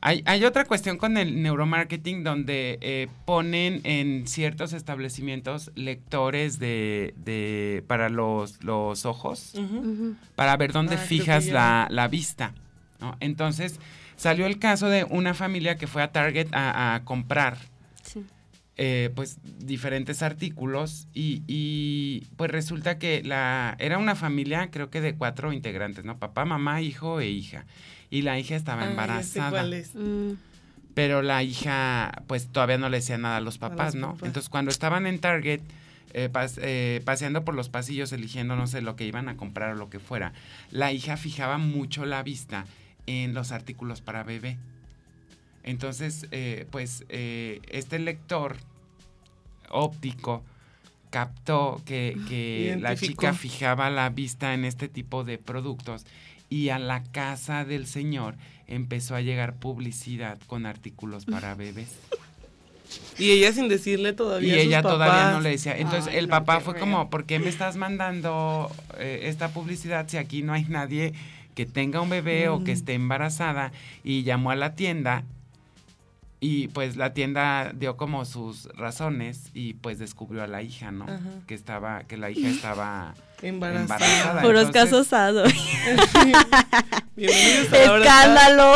hay, 0.00 0.22
hay 0.26 0.44
otra 0.44 0.64
cuestión 0.64 0.98
con 0.98 1.16
el 1.16 1.42
neuromarketing 1.42 2.22
donde 2.22 2.78
eh, 2.80 3.08
ponen 3.24 3.80
en 3.84 4.26
ciertos 4.28 4.72
establecimientos 4.72 5.72
lectores 5.74 6.58
de, 6.58 7.14
de 7.24 7.82
para 7.86 8.08
los, 8.08 8.62
los 8.62 9.04
ojos, 9.06 9.54
para 10.36 10.56
ver 10.56 10.72
dónde 10.72 10.94
Ah, 10.94 10.98
fijas 10.98 11.46
la, 11.46 11.88
la 11.90 12.08
vista. 12.08 12.52
¿no? 13.00 13.16
Entonces, 13.20 13.80
salió 14.16 14.46
el 14.46 14.58
caso 14.58 14.88
de 14.88 15.04
una 15.04 15.34
familia 15.34 15.76
que 15.76 15.86
fue 15.86 16.02
a 16.02 16.12
Target 16.12 16.48
a, 16.52 16.94
a 16.94 17.04
comprar 17.04 17.56
eh, 18.78 19.10
pues 19.14 19.38
diferentes 19.58 20.22
artículos 20.22 21.08
y, 21.14 21.42
y, 21.46 22.26
pues 22.36 22.50
resulta 22.50 22.98
que 22.98 23.22
la 23.24 23.74
era 23.78 23.96
una 23.96 24.14
familia 24.14 24.70
creo 24.70 24.90
que 24.90 25.00
de 25.00 25.14
cuatro 25.14 25.52
integrantes, 25.54 26.04
¿no? 26.04 26.18
Papá, 26.18 26.44
mamá, 26.44 26.82
hijo 26.82 27.20
e 27.20 27.28
hija. 27.30 27.64
Y 28.10 28.22
la 28.22 28.38
hija 28.38 28.56
estaba 28.56 28.82
Ah, 28.82 28.90
embarazada. 28.90 29.50
cuál 29.50 29.72
es. 29.72 29.92
Pero 30.94 31.22
la 31.22 31.42
hija 31.42 32.22
pues 32.26 32.46
todavía 32.48 32.78
no 32.78 32.88
le 32.88 32.98
decía 32.98 33.18
nada 33.18 33.36
a 33.36 33.40
los 33.40 33.58
papás, 33.58 33.94
los 33.94 34.00
¿no? 34.00 34.06
papás. 34.12 34.22
Entonces 34.28 34.48
cuando 34.48 34.70
estaban 34.70 35.06
en 35.06 35.18
Target 35.18 35.60
eh, 36.14 36.30
pas- 36.32 36.58
eh, 36.62 37.02
paseando 37.04 37.44
por 37.44 37.54
los 37.54 37.68
pasillos 37.68 38.12
eligiendo 38.12 38.56
no 38.56 38.66
sé 38.66 38.80
lo 38.80 38.96
que 38.96 39.04
iban 39.04 39.28
a 39.28 39.36
comprar 39.36 39.72
o 39.72 39.74
lo 39.74 39.90
que 39.90 39.98
fuera, 39.98 40.32
la 40.70 40.92
hija 40.92 41.18
fijaba 41.18 41.58
mucho 41.58 42.06
la 42.06 42.22
vista 42.22 42.64
en 43.06 43.34
los 43.34 43.52
artículos 43.52 44.00
para 44.00 44.22
bebé. 44.22 44.56
Entonces, 45.64 46.26
eh, 46.30 46.66
pues 46.70 47.04
eh, 47.10 47.60
este 47.68 47.98
lector 47.98 48.56
óptico 49.68 50.42
captó 51.10 51.82
que, 51.84 52.16
que 52.28 52.76
la 52.80 52.96
chica 52.96 53.32
fijaba 53.34 53.90
la 53.90 54.08
vista 54.10 54.54
en 54.54 54.64
este 54.64 54.88
tipo 54.88 55.24
de 55.24 55.38
productos 55.38 56.06
y 56.48 56.68
a 56.68 56.78
la 56.78 57.02
casa 57.04 57.64
del 57.64 57.86
señor 57.86 58.36
empezó 58.66 59.14
a 59.14 59.20
llegar 59.20 59.54
publicidad 59.54 60.38
con 60.46 60.66
artículos 60.66 61.24
para 61.24 61.54
bebés. 61.56 61.88
Y 63.18 63.30
ella 63.30 63.52
sin 63.52 63.68
decirle 63.68 64.12
todavía. 64.12 64.56
Y 64.56 64.58
a 64.58 64.62
sus 64.62 64.66
ella 64.66 64.82
todavía 64.82 65.32
no 65.32 65.40
le 65.40 65.50
decía. 65.50 65.76
Entonces 65.76 66.08
Ay, 66.12 66.18
el 66.18 66.28
no, 66.28 66.30
papá 66.30 66.60
fue 66.60 66.78
como, 66.78 67.10
¿por 67.10 67.24
qué 67.24 67.38
me 67.38 67.48
estás 67.48 67.76
mandando 67.76 68.70
eh, 68.98 69.22
esta 69.24 69.48
publicidad 69.48 70.08
si 70.08 70.16
aquí 70.18 70.42
no 70.42 70.52
hay 70.52 70.64
nadie 70.64 71.12
que 71.54 71.66
tenga 71.66 72.00
un 72.00 72.10
bebé 72.10 72.48
o 72.48 72.62
que 72.62 72.72
esté 72.72 72.94
embarazada? 72.94 73.72
Y 74.04 74.22
llamó 74.22 74.50
a 74.50 74.56
la 74.56 74.74
tienda 74.74 75.24
y 76.38 76.68
pues 76.68 76.96
la 76.96 77.14
tienda 77.14 77.72
dio 77.74 77.96
como 77.96 78.24
sus 78.24 78.66
razones 78.76 79.50
y 79.54 79.74
pues 79.74 79.98
descubrió 79.98 80.42
a 80.42 80.46
la 80.46 80.62
hija, 80.62 80.92
¿no? 80.92 81.04
Ajá. 81.04 81.20
Que 81.46 81.54
estaba, 81.54 82.04
que 82.04 82.16
la 82.16 82.30
hija 82.30 82.48
estaba 82.48 83.14
Embarazada. 83.42 83.82
embarazada. 84.06 84.42
Puros 84.42 84.66
Entonces- 84.66 84.82
casos 84.90 85.06
sados. 85.08 85.52
Bienvenidos 87.16 87.72
a 87.72 87.78
la 87.78 87.92
hora 87.92 88.04
Escándalo. 88.04 88.74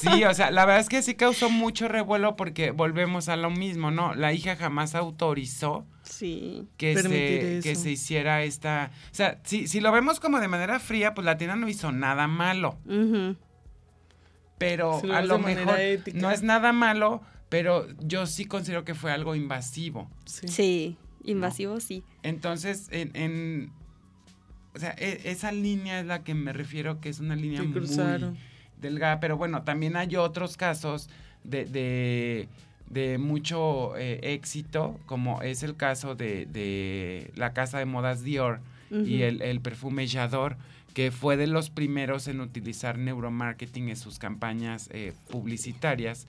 Sí, 0.00 0.24
o 0.24 0.34
sea, 0.34 0.50
la 0.50 0.64
verdad 0.66 0.80
es 0.80 0.88
que 0.88 1.02
sí 1.02 1.14
causó 1.14 1.50
mucho 1.50 1.88
revuelo 1.88 2.36
porque 2.36 2.70
volvemos 2.72 3.28
a 3.28 3.36
lo 3.36 3.50
mismo, 3.50 3.90
¿no? 3.90 4.14
La 4.14 4.32
hija 4.32 4.56
jamás 4.56 4.94
autorizó 4.94 5.86
Sí. 6.04 6.68
que 6.76 6.96
se, 7.00 7.60
que 7.62 7.74
se 7.74 7.90
hiciera 7.90 8.42
esta... 8.42 8.90
O 9.10 9.14
sea, 9.14 9.40
si, 9.44 9.66
si 9.68 9.80
lo 9.80 9.90
vemos 9.92 10.20
como 10.20 10.40
de 10.40 10.48
manera 10.48 10.78
fría, 10.80 11.14
pues 11.14 11.24
la 11.24 11.36
tienda 11.38 11.56
no 11.56 11.68
hizo 11.68 11.90
nada 11.92 12.26
malo. 12.28 12.78
Pero 14.58 15.00
Si 15.00 15.06
lo 15.08 15.16
a 15.16 15.22
lo 15.22 15.38
mejor 15.38 15.78
ética. 15.80 16.18
no 16.18 16.30
es 16.30 16.42
nada 16.42 16.72
malo, 16.72 17.22
pero 17.48 17.86
yo 18.00 18.26
sí 18.26 18.44
considero 18.44 18.84
que 18.84 18.94
fue 18.94 19.10
algo 19.12 19.34
invasivo. 19.34 20.10
Sí. 20.24 20.96
invasivo 21.24 21.80
sí. 21.80 22.02
Entonces, 22.22 22.88
en... 22.90 23.10
en- 23.14 23.81
o 24.74 24.78
sea, 24.78 24.94
e- 24.98 25.20
esa 25.24 25.52
línea 25.52 26.00
es 26.00 26.06
la 26.06 26.22
que 26.24 26.34
me 26.34 26.52
refiero 26.52 27.00
que 27.00 27.08
es 27.08 27.20
una 27.20 27.36
línea 27.36 27.62
muy 27.62 27.72
cruzaron. 27.72 28.36
delgada. 28.80 29.20
Pero 29.20 29.36
bueno, 29.36 29.62
también 29.62 29.96
hay 29.96 30.16
otros 30.16 30.56
casos 30.56 31.08
de, 31.44 31.64
de, 31.64 32.48
de 32.90 33.18
mucho 33.18 33.96
eh, 33.96 34.20
éxito, 34.34 34.98
como 35.06 35.42
es 35.42 35.62
el 35.62 35.76
caso 35.76 36.14
de, 36.14 36.46
de 36.46 37.30
la 37.36 37.52
casa 37.52 37.78
de 37.78 37.84
modas 37.86 38.22
Dior 38.22 38.60
y 38.90 39.22
el, 39.22 39.40
el 39.40 39.60
perfume 39.60 40.06
J'adore, 40.06 40.56
que 40.92 41.10
fue 41.10 41.38
de 41.38 41.46
los 41.46 41.70
primeros 41.70 42.28
en 42.28 42.40
utilizar 42.42 42.98
neuromarketing 42.98 43.88
en 43.88 43.96
sus 43.96 44.18
campañas 44.18 44.90
eh, 44.92 45.14
publicitarias. 45.30 46.26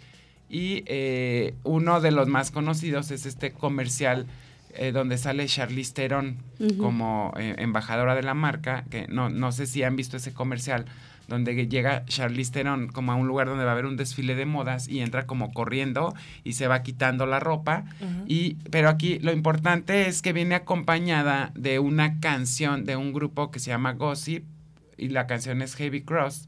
Y 0.50 0.84
eh, 0.86 1.56
uno 1.64 2.00
de 2.00 2.12
los 2.12 2.28
más 2.30 2.52
conocidos 2.52 3.12
es 3.12 3.26
este 3.26 3.52
comercial 3.52 4.28
eh, 4.76 4.92
donde 4.92 5.18
sale 5.18 5.46
Charlize 5.46 5.94
Theron 5.94 6.38
como 6.78 7.34
eh, 7.38 7.56
embajadora 7.58 8.16
de 8.16 8.24
la 8.24 8.34
marca, 8.34 8.86
que 8.90 9.08
no, 9.08 9.30
no 9.30 9.52
sé 9.52 9.66
si 9.66 9.84
han 9.84 9.96
visto 9.96 10.18
ese 10.18 10.34
comercial, 10.34 10.86
donde 11.28 11.68
llega 11.68 12.06
Charlize 12.06 12.52
Theron 12.52 12.88
como 12.88 13.12
a 13.12 13.16
un 13.16 13.28
lugar 13.28 13.48
donde 13.48 13.64
va 13.64 13.72
a 13.72 13.74
haber 13.74 13.86
un 13.86 13.98
desfile 13.98 14.36
de 14.36 14.46
modas 14.46 14.88
y 14.88 15.00
entra 15.02 15.26
como 15.26 15.54
corriendo 15.54 16.14
y 16.44 16.54
se 16.54 16.68
va 16.68 16.84
quitando 16.84 17.26
la 17.26 17.40
ropa. 17.40 17.86
Y, 18.28 18.56
pero 18.72 18.90
aquí 18.90 19.20
lo 19.20 19.32
importante 19.32 20.08
es 20.08 20.22
que 20.22 20.34
viene 20.34 20.56
acompañada 20.56 21.52
de 21.56 21.80
una 21.80 22.20
canción 22.20 22.86
de 22.86 22.96
un 22.96 23.14
grupo 23.14 23.52
que 23.52 23.60
se 23.60 23.72
llama 23.72 23.94
Gossip 23.94 24.44
y 24.98 25.10
la 25.10 25.28
canción 25.28 25.62
es 25.62 25.76
Heavy 25.76 26.02
Cross. 26.02 26.48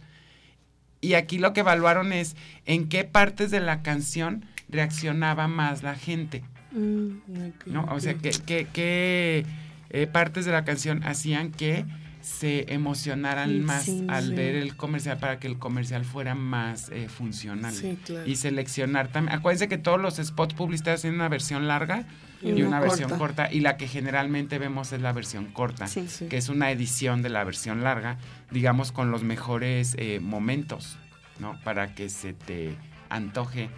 Y 1.01 1.13
aquí 1.13 1.37
lo 1.37 1.53
que 1.53 1.59
evaluaron 1.59 2.13
es 2.13 2.35
en 2.65 2.89
qué 2.89 3.03
partes 3.03 3.51
de 3.51 3.59
la 3.59 3.81
canción 3.81 4.45
reaccionaba 4.69 5.47
más 5.47 5.83
la 5.83 5.95
gente. 5.95 6.43
Mm. 6.75 7.21
¿no? 7.67 7.85
O 7.91 7.99
sea, 7.99 8.15
que, 8.15 8.31
que, 8.71 9.45
eh, 9.89 10.07
partes 10.07 10.45
de 10.45 10.51
la 10.51 10.65
canción 10.65 11.03
hacían 11.03 11.51
que 11.51 11.85
se 12.21 12.73
emocionaran 12.73 13.63
más 13.63 13.83
Sí, 13.85 14.03
al 14.09 14.29
sí. 14.29 14.33
ver 14.33 14.55
el 14.55 14.75
comercial 14.75 15.19
para 15.19 15.39
que 15.39 15.45
el 15.47 15.59
comercial 15.59 16.03
fuera 16.05 16.33
más 16.33 16.89
eh, 16.89 17.07
funcional. 17.07 17.73
Claro. 18.03 18.25
Y 18.25 18.35
seleccionar 18.35 19.09
también. 19.09 19.37
Acuérdense 19.37 19.67
que 19.67 19.77
todos 19.77 20.01
los 20.01 20.15
spots 20.15 20.55
publicitarios 20.55 21.01
tienen 21.01 21.19
una 21.19 21.29
versión 21.29 21.67
larga 21.67 22.05
Y 22.41 22.49
y, 22.49 22.63
una 22.63 22.79
versión 22.79 23.11
corta. 23.11 23.53
Y 23.53 23.59
la 23.59 23.77
que 23.77 23.87
generalmente 23.87 24.57
vemos 24.57 24.91
es 24.91 25.01
la 25.01 25.13
versión 25.13 25.45
corta, 25.45 25.85
que 26.29 26.37
es 26.37 26.49
una 26.49 26.71
edición 26.71 27.21
de 27.21 27.29
la 27.29 27.43
versión 27.43 27.83
larga, 27.83 28.17
digamos 28.51 28.91
con 28.91 29.11
los 29.11 29.23
mejores 29.23 29.95
eh, 29.99 30.19
momentos, 30.19 30.97
¿no? 31.39 31.59
Para 31.63 31.93
que 31.93 32.09
se 32.09 32.33
te 32.33 32.75
antoje 33.09 33.69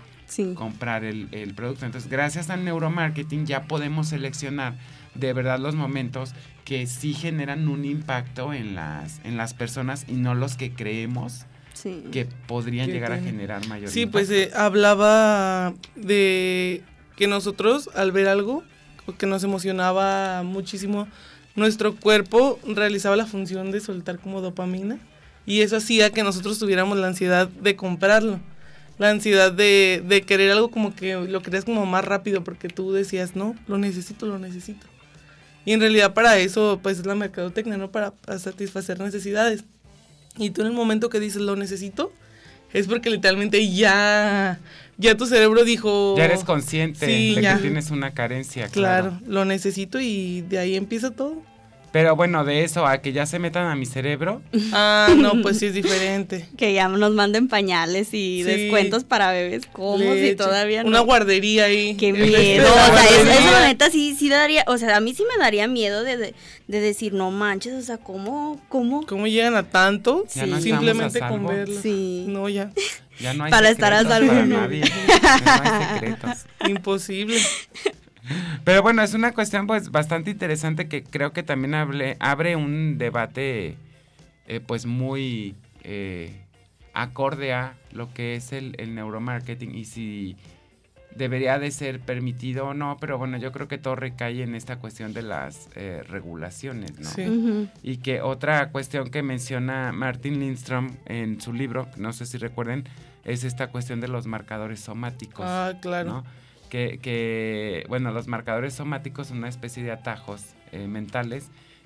comprar 0.55 1.03
el, 1.03 1.27
el 1.31 1.53
producto. 1.53 1.85
Entonces, 1.85 2.09
gracias 2.09 2.49
al 2.49 2.63
neuromarketing 2.65 3.45
ya 3.45 3.63
podemos 3.65 4.09
seleccionar 4.09 4.75
de 5.15 5.33
verdad 5.33 5.59
los 5.59 5.75
momentos 5.75 6.33
que 6.65 6.85
sí 6.85 7.13
generan 7.13 7.67
un 7.69 7.85
impacto 7.85 8.53
en 8.53 8.75
las, 8.75 9.19
en 9.23 9.37
las 9.37 9.53
personas 9.53 10.05
y 10.07 10.13
no 10.13 10.35
los 10.35 10.55
que 10.57 10.71
creemos 10.73 11.45
Sí. 11.73 12.03
que 12.11 12.25
podrían 12.47 12.87
Que 12.87 12.93
llegar 12.93 13.11
a 13.11 13.19
generar 13.19 13.65
mayor 13.67 13.89
Sí, 13.89 14.01
impacto. 14.01 14.11
pues 14.27 14.31
eh, 14.31 14.51
hablaba 14.55 15.73
de 15.95 16.81
que 17.15 17.27
nosotros 17.27 17.89
al 17.95 18.11
ver 18.11 18.27
algo 18.27 18.63
que 19.19 19.27
nos 19.27 19.43
emocionaba 19.43 20.41
muchísimo, 20.43 21.07
nuestro 21.55 21.95
cuerpo 21.95 22.59
realizaba 22.67 23.15
la 23.15 23.25
función 23.27 23.71
de 23.71 23.79
soltar 23.79 24.17
como 24.19 24.41
dopamina 24.41 24.97
y 25.45 25.61
eso 25.61 25.77
hacía 25.77 26.09
que 26.11 26.23
nosotros 26.23 26.57
tuviéramos 26.59 26.97
la 26.97 27.07
ansiedad 27.07 27.47
de 27.47 27.75
comprarlo. 27.75 28.39
La 28.97 29.09
ansiedad 29.11 29.51
de, 29.51 30.03
de 30.07 30.21
querer 30.23 30.51
algo 30.51 30.69
como 30.71 30.95
que 30.95 31.13
lo 31.15 31.41
querías 31.41 31.65
como 31.65 31.85
más 31.85 32.03
rápido 32.03 32.43
porque 32.43 32.67
tú 32.67 32.91
decías, 32.93 33.35
no, 33.35 33.55
lo 33.67 33.77
necesito, 33.77 34.25
lo 34.25 34.39
necesito. 34.39 34.87
Y 35.65 35.73
en 35.73 35.81
realidad 35.81 36.13
para 36.13 36.37
eso 36.39 36.79
pues 36.81 36.99
es 36.99 37.05
la 37.05 37.13
mercadotecnia, 37.15 37.77
¿no? 37.77 37.91
Para, 37.91 38.11
para 38.11 38.39
satisfacer 38.39 38.99
necesidades. 38.99 39.63
Y 40.37 40.49
tú 40.51 40.61
en 40.61 40.67
el 40.67 40.73
momento 40.73 41.09
que 41.09 41.19
dices 41.19 41.41
lo 41.41 41.55
necesito, 41.55 42.11
es 42.73 42.87
porque 42.87 43.09
literalmente 43.09 43.69
ya, 43.71 44.59
ya 44.97 45.15
tu 45.15 45.25
cerebro 45.25 45.63
dijo... 45.63 46.15
Ya 46.17 46.25
eres 46.25 46.43
consciente 46.43 47.05
Sí, 47.05 47.35
de 47.35 47.41
ya. 47.41 47.55
que 47.55 47.61
tienes 47.63 47.91
una 47.91 48.13
carencia. 48.13 48.67
Claro, 48.69 49.09
claro. 49.11 49.25
lo 49.27 49.45
necesito 49.45 49.99
y 49.99 50.41
de 50.41 50.59
ahí 50.59 50.75
empieza 50.75 51.11
todo. 51.11 51.41
Pero 51.91 52.15
bueno, 52.15 52.43
de 52.43 52.63
eso 52.63 52.85
a 52.85 52.99
que 52.99 53.13
ya 53.13 53.25
se 53.25 53.39
metan 53.39 53.65
a 53.67 53.75
mi 53.75 53.85
cerebro. 53.85 54.41
Ah, 54.73 55.07
no, 55.17 55.41
pues 55.41 55.57
sí 55.59 55.67
es 55.67 55.73
diferente. 55.73 56.45
Que 56.57 56.73
ya 56.73 56.87
nos 56.89 57.13
manden 57.13 57.47
pañales 57.47 58.09
y 58.13 58.37
Sí. 58.37 58.43
descuentos 58.43 59.03
para 59.03 59.31
bebés 59.31 59.63
y 59.65 59.97
Leche, 59.99 60.35
todavía 60.35 60.83
no. 60.83 60.89
Una 60.89 60.99
guardería 60.99 61.65
ahí. 61.65 61.95
Qué 61.95 62.11
miedo, 62.13 62.63
la 62.75 62.83
o 62.93 62.97
sea, 62.97 63.05
eso, 63.39 63.51
la 63.51 63.67
neta 63.67 63.89
sí, 63.89 64.15
sí 64.19 64.29
daría, 64.29 64.63
o 64.67 64.77
sea, 64.77 64.97
a 64.97 64.99
mí 64.99 65.13
sí 65.13 65.23
me 65.31 65.41
daría 65.41 65.67
miedo 65.67 66.03
de, 66.03 66.17
de, 66.17 66.33
de 66.67 66.79
decir, 66.79 67.13
no 67.13 67.31
manches, 67.31 67.73
o 67.73 67.81
sea, 67.81 67.97
¿cómo, 67.97 68.61
cómo? 68.69 69.05
¿Cómo 69.07 69.25
llegan 69.27 69.55
a 69.55 69.63
tanto? 69.63 70.25
Ya 70.35 70.45
no 70.45 70.59
Simplemente 70.61 71.23
a 71.23 71.29
con 71.29 71.47
verlo. 71.47 71.79
Sí. 71.81 72.25
No, 72.27 72.49
ya. 72.49 72.69
Ya 73.19 73.33
no 73.33 73.45
hay 73.45 73.51
Para 73.51 73.69
estar 73.69 73.93
a 73.93 74.03
salvo, 74.03 74.27
para 74.27 74.45
no. 74.45 74.57
nadie. 74.61 74.81
No 74.81 75.51
hay 75.63 75.93
secretos. 75.95 76.45
Imposible. 76.67 77.37
Pero 78.63 78.81
bueno, 78.81 79.01
es 79.01 79.13
una 79.13 79.33
cuestión 79.33 79.67
pues 79.67 79.91
bastante 79.91 80.31
interesante 80.31 80.87
que 80.87 81.03
creo 81.03 81.31
que 81.33 81.43
también 81.43 81.73
hable- 81.73 82.17
abre 82.19 82.55
un 82.55 82.97
debate 82.97 83.75
eh, 84.47 84.59
pues 84.65 84.85
muy 84.85 85.55
eh, 85.83 86.31
acorde 86.93 87.53
a 87.53 87.75
lo 87.91 88.13
que 88.13 88.35
es 88.35 88.51
el, 88.53 88.75
el 88.79 88.95
neuromarketing 88.95 89.75
y 89.75 89.85
si 89.85 90.35
debería 91.15 91.57
de 91.57 91.71
ser 91.71 91.99
permitido 91.99 92.67
o 92.67 92.73
no, 92.75 92.97
pero 92.99 93.17
bueno, 93.17 93.37
yo 93.37 93.51
creo 93.51 93.67
que 93.67 93.77
todo 93.79 93.95
recae 93.95 94.43
en 94.43 94.53
esta 94.53 94.77
cuestión 94.77 95.13
de 95.13 95.23
las 95.23 95.67
eh, 95.75 96.03
regulaciones, 96.07 96.99
¿no? 96.99 97.09
Sí. 97.09 97.67
Y 97.81 97.97
que 97.97 98.21
otra 98.21 98.69
cuestión 98.69 99.09
que 99.09 99.23
menciona 99.23 99.91
Martin 99.93 100.39
Lindstrom 100.39 100.91
en 101.05 101.41
su 101.41 101.53
libro, 101.53 101.87
no 101.97 102.13
sé 102.13 102.27
si 102.27 102.37
recuerden, 102.37 102.83
es 103.25 103.43
esta 103.43 103.67
cuestión 103.67 103.99
de 103.99 104.07
los 104.09 104.27
marcadores 104.27 104.79
somáticos. 104.79 105.45
Ah, 105.47 105.73
claro. 105.81 106.09
¿no? 106.09 106.23
Que, 106.69 106.99
que, 107.01 107.85
bueno, 107.87 108.11
los 108.11 108.27
marcadores 108.27 108.73
somáticos 108.73 109.27
son 109.27 109.37
una 109.39 109.49
especie 109.49 109.83
de 109.83 109.91
atajos 109.91 110.41
eh, 110.71 110.87
mentales 110.87 111.45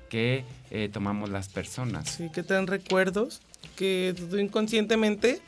que 0.09 0.43
eh, 0.71 0.89
tomamos 0.91 1.29
las 1.29 1.47
personas. 1.49 2.09
Sí, 2.09 2.29
que 2.33 2.43
te 2.43 2.53
dan 2.53 2.67
recuerdos 2.67 3.41
que 3.75 4.13
tú 4.29 4.37
inconscientemente 4.37 5.39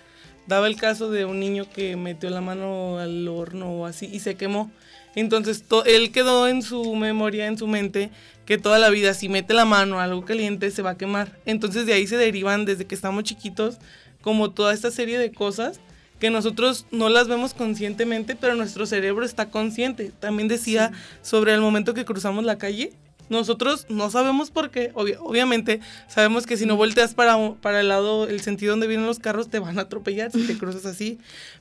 daba 0.48 0.68
el 0.68 0.76
caso 0.76 1.10
de 1.10 1.26
un 1.26 1.40
niño 1.40 1.66
que 1.74 1.96
metió 1.96 2.30
la 2.30 2.42
mano 2.42 3.00
al 3.00 3.28
horno 3.28 3.72
o 3.72 3.86
así 3.86 4.06
y 4.12 4.20
se 4.20 4.36
quemó. 4.36 4.72
Entonces 5.16 5.64
to- 5.64 5.86
él 5.86 6.12
quedó 6.12 6.48
en 6.48 6.62
su 6.62 6.96
memoria, 6.96 7.48
en 7.48 7.58
su 7.58 7.68
mente, 7.68 8.10
que 8.46 8.58
toda 8.58 8.78
la 8.80 8.90
vida 8.90 9.14
si 9.14 9.30
mete 9.30 9.54
la 9.54 9.66
mano 9.66 10.00
a 10.00 10.04
algo 10.04 10.26
caliente 10.26 10.70
se 10.72 10.82
va 10.82 10.92
a 10.92 10.98
quemar. 10.98 11.38
Entonces 11.46 11.86
de 11.86 11.94
ahí 11.94 12.08
se 12.08 12.18
derivan 12.18 12.66
desde 12.66 12.86
que 12.86 12.96
estamos 12.96 13.24
chiquitos 13.24 13.78
como 14.22 14.52
toda 14.52 14.74
esta 14.74 14.92
serie 14.92 15.18
de 15.18 15.32
cosas 15.32 15.80
que 16.24 16.30
nosotros 16.30 16.86
no 16.89 17.09
las 17.09 17.28
vemos 17.28 17.53
conscientemente, 17.53 18.38
pero 18.38 18.55
nuestro 18.55 18.86
cerebro 18.86 19.26
está 19.26 19.49
consciente. 19.49 20.13
También 20.21 20.47
decía 20.47 20.93
sobre 21.21 21.53
el 21.53 21.59
momento 21.59 21.93
que 21.93 22.05
cruzamos 22.05 22.45
la 22.45 22.57
calle, 22.57 22.93
nosotros 23.28 23.86
no 23.89 24.09
sabemos 24.09 24.49
por 24.49 24.69
qué, 24.71 24.93
obvia- 24.93 25.17
obviamente 25.19 25.82
sabemos 26.07 26.45
que 26.45 26.55
si 26.55 26.65
no 26.65 26.78
volteas 26.78 27.13
para, 27.13 27.36
para 27.55 27.82
el 27.82 27.89
lado, 27.89 28.26
el 28.30 28.39
sentido 28.39 28.71
donde 28.71 28.88
vienen 28.88 29.05
los 29.05 29.19
carros, 29.19 29.49
te 29.49 29.59
van 29.59 29.78
a 29.78 29.82
atropellar 29.82 30.32
si 30.32 30.47
te 30.47 30.57
cruzas 30.57 30.86
así. 30.86 31.19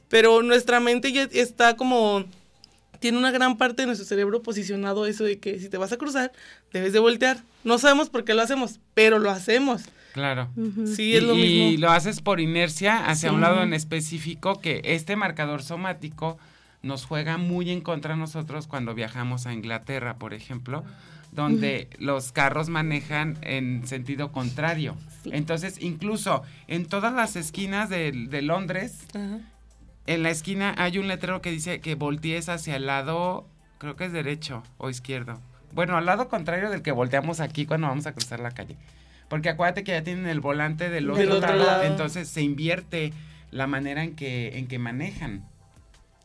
Pero 0.09 0.43
nuestra 0.45 0.79
mente 0.79 1.11
ya 1.11 1.25
está 1.33 1.75
como, 1.75 2.25
tiene 3.01 3.19
una 3.19 3.33
gran 3.33 3.59
parte 3.59 3.83
de 3.83 3.87
nuestro 3.87 4.07
cerebro 4.07 4.43
posicionado 4.43 5.07
eso 5.07 5.25
de 5.25 5.41
que 5.41 5.59
si 5.59 5.69
te 5.69 5.77
vas 5.77 5.91
a 5.91 5.97
cruzar, 5.97 6.31
debes 6.73 6.93
de 6.93 7.01
voltear. 7.01 7.43
No 7.65 7.79
sabemos 7.79 8.11
por 8.11 8.23
qué 8.25 8.33
lo 8.35 8.43
hacemos, 8.43 8.79
pero 8.95 9.19
lo 9.19 9.29
hacemos. 9.33 9.83
Claro. 10.13 10.49
Sí, 10.95 11.11
y, 11.13 11.17
es 11.17 11.23
lo 11.23 11.35
y 11.35 11.43
mismo. 11.71 11.87
lo 11.87 11.91
haces 11.93 12.21
por 12.21 12.41
inercia 12.41 13.07
hacia 13.07 13.31
Sí. 13.31 13.35
un 13.35 13.41
lado 13.41 13.63
en 13.63 13.73
específico 13.73 14.61
que 14.61 14.83
este 14.85 15.17
marcador 15.17 15.63
somático 15.63 16.39
nos 16.83 17.05
juega 17.07 17.39
muy 17.39 17.71
en 17.71 17.81
contra 17.81 18.15
a 18.15 18.17
nosotros 18.17 18.67
cuando 18.67 18.95
viajamos 18.95 19.47
a 19.47 19.53
Inglaterra, 19.53 20.17
por 20.19 20.35
ejemplo, 20.35 20.85
donde 21.31 21.89
los 21.99 22.31
carros 22.33 22.69
manejan 22.69 23.39
en 23.41 23.87
sentido 23.87 24.33
contrario. 24.33 24.97
Entonces, 25.25 25.81
incluso 25.81 26.43
en 26.69 26.85
todas 26.87 27.15
las 27.15 27.37
esquinas 27.37 27.89
de, 27.89 28.13
de 28.13 28.43
Londres, 28.43 28.99
en 30.07 30.23
la 30.23 30.31
esquina 30.31 30.75
hay 30.77 30.99
un 30.99 31.09
letrero 31.09 31.41
que 31.41 31.51
dice 31.53 31.81
que 31.81 31.95
voltees 31.95 32.49
hacia 32.49 32.77
el 32.77 32.87
lado, 32.87 33.47
creo 33.79 33.97
que 33.97 34.05
es 34.07 34.13
derecho 34.13 34.63
o 34.77 34.91
izquierdo. 34.91 35.41
Bueno, 35.73 35.97
al 35.97 36.05
lado 36.05 36.29
contrario 36.29 36.69
del 36.69 36.83
que 36.83 36.93
volteamos 36.93 37.41
aquí 37.41 37.65
cuando 37.65 37.87
vamos 37.87 38.07
a 38.07 38.13
cruzar 38.13 38.41
la 38.41 38.51
calle. 38.51 38.77
Porque 39.33 39.49
acuérdate 39.49 39.83
que 39.83 39.93
ya 39.93 40.05
tienen 40.05 40.27
el 40.27 40.41
volante 40.41 40.91
del 40.91 41.09
otro, 41.09 41.23
Del 41.23 41.33
otro 41.33 41.57
lado, 41.57 41.65
lado. 41.65 41.83
entonces 41.85 42.29
se 42.29 42.43
invierte 42.43 43.15
la 43.51 43.67
manera 43.67 44.05
en 44.05 44.15
que, 44.15 44.59
en 44.59 44.67
que 44.67 44.79
manejan. 44.79 45.43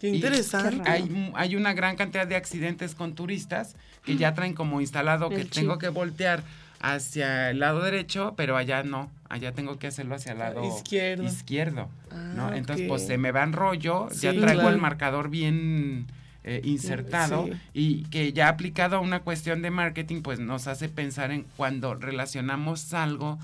Qué 0.01 0.10
Y 0.10 0.16
interesante. 0.16 0.82
Hay, 0.91 1.32
hay 1.34 1.55
una 1.55 1.72
gran 1.74 1.95
cantidad 1.95 2.28
de 2.28 2.36
accidentes 2.36 2.95
con 2.95 3.16
turistas 3.16 3.78
que 4.03 4.18
ya 4.18 4.34
traen 4.34 4.53
como 4.53 4.82
instalado 4.82 5.30
que 5.30 5.36
El 5.39 5.49
tengo 5.49 5.76
chip. 5.76 5.80
que 5.84 5.88
voltear 5.88 6.43
hacia 6.82 7.51
el 7.51 7.60
lado 7.60 7.82
derecho, 7.82 8.34
pero 8.36 8.58
allá 8.58 8.84
no, 8.84 9.10
allá 9.30 9.53
tengo 9.53 9.80
que 9.80 9.88
hacerlo 9.88 10.16
hacia 10.16 10.34
el 10.34 10.39
lado 10.39 10.68
Izquierdo. 10.68 11.24
izquierdo, 11.24 11.88
¿no? 12.36 12.47
Ah, 12.49 12.58
Entonces, 12.58 12.89
pues 12.89 13.08
se 13.08 13.18
me 13.18 13.32
va 13.32 13.43
en 13.43 13.53
rollo, 13.53 14.10
ya 14.10 14.32
traigo 14.32 14.43
claro. 14.64 14.70
el 14.70 14.78
marcador 14.80 15.30
bien 15.30 16.08
eh, 16.48 16.62
insertado 16.64 17.45
Sí. 17.45 17.52
y 17.74 18.04
que 18.06 18.32
ya 18.34 18.48
aplicado 18.50 18.95
a 18.98 19.00
una 19.00 19.20
cuestión 19.20 19.62
de 19.62 19.70
marketing, 19.70 20.22
pues 20.22 20.39
nos 20.39 20.68
hace 20.68 20.89
pensar 20.89 21.32
en 21.32 21.43
cuando 21.58 21.93
relacionamos 21.95 22.93
algo 22.93 23.38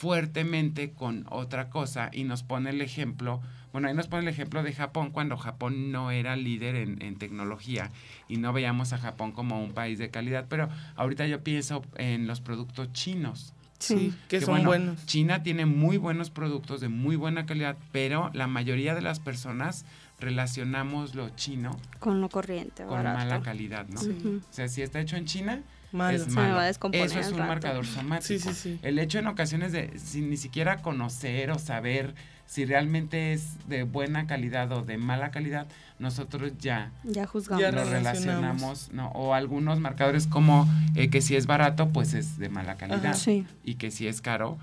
fuertemente 0.00 0.92
con 0.92 1.26
otra 1.28 1.68
cosa 1.68 2.10
y 2.12 2.24
nos 2.24 2.42
pone 2.42 2.70
el 2.70 2.80
ejemplo, 2.80 3.40
bueno, 3.72 3.86
ahí 3.88 3.94
nos 3.94 4.08
pone 4.08 4.22
el 4.22 4.28
ejemplo 4.28 4.62
de 4.62 4.72
Japón 4.72 5.10
cuando 5.10 5.36
Japón 5.36 5.92
no 5.92 6.10
era 6.10 6.36
líder 6.36 6.74
en, 6.74 7.02
en 7.02 7.16
tecnología 7.16 7.90
y 8.26 8.38
no 8.38 8.52
veíamos 8.52 8.92
a 8.94 8.98
Japón 8.98 9.32
como 9.32 9.62
un 9.62 9.72
país 9.72 9.98
de 9.98 10.10
calidad, 10.10 10.46
pero 10.48 10.68
ahorita 10.96 11.26
yo 11.26 11.44
pienso 11.44 11.82
en 11.96 12.26
los 12.26 12.40
productos 12.40 12.92
chinos. 12.92 13.52
Sí, 13.78 14.12
que 14.28 14.40
son 14.42 14.64
buenos. 14.64 15.06
China 15.06 15.42
tiene 15.42 15.64
muy 15.66 15.96
buenos 15.96 16.28
productos 16.30 16.80
de 16.82 16.88
muy 16.88 17.16
buena 17.16 17.46
calidad, 17.46 17.76
pero 17.92 18.30
la 18.34 18.46
mayoría 18.46 18.94
de 18.94 19.00
las 19.02 19.20
personas 19.20 19.86
relacionamos 20.20 21.14
lo 21.14 21.30
chino 21.30 21.76
Con 21.98 22.20
lo 22.20 22.28
corriente, 22.28 22.84
con 22.84 22.92
barato. 22.96 23.18
mala 23.18 23.40
calidad, 23.42 23.86
¿no? 23.88 24.00
Sí. 24.00 24.40
O 24.48 24.52
sea, 24.52 24.68
si 24.68 24.82
está 24.82 25.00
hecho 25.00 25.16
en 25.16 25.24
China, 25.26 25.62
Malo. 25.92 26.16
es 26.16 26.24
Se 26.24 26.28
me 26.30 26.36
malo. 26.36 26.54
va 26.56 26.62
a 26.62 26.66
descomponer 26.66 27.06
Eso 27.06 27.18
es 27.18 27.28
un 27.32 27.38
rato. 27.38 27.48
marcador 27.48 27.86
somático. 27.86 28.26
Sí, 28.26 28.38
sí, 28.38 28.54
sí. 28.54 28.78
El 28.82 28.98
hecho 28.98 29.18
en 29.18 29.26
ocasiones 29.26 29.72
de 29.72 29.98
sin 29.98 30.30
ni 30.30 30.36
siquiera 30.36 30.82
conocer 30.82 31.50
o 31.50 31.58
saber 31.58 32.14
si 32.46 32.64
realmente 32.64 33.32
es 33.32 33.56
de 33.68 33.84
buena 33.84 34.26
calidad 34.26 34.70
o 34.72 34.82
de 34.82 34.98
mala 34.98 35.30
calidad, 35.30 35.68
nosotros 36.00 36.52
ya 36.58 36.90
Ya 37.04 37.24
juzgamos. 37.26 37.62
Ya 37.62 37.70
lo 37.70 37.84
relacionamos. 37.84 38.12
relacionamos, 38.14 38.90
¿no? 38.92 39.08
O 39.12 39.34
algunos 39.34 39.78
marcadores 39.80 40.26
como 40.26 40.68
eh, 40.96 41.10
que 41.10 41.20
si 41.22 41.36
es 41.36 41.46
barato, 41.46 41.90
pues 41.90 42.12
es 42.14 42.38
de 42.38 42.48
mala 42.48 42.74
calidad. 42.76 43.04
Ajá. 43.06 43.14
Sí. 43.14 43.46
Y 43.64 43.74
que 43.76 43.90
si 43.90 44.06
es 44.08 44.20
caro, 44.20 44.58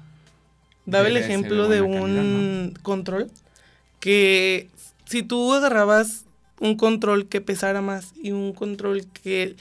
Daba 0.86 1.08
el 1.10 1.18
ejemplo 1.18 1.68
de, 1.68 1.80
calidad, 1.80 2.02
un 2.04 2.74
control 2.82 3.30
que 4.00 4.70
si 5.08 5.24
tú 5.24 5.54
agarrabas 5.54 6.26
un 6.60 6.76
control 6.76 7.28
que 7.28 7.42
pesara 7.42 7.82
más 7.82 8.14
y 8.22 8.32
un 8.32 8.54
control 8.54 9.06
que 9.24 9.56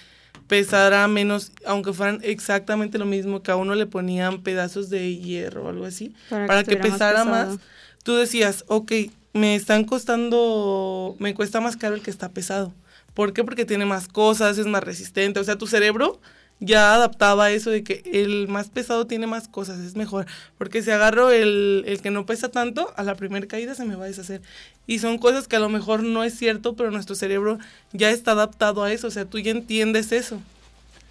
pesara 0.46 1.06
menos, 1.08 1.52
aunque 1.64 1.92
fueran 1.92 2.20
exactamente 2.22 2.98
lo 2.98 3.04
mismo, 3.04 3.42
que 3.42 3.50
a 3.50 3.56
uno 3.56 3.74
le 3.74 3.86
ponían 3.86 4.42
pedazos 4.42 4.90
de 4.90 5.16
hierro 5.16 5.64
o 5.64 5.68
algo 5.68 5.84
así, 5.84 6.14
para, 6.28 6.64
que, 6.64 6.76
pesara 6.76 7.24
más, 7.24 7.58
tú 8.02 8.14
decías, 8.14 8.64
ok, 8.68 8.92
me 9.32 9.54
están 9.54 9.84
costando, 9.84 11.16
me 11.18 11.34
cuesta 11.34 11.60
más 11.60 11.76
caro 11.76 11.94
el 11.94 12.02
que 12.02 12.10
está 12.10 12.30
pesado. 12.30 12.72
¿Por 13.14 13.32
qué? 13.32 13.44
Porque 13.44 13.64
tiene 13.64 13.86
más 13.86 14.08
cosas, 14.08 14.58
es 14.58 14.66
más 14.66 14.84
resistente. 14.84 15.40
O 15.40 15.44
sea, 15.44 15.56
tu 15.56 15.66
cerebro 15.66 16.20
ya 16.60 16.94
adaptaba 16.94 17.50
eso 17.50 17.70
de 17.70 17.84
que 17.84 18.02
el 18.12 18.48
más 18.48 18.70
pesado 18.70 19.06
tiene 19.06 19.26
más 19.26 19.48
cosas, 19.48 19.78
es 19.80 19.96
mejor. 19.96 20.26
Porque 20.56 20.82
si 20.82 20.90
agarro 20.90 21.30
el, 21.30 21.84
el 21.86 22.00
que 22.00 22.10
no 22.10 22.24
pesa 22.24 22.50
tanto, 22.50 22.92
a 22.96 23.02
la 23.02 23.14
primera 23.14 23.46
caída 23.46 23.74
se 23.74 23.84
me 23.84 23.94
va 23.94 24.04
a 24.04 24.08
deshacer. 24.08 24.40
Y 24.86 25.00
son 25.00 25.18
cosas 25.18 25.48
que 25.48 25.56
a 25.56 25.60
lo 25.60 25.68
mejor 25.68 26.02
no 26.02 26.24
es 26.24 26.36
cierto, 26.36 26.74
pero 26.74 26.90
nuestro 26.90 27.14
cerebro 27.14 27.58
ya 27.92 28.10
está 28.10 28.32
adaptado 28.32 28.84
a 28.84 28.92
eso. 28.92 29.08
O 29.08 29.10
sea, 29.10 29.24
tú 29.24 29.38
ya 29.38 29.50
entiendes 29.50 30.12
eso. 30.12 30.40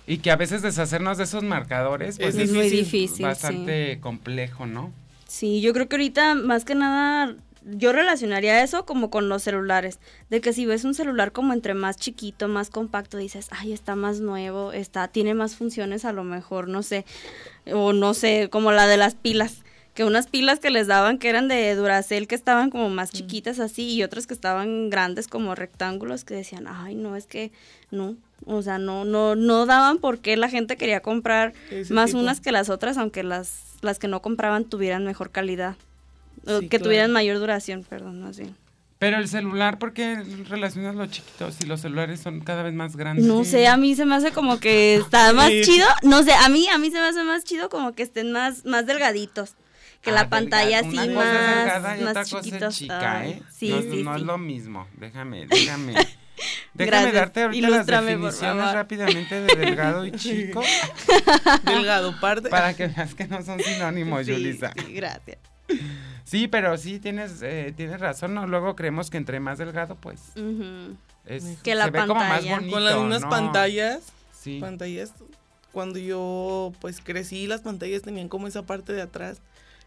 Y 0.07 0.17
que 0.19 0.31
a 0.31 0.35
veces 0.35 0.61
deshacernos 0.61 1.17
de 1.17 1.23
esos 1.23 1.43
marcadores 1.43 2.17
pues 2.17 2.35
es, 2.35 2.51
muy 2.51 2.69
difícil. 2.69 3.25
Bastante 3.25 3.99
complejo, 3.99 4.65
¿no? 4.65 4.91
Sí, 5.27 5.61
yo 5.61 5.73
creo 5.73 5.87
que 5.89 5.95
ahorita 5.95 6.35
más 6.35 6.63
que 6.63 6.75
nada 6.75 7.35
yo 7.65 7.91
relacionaría 7.91 8.63
eso 8.63 8.85
como 8.85 9.09
con 9.09 9.27
los 9.27 9.43
celulares, 9.43 9.99
de 10.29 10.39
que 10.39 10.53
si 10.53 10.65
ves 10.65 10.83
un 10.83 10.93
celular 10.93 11.31
como 11.31 11.53
entre 11.53 11.73
más 11.73 11.97
chiquito, 11.97 12.47
más 12.47 12.69
compacto, 12.69 13.17
dices, 13.17 13.47
ay, 13.51 13.73
está 13.73 13.95
más 13.95 14.19
nuevo, 14.19 14.71
está, 14.71 15.07
tiene 15.07 15.33
más 15.33 15.55
funciones 15.55 16.05
a 16.05 16.13
lo 16.13 16.23
mejor, 16.23 16.67
no 16.67 16.83
sé, 16.83 17.05
o 17.71 17.91
no 17.93 18.13
sé, 18.13 18.49
como 18.51 18.71
la 18.71 18.87
de 18.87 18.97
las 18.97 19.15
pilas, 19.15 19.63
que 19.95 20.03
unas 20.03 20.27
pilas 20.27 20.59
que 20.59 20.69
les 20.69 20.87
daban 20.87 21.17
que 21.17 21.29
eran 21.29 21.47
de 21.47 21.73
Duracell 21.73 22.27
que 22.27 22.35
estaban 22.35 22.69
como 22.69 22.89
más 22.89 23.11
chiquitas 23.11 23.59
así 23.59 23.93
y 23.93 24.03
otras 24.03 24.27
que 24.27 24.33
estaban 24.33 24.89
grandes 24.89 25.27
como 25.27 25.55
rectángulos 25.55 26.25
que 26.25 26.35
decían, 26.35 26.65
ay, 26.67 26.95
no, 26.95 27.15
es 27.15 27.25
que 27.25 27.51
no, 27.91 28.17
o 28.45 28.61
sea, 28.61 28.77
no, 28.77 29.05
no, 29.05 29.35
no 29.35 29.65
daban 29.65 29.97
porque 29.99 30.37
la 30.37 30.49
gente 30.49 30.75
quería 30.75 30.99
comprar 30.99 31.53
más 31.89 32.13
unas 32.13 32.41
que 32.41 32.51
las 32.51 32.69
otras, 32.69 32.97
aunque 32.97 33.23
las, 33.23 33.77
las 33.81 33.97
que 33.97 34.09
no 34.09 34.21
compraban 34.21 34.65
tuvieran 34.65 35.05
mejor 35.05 35.31
calidad 35.31 35.77
que 36.69 36.79
tuvieran 36.79 37.11
mayor 37.11 37.39
duración, 37.39 37.83
perdón, 37.83 38.21
más 38.21 38.37
bien. 38.37 38.55
Pero 38.97 39.17
el 39.17 39.27
celular, 39.27 39.77
¿por 39.77 39.93
qué 39.93 40.23
relacionas 40.47 40.95
los 40.95 41.11
chiquitos 41.11 41.59
y 41.61 41.65
los 41.65 41.81
celulares 41.81 42.21
son 42.21 42.39
cada 42.39 42.63
vez 42.63 42.73
más 42.73 42.95
grandes? 42.95 43.25
No 43.25 43.43
sé, 43.43 43.67
a 43.67 43.75
mí 43.75 43.93
se 43.93 44.05
me 44.05 44.15
hace 44.15 44.31
como 44.31 44.59
que 44.59 44.95
está 44.95 45.33
más 45.33 45.49
chido. 45.49 45.85
No 46.01 46.23
sé, 46.23 46.33
a 46.33 46.47
mí 46.47 46.67
a 46.69 46.77
mí 46.77 46.89
se 46.89 46.99
me 46.99 47.07
hace 47.07 47.23
más 47.23 47.43
chido 47.43 47.69
como 47.69 47.93
que 47.93 48.03
estén 48.03 48.31
más 48.31 48.65
más 48.65 48.85
delgaditos. 48.85 49.55
Que 50.01 50.11
la 50.11 50.21
ah, 50.21 50.29
pantalla 50.29 50.79
así 50.79 50.95
más, 50.95 51.09
más, 51.99 52.29
chiquitos. 52.29 52.75
Chica, 52.77 53.27
¿eh? 53.27 53.41
sí, 53.51 53.69
no, 53.69 53.81
sí, 53.81 54.03
no 54.03 54.15
es 54.15 54.21
lo 54.21 54.37
mismo. 54.37 54.87
Déjame, 54.97 55.45
déjame. 55.49 55.95
Déjame 56.73 57.11
darte 57.11 57.43
ahorita 57.43 57.69
las 57.69 57.85
definiciones 57.85 58.73
rápidamente 58.73 59.41
de 59.41 59.55
delgado 59.55 60.05
y 60.05 60.11
chico. 60.11 60.61
delgado, 61.65 62.19
parte. 62.19 62.49
Para 62.49 62.75
que 62.75 62.87
veas 62.87 63.15
que 63.15 63.27
no 63.27 63.43
son 63.43 63.59
sinónimos, 63.59 64.25
sí, 64.25 64.59
gracias. 64.93 65.39
Sí, 66.25 66.47
pero 66.47 66.75
sí 66.77 66.99
tienes 66.99 67.41
eh, 67.43 67.71
tienes 67.77 68.01
razón, 68.01 68.33
¿no? 68.33 68.47
Luego 68.47 68.75
creemos 68.75 69.09
que 69.11 69.17
entre 69.17 69.39
más 69.39 69.59
delgado, 69.59 69.95
pues 69.95 70.19
es, 71.25 71.43
que 71.63 71.75
la 71.75 71.91
pantalla. 71.91 72.59
Con 72.69 72.83
las 72.83 72.97
mismas 72.97 73.25
pantallas, 73.25 74.01
sí. 74.31 74.59
pantallas, 74.59 75.13
cuando 75.71 75.99
yo 75.99 76.73
pues 76.81 76.99
crecí, 76.99 77.45
las 77.45 77.61
pantallas 77.61 78.01
tenían 78.01 78.27
como 78.27 78.47
esa 78.47 78.63
parte 78.63 78.91
de 78.91 79.03
atrás, 79.03 79.37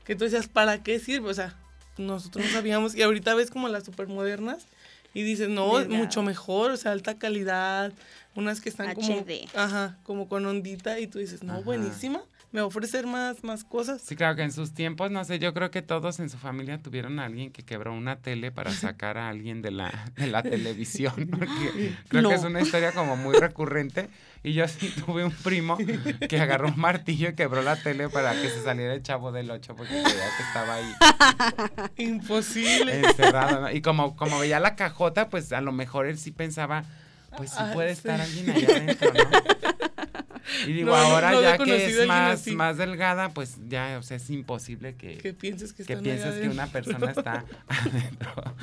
que 0.04 0.14
tú 0.14 0.24
decías, 0.24 0.46
¿para 0.46 0.82
qué 0.82 1.00
sirve? 1.00 1.28
O 1.28 1.34
sea, 1.34 1.56
nosotros 1.98 2.46
no 2.46 2.52
sabíamos, 2.52 2.94
y 2.94 3.02
ahorita 3.02 3.34
ves 3.34 3.50
como 3.50 3.68
las 3.68 3.84
supermodernas, 3.84 4.64
y 5.14 5.22
dices, 5.22 5.48
no, 5.48 5.84
mucho 5.88 6.22
mejor, 6.22 6.70
o 6.70 6.76
sea, 6.76 6.92
alta 6.92 7.18
calidad, 7.18 7.92
unas 8.36 8.60
que 8.60 8.68
están 8.68 8.94
como, 8.94 9.24
ajá, 9.56 9.98
como 10.04 10.28
con 10.28 10.46
ondita, 10.46 11.00
y 11.00 11.08
tú 11.08 11.18
dices, 11.18 11.42
no, 11.42 11.62
buenísima 11.62 12.22
me 12.50 12.62
ofrecer 12.62 13.06
más, 13.06 13.44
más 13.44 13.62
cosas. 13.62 14.00
Sí, 14.00 14.16
claro 14.16 14.34
que 14.36 14.42
en 14.42 14.52
sus 14.52 14.72
tiempos, 14.72 15.10
no 15.10 15.22
sé, 15.24 15.38
yo 15.38 15.52
creo 15.52 15.70
que 15.70 15.82
todos 15.82 16.18
en 16.18 16.30
su 16.30 16.38
familia 16.38 16.78
tuvieron 16.78 17.18
a 17.18 17.26
alguien 17.26 17.52
que 17.52 17.62
quebró 17.62 17.92
una 17.92 18.16
tele 18.16 18.50
para 18.50 18.70
sacar 18.72 19.18
a 19.18 19.28
alguien 19.28 19.60
de 19.60 19.70
la, 19.70 20.10
de 20.16 20.26
la 20.28 20.42
televisión, 20.42 21.14
porque 21.30 21.94
creo 22.08 22.28
que 22.28 22.34
es 22.34 22.44
una 22.44 22.60
historia 22.60 22.92
como 22.92 23.16
muy 23.16 23.36
recurrente. 23.36 24.08
Y 24.42 24.52
yo 24.52 24.66
sí 24.68 24.94
tuve 25.04 25.24
un 25.24 25.32
primo 25.32 25.76
que 26.28 26.40
agarró 26.40 26.68
un 26.68 26.78
martillo 26.78 27.30
y 27.30 27.34
quebró 27.34 27.60
la 27.60 27.76
tele 27.76 28.08
para 28.08 28.32
que 28.32 28.48
se 28.48 28.62
saliera 28.62 28.94
el 28.94 29.02
chavo 29.02 29.32
del 29.32 29.50
8 29.50 29.74
porque 29.74 29.92
creía 29.92 30.30
que 30.36 30.42
estaba 30.44 30.74
ahí. 30.74 30.94
Imposible. 31.96 33.00
Encerrado, 33.00 33.70
Y 33.72 33.82
como, 33.82 34.16
como 34.16 34.38
veía 34.38 34.60
la 34.60 34.76
cajota, 34.76 35.28
pues 35.28 35.52
a 35.52 35.60
lo 35.60 35.72
mejor 35.72 36.06
él 36.06 36.18
sí 36.18 36.30
pensaba, 36.30 36.84
pues 37.36 37.50
sí 37.50 37.62
puede 37.74 37.90
estar 37.90 38.20
alguien 38.20 38.50
allá 38.50 38.68
adentro, 38.76 39.12
¿no? 39.12 39.87
Y 40.66 40.72
digo, 40.72 40.94
ahora 40.94 41.40
ya 41.40 41.58
que 41.58 41.86
es 41.86 42.06
más, 42.06 42.46
más 42.48 42.76
delgada, 42.76 43.30
pues 43.30 43.58
ya, 43.68 43.98
o 43.98 44.02
sea, 44.02 44.16
es 44.16 44.30
imposible 44.30 44.94
que, 44.94 45.18
que 45.18 45.34
pienses 45.34 45.72
que, 45.72 45.84
pienses 45.84 46.34
que 46.36 46.48
una 46.48 46.66
persona 46.72 47.10
está 47.10 47.44
adentro 47.68 48.54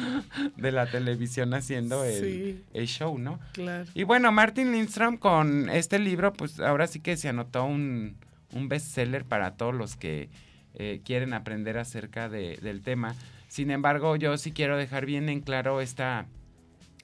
de 0.56 0.72
la 0.72 0.90
televisión 0.90 1.54
haciendo 1.54 2.04
el, 2.04 2.64
el, 2.74 2.88
show, 2.88 3.18
¿no? 3.18 3.40
Claro. 3.54 3.90
Y 3.94 4.04
bueno, 4.04 4.32
Martin 4.32 4.72
Lindstrom 4.72 5.18
con 5.18 5.70
este 5.70 6.00
libro, 6.00 6.34
pues 6.34 6.60
ahora 6.60 6.88
sí 6.88 7.00
que 7.00 7.18
se 7.18 7.30
anotó 7.30 7.66
un, 7.66 8.18
un 8.54 8.70
bestseller 8.70 9.26
para 9.26 9.56
todos 9.56 9.74
los 9.76 9.96
que 9.96 10.30
eh, 10.74 11.02
quieren 11.06 11.34
aprender 11.34 11.78
acerca 11.78 12.30
de, 12.30 12.58
del 12.58 12.82
tema. 12.82 13.16
Sin 13.48 13.72
embargo, 13.72 14.16
yo 14.16 14.38
sí 14.38 14.52
quiero 14.52 14.78
dejar 14.78 15.06
bien 15.06 15.30
en 15.30 15.42
claro 15.42 15.82
esta... 15.82 16.26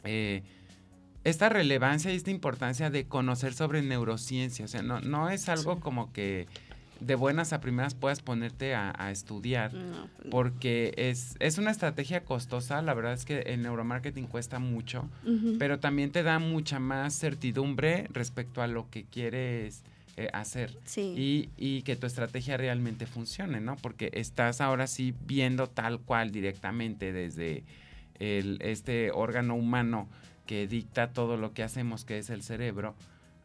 Eh, 0.04 0.44
esta 1.24 1.50
relevancia 1.50 2.12
y 2.12 2.16
esta 2.16 2.32
importancia 2.32 2.90
de 2.90 3.06
conocer 3.06 3.54
sobre 3.54 3.82
neurociencia. 3.82 4.66
O 4.66 4.68
sea, 4.68 4.82
no, 4.82 5.02
no 5.02 5.30
es 5.30 5.50
algo 5.50 5.80
como 5.80 6.12
que 6.12 6.48
de 7.02 7.16
buenas 7.16 7.52
a 7.52 7.62
primeras 7.62 7.96
puedas 7.96 8.22
ponerte 8.22 8.76
a, 8.76 9.12
estudiar, 9.12 9.72
pues 9.72 10.30
porque 10.30 10.94
es, 10.98 11.36
es 11.40 11.58
una 11.58 11.72
estrategia 11.72 12.24
costosa, 12.24 12.82
la 12.84 12.94
verdad 12.94 13.14
es 13.14 13.26
que 13.26 13.40
el 13.40 13.64
neuromarketing 13.64 14.28
cuesta 14.28 14.60
mucho, 14.60 15.10
pero 15.58 15.80
también 15.80 16.12
te 16.12 16.22
da 16.22 16.38
mucha 16.38 16.80
más 16.80 17.18
certidumbre 17.18 18.08
respecto 18.14 18.62
a 18.62 18.68
lo 18.68 18.90
que 18.92 19.04
quieres 19.04 19.84
eh, 20.16 20.30
hacer 20.32 20.78
y, 20.96 21.50
y, 21.58 21.82
que 21.82 21.96
tu 21.96 22.06
estrategia 22.06 22.56
realmente 22.58 23.08
funcione, 23.08 23.62
¿no? 23.62 23.78
Porque 23.78 24.12
estás 24.14 24.62
ahora 24.62 24.86
sí 24.86 25.16
viendo 25.26 25.68
tal 25.68 26.00
cual 26.00 26.32
directamente 26.32 27.12
desde 27.12 27.64
el, 28.20 28.60
este 28.62 29.10
órgano 29.12 29.56
humano 29.56 30.08
que 30.52 30.68
dicta 30.68 31.14
todo 31.14 31.38
lo 31.38 31.54
que 31.54 31.64
hacemos, 31.64 32.04
que 32.04 32.18
es 32.18 32.30
el 32.30 32.44
cerebro, 32.44 32.94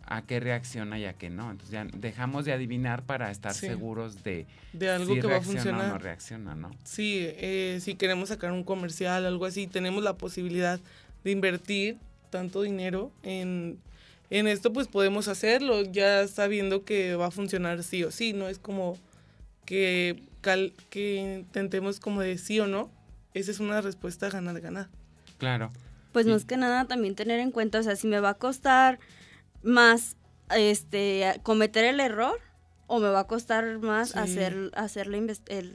a 0.06 0.22
qué 0.22 0.40
reacciona 0.40 0.98
y 0.98 1.04
a 1.04 1.12
qué 1.12 1.30
no. 1.30 1.52
Entonces 1.52 1.70
ya 1.70 1.86
dejamos 1.96 2.44
de 2.44 2.52
adivinar 2.52 3.04
para 3.04 3.30
estar 3.30 3.54
seguros 3.54 4.24
de, 4.24 4.44
de 4.72 4.90
algo 4.90 5.14
que 5.14 5.22
va 5.28 5.36
a 5.36 5.40
funcionar. 5.40 5.84
o 5.84 5.88
no 5.90 5.98
reacciona, 5.98 6.56
¿no? 6.56 6.72
Sí, 6.82 7.18
eh, 7.20 7.78
si 7.80 7.94
queremos 7.94 8.30
sacar 8.30 8.50
un 8.50 8.64
comercial, 8.64 9.24
algo 9.24 9.44
así, 9.44 9.68
tenemos 9.68 10.02
la 10.02 10.14
posibilidad 10.14 10.80
de 11.22 11.30
invertir 11.30 11.96
tanto 12.30 12.62
dinero 12.62 13.12
en, 13.22 13.78
en 14.30 14.48
esto, 14.48 14.72
pues 14.72 14.88
podemos 14.88 15.28
hacerlo, 15.28 15.82
ya 15.84 16.26
sabiendo 16.26 16.84
que 16.84 17.14
va 17.14 17.26
a 17.26 17.30
funcionar 17.30 17.84
sí 17.84 18.02
o 18.02 18.10
sí, 18.10 18.32
no 18.32 18.48
es 18.48 18.58
como 18.58 18.98
que, 19.64 20.24
que 20.90 21.36
intentemos 21.38 22.00
como 22.00 22.20
de 22.20 22.36
sí 22.36 22.58
o 22.58 22.66
no, 22.66 22.90
esa 23.32 23.52
es 23.52 23.60
una 23.60 23.80
respuesta 23.80 24.28
ganar-ganar. 24.28 24.88
Claro 25.38 25.70
pues 26.16 26.26
más 26.26 26.46
que 26.46 26.56
nada 26.56 26.86
también 26.86 27.14
tener 27.14 27.40
en 27.40 27.50
cuenta, 27.50 27.78
o 27.78 27.82
sea, 27.82 27.94
si 27.94 28.06
me 28.06 28.20
va 28.20 28.30
a 28.30 28.34
costar 28.38 28.98
más 29.62 30.16
este 30.56 31.38
cometer 31.42 31.84
el 31.84 32.00
error 32.00 32.40
o 32.86 33.00
me 33.00 33.10
va 33.10 33.20
a 33.20 33.26
costar 33.26 33.80
más 33.80 34.16
hacer 34.16 34.70
hacer 34.76 35.08
la, 35.08 35.18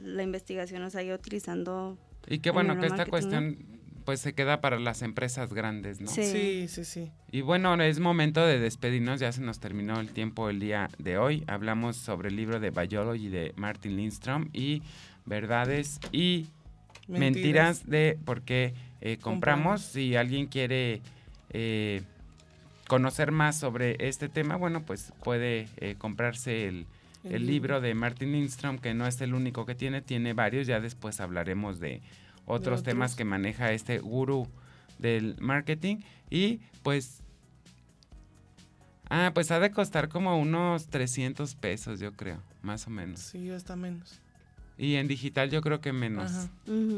la, 0.02 0.22
investigación, 0.24 0.82
o 0.82 0.90
sea, 0.90 1.04
yo 1.04 1.14
utilizando 1.14 1.96
Y 2.26 2.40
qué 2.40 2.50
bueno 2.50 2.76
que 2.80 2.86
esta 2.86 3.06
cuestión 3.06 3.56
pues 4.04 4.18
se 4.18 4.32
queda 4.32 4.60
para 4.60 4.80
las 4.80 5.02
empresas 5.02 5.54
grandes, 5.54 6.00
¿no? 6.00 6.08
Sí. 6.08 6.66
sí, 6.66 6.84
sí, 6.84 7.12
Y 7.30 7.42
bueno, 7.42 7.80
es 7.80 8.00
momento 8.00 8.44
de 8.44 8.58
despedirnos, 8.58 9.20
ya 9.20 9.30
se 9.30 9.42
nos 9.42 9.60
terminó 9.60 10.00
el 10.00 10.10
tiempo 10.10 10.50
el 10.50 10.58
día 10.58 10.90
de 10.98 11.18
hoy. 11.18 11.44
Hablamos 11.46 11.98
sobre 11.98 12.30
el 12.30 12.34
libro 12.34 12.58
de 12.58 12.70
Biology 12.70 13.28
de 13.28 13.52
Martin 13.54 13.96
Lindstrom 13.96 14.48
y 14.52 14.82
verdades 15.24 16.00
y 16.10 16.48
mentiras, 17.08 17.20
mentiras 17.34 17.86
de 17.88 18.18
por 18.24 18.42
qué 18.42 18.74
eh, 19.00 19.18
compramos. 19.20 19.82
Si 19.82 20.16
alguien 20.16 20.46
quiere 20.46 21.00
eh, 21.50 22.02
conocer 22.88 23.32
más 23.32 23.58
sobre 23.58 23.96
este 24.08 24.28
tema, 24.28 24.56
bueno, 24.56 24.82
pues 24.82 25.12
puede 25.22 25.68
eh, 25.76 25.96
comprarse 25.98 26.68
el, 26.68 26.86
el, 27.24 27.46
libro 27.46 27.80
de 27.80 27.94
Martin 27.94 28.32
Lindstrom, 28.32 28.78
que 28.78 28.94
no 28.94 29.06
es 29.06 29.20
el 29.20 29.34
único 29.34 29.66
que 29.66 29.74
tiene, 29.74 30.02
tiene 30.02 30.32
varios. 30.32 30.66
Ya 30.66 30.80
después 30.80 31.20
hablaremos 31.20 31.80
de 31.80 32.00
otros, 32.46 32.82
temas 32.82 33.14
que 33.14 33.24
maneja 33.24 33.72
este 33.72 33.98
gurú 33.98 34.48
del 34.98 35.36
marketing. 35.40 35.98
Y 36.30 36.60
pues 36.82 37.22
Ah, 39.14 39.30
pues 39.34 39.50
ha 39.50 39.60
de 39.60 39.70
costar 39.70 40.08
como 40.08 40.40
unos 40.40 40.86
300 40.86 41.54
pesos, 41.56 42.00
yo 42.00 42.14
creo, 42.14 42.40
más 42.62 42.86
o 42.86 42.90
menos. 42.90 43.20
Sí, 43.20 43.50
hasta 43.50 43.76
menos. 43.76 44.22
Y 44.78 44.96
en 44.96 45.08
digital 45.08 45.50
yo 45.50 45.60
creo 45.60 45.80
que 45.80 45.92
menos. 45.92 46.48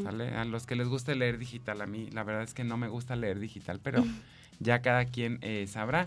A 0.07 0.45
los 0.45 0.67
que 0.67 0.77
les 0.77 0.89
guste 0.89 1.15
leer 1.15 1.39
digital, 1.39 1.81
a 1.81 1.87
mí 1.87 2.09
la 2.13 2.25
verdad 2.25 2.43
es 2.43 2.55
que 2.55 2.65
no 2.65 2.77
me 2.77 2.89
gusta 2.89 3.17
leer 3.17 3.39
digital, 3.39 3.81
pero 3.83 4.05
ya 4.61 4.81
cada 4.83 5.05
quien 5.07 5.39
eh, 5.43 5.67
sabrá. 5.69 6.07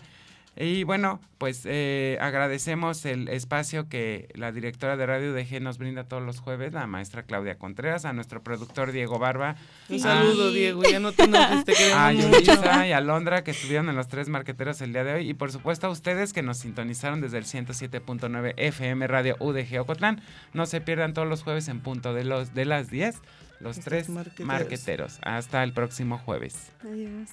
Y 0.60 0.84
bueno, 0.84 1.20
pues 1.38 1.62
eh, 1.66 2.18
agradecemos 2.20 3.06
el 3.06 3.28
espacio 3.28 3.90
que 3.90 4.30
la 4.34 4.52
directora 4.52 4.98
de 4.98 5.06
Radio 5.06 5.34
DG 5.34 5.62
nos 5.62 5.78
brinda 5.78 6.06
todos 6.06 6.24
los 6.24 6.40
jueves, 6.40 6.74
la 6.74 6.88
maestra 6.88 7.24
Claudia 7.24 7.60
Contreras, 7.60 8.06
a 8.06 8.14
nuestro 8.14 8.42
productor 8.42 8.92
Diego 8.92 9.20
Barba. 9.20 9.56
Un 9.88 10.00
saludo, 10.00 10.52
Diego, 10.52 10.82
ya 10.84 11.00
no 11.00 11.12
te 11.12 11.26
queremos 11.26 11.64
A. 11.96 12.12
Yulisa 12.12 12.88
y 12.88 12.92
a 12.92 13.02
Londra 13.02 13.44
que 13.44 13.52
estuvieron 13.52 13.88
en 13.90 13.96
los 13.96 14.08
tres 14.08 14.30
marqueteros 14.30 14.82
el 14.82 14.94
día 14.94 15.04
de 15.04 15.14
hoy. 15.14 15.30
Y 15.30 15.34
por 15.36 15.52
supuesto 15.52 15.88
a 15.88 15.90
ustedes 15.92 16.34
que 16.34 16.42
nos 16.42 16.58
sintonizaron 16.58 17.22
desde 17.22 17.38
el 17.38 17.46
107.9 17.46 18.54
FM 18.58 19.06
Radio 19.06 19.36
UDG 19.40 19.80
Ocotlán. 19.82 20.22
No 20.54 20.66
se 20.66 20.82
pierdan 20.82 21.14
todos 21.14 21.28
los 21.28 21.44
jueves 21.44 21.68
en 21.68 21.82
punto 21.82 22.16
de, 22.16 22.24
los, 22.24 22.56
de 22.56 22.66
las 22.66 22.90
10, 22.90 23.16
los 23.60 23.80
tres 23.80 24.10
marqueteros. 24.10 24.48
marqueteros. 24.48 25.20
Hasta 25.22 25.64
el 25.64 25.74
próximo 25.74 26.18
jueves. 26.18 26.72
Adiós. 26.82 27.30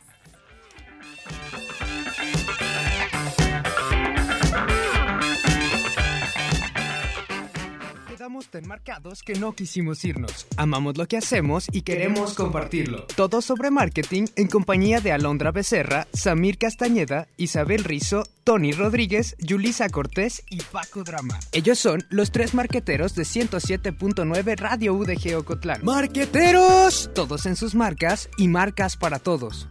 Quedamos 8.24 8.48
tan 8.48 8.66
marcados 8.66 9.22
que 9.22 9.34
no 9.34 9.52
quisimos 9.52 10.02
irnos. 10.02 10.46
Amamos 10.56 10.96
lo 10.96 11.06
que 11.06 11.18
hacemos 11.18 11.66
y 11.70 11.82
queremos 11.82 12.32
compartirlo. 12.32 13.04
Todo 13.16 13.42
sobre 13.42 13.70
marketing 13.70 14.24
en 14.36 14.48
compañía 14.48 15.02
de 15.02 15.12
Alondra 15.12 15.52
Becerra, 15.52 16.06
Samir 16.14 16.56
Castañeda, 16.56 17.28
Isabel 17.36 17.84
Rizo, 17.84 18.24
Tony 18.42 18.72
Rodríguez, 18.72 19.36
Yulisa 19.40 19.90
Cortés 19.90 20.42
y 20.48 20.62
Paco 20.62 21.04
Drama. 21.04 21.38
Ellos 21.52 21.78
son 21.78 22.02
los 22.08 22.30
tres 22.30 22.54
marqueteros 22.54 23.14
de 23.14 23.24
107.9 23.24 24.56
Radio 24.56 24.94
UDG 24.94 25.36
Ocotlán. 25.36 25.84
¡Marqueteros! 25.84 27.10
Todos 27.14 27.44
en 27.44 27.56
sus 27.56 27.74
marcas 27.74 28.30
y 28.38 28.48
marcas 28.48 28.96
para 28.96 29.18
todos. 29.18 29.68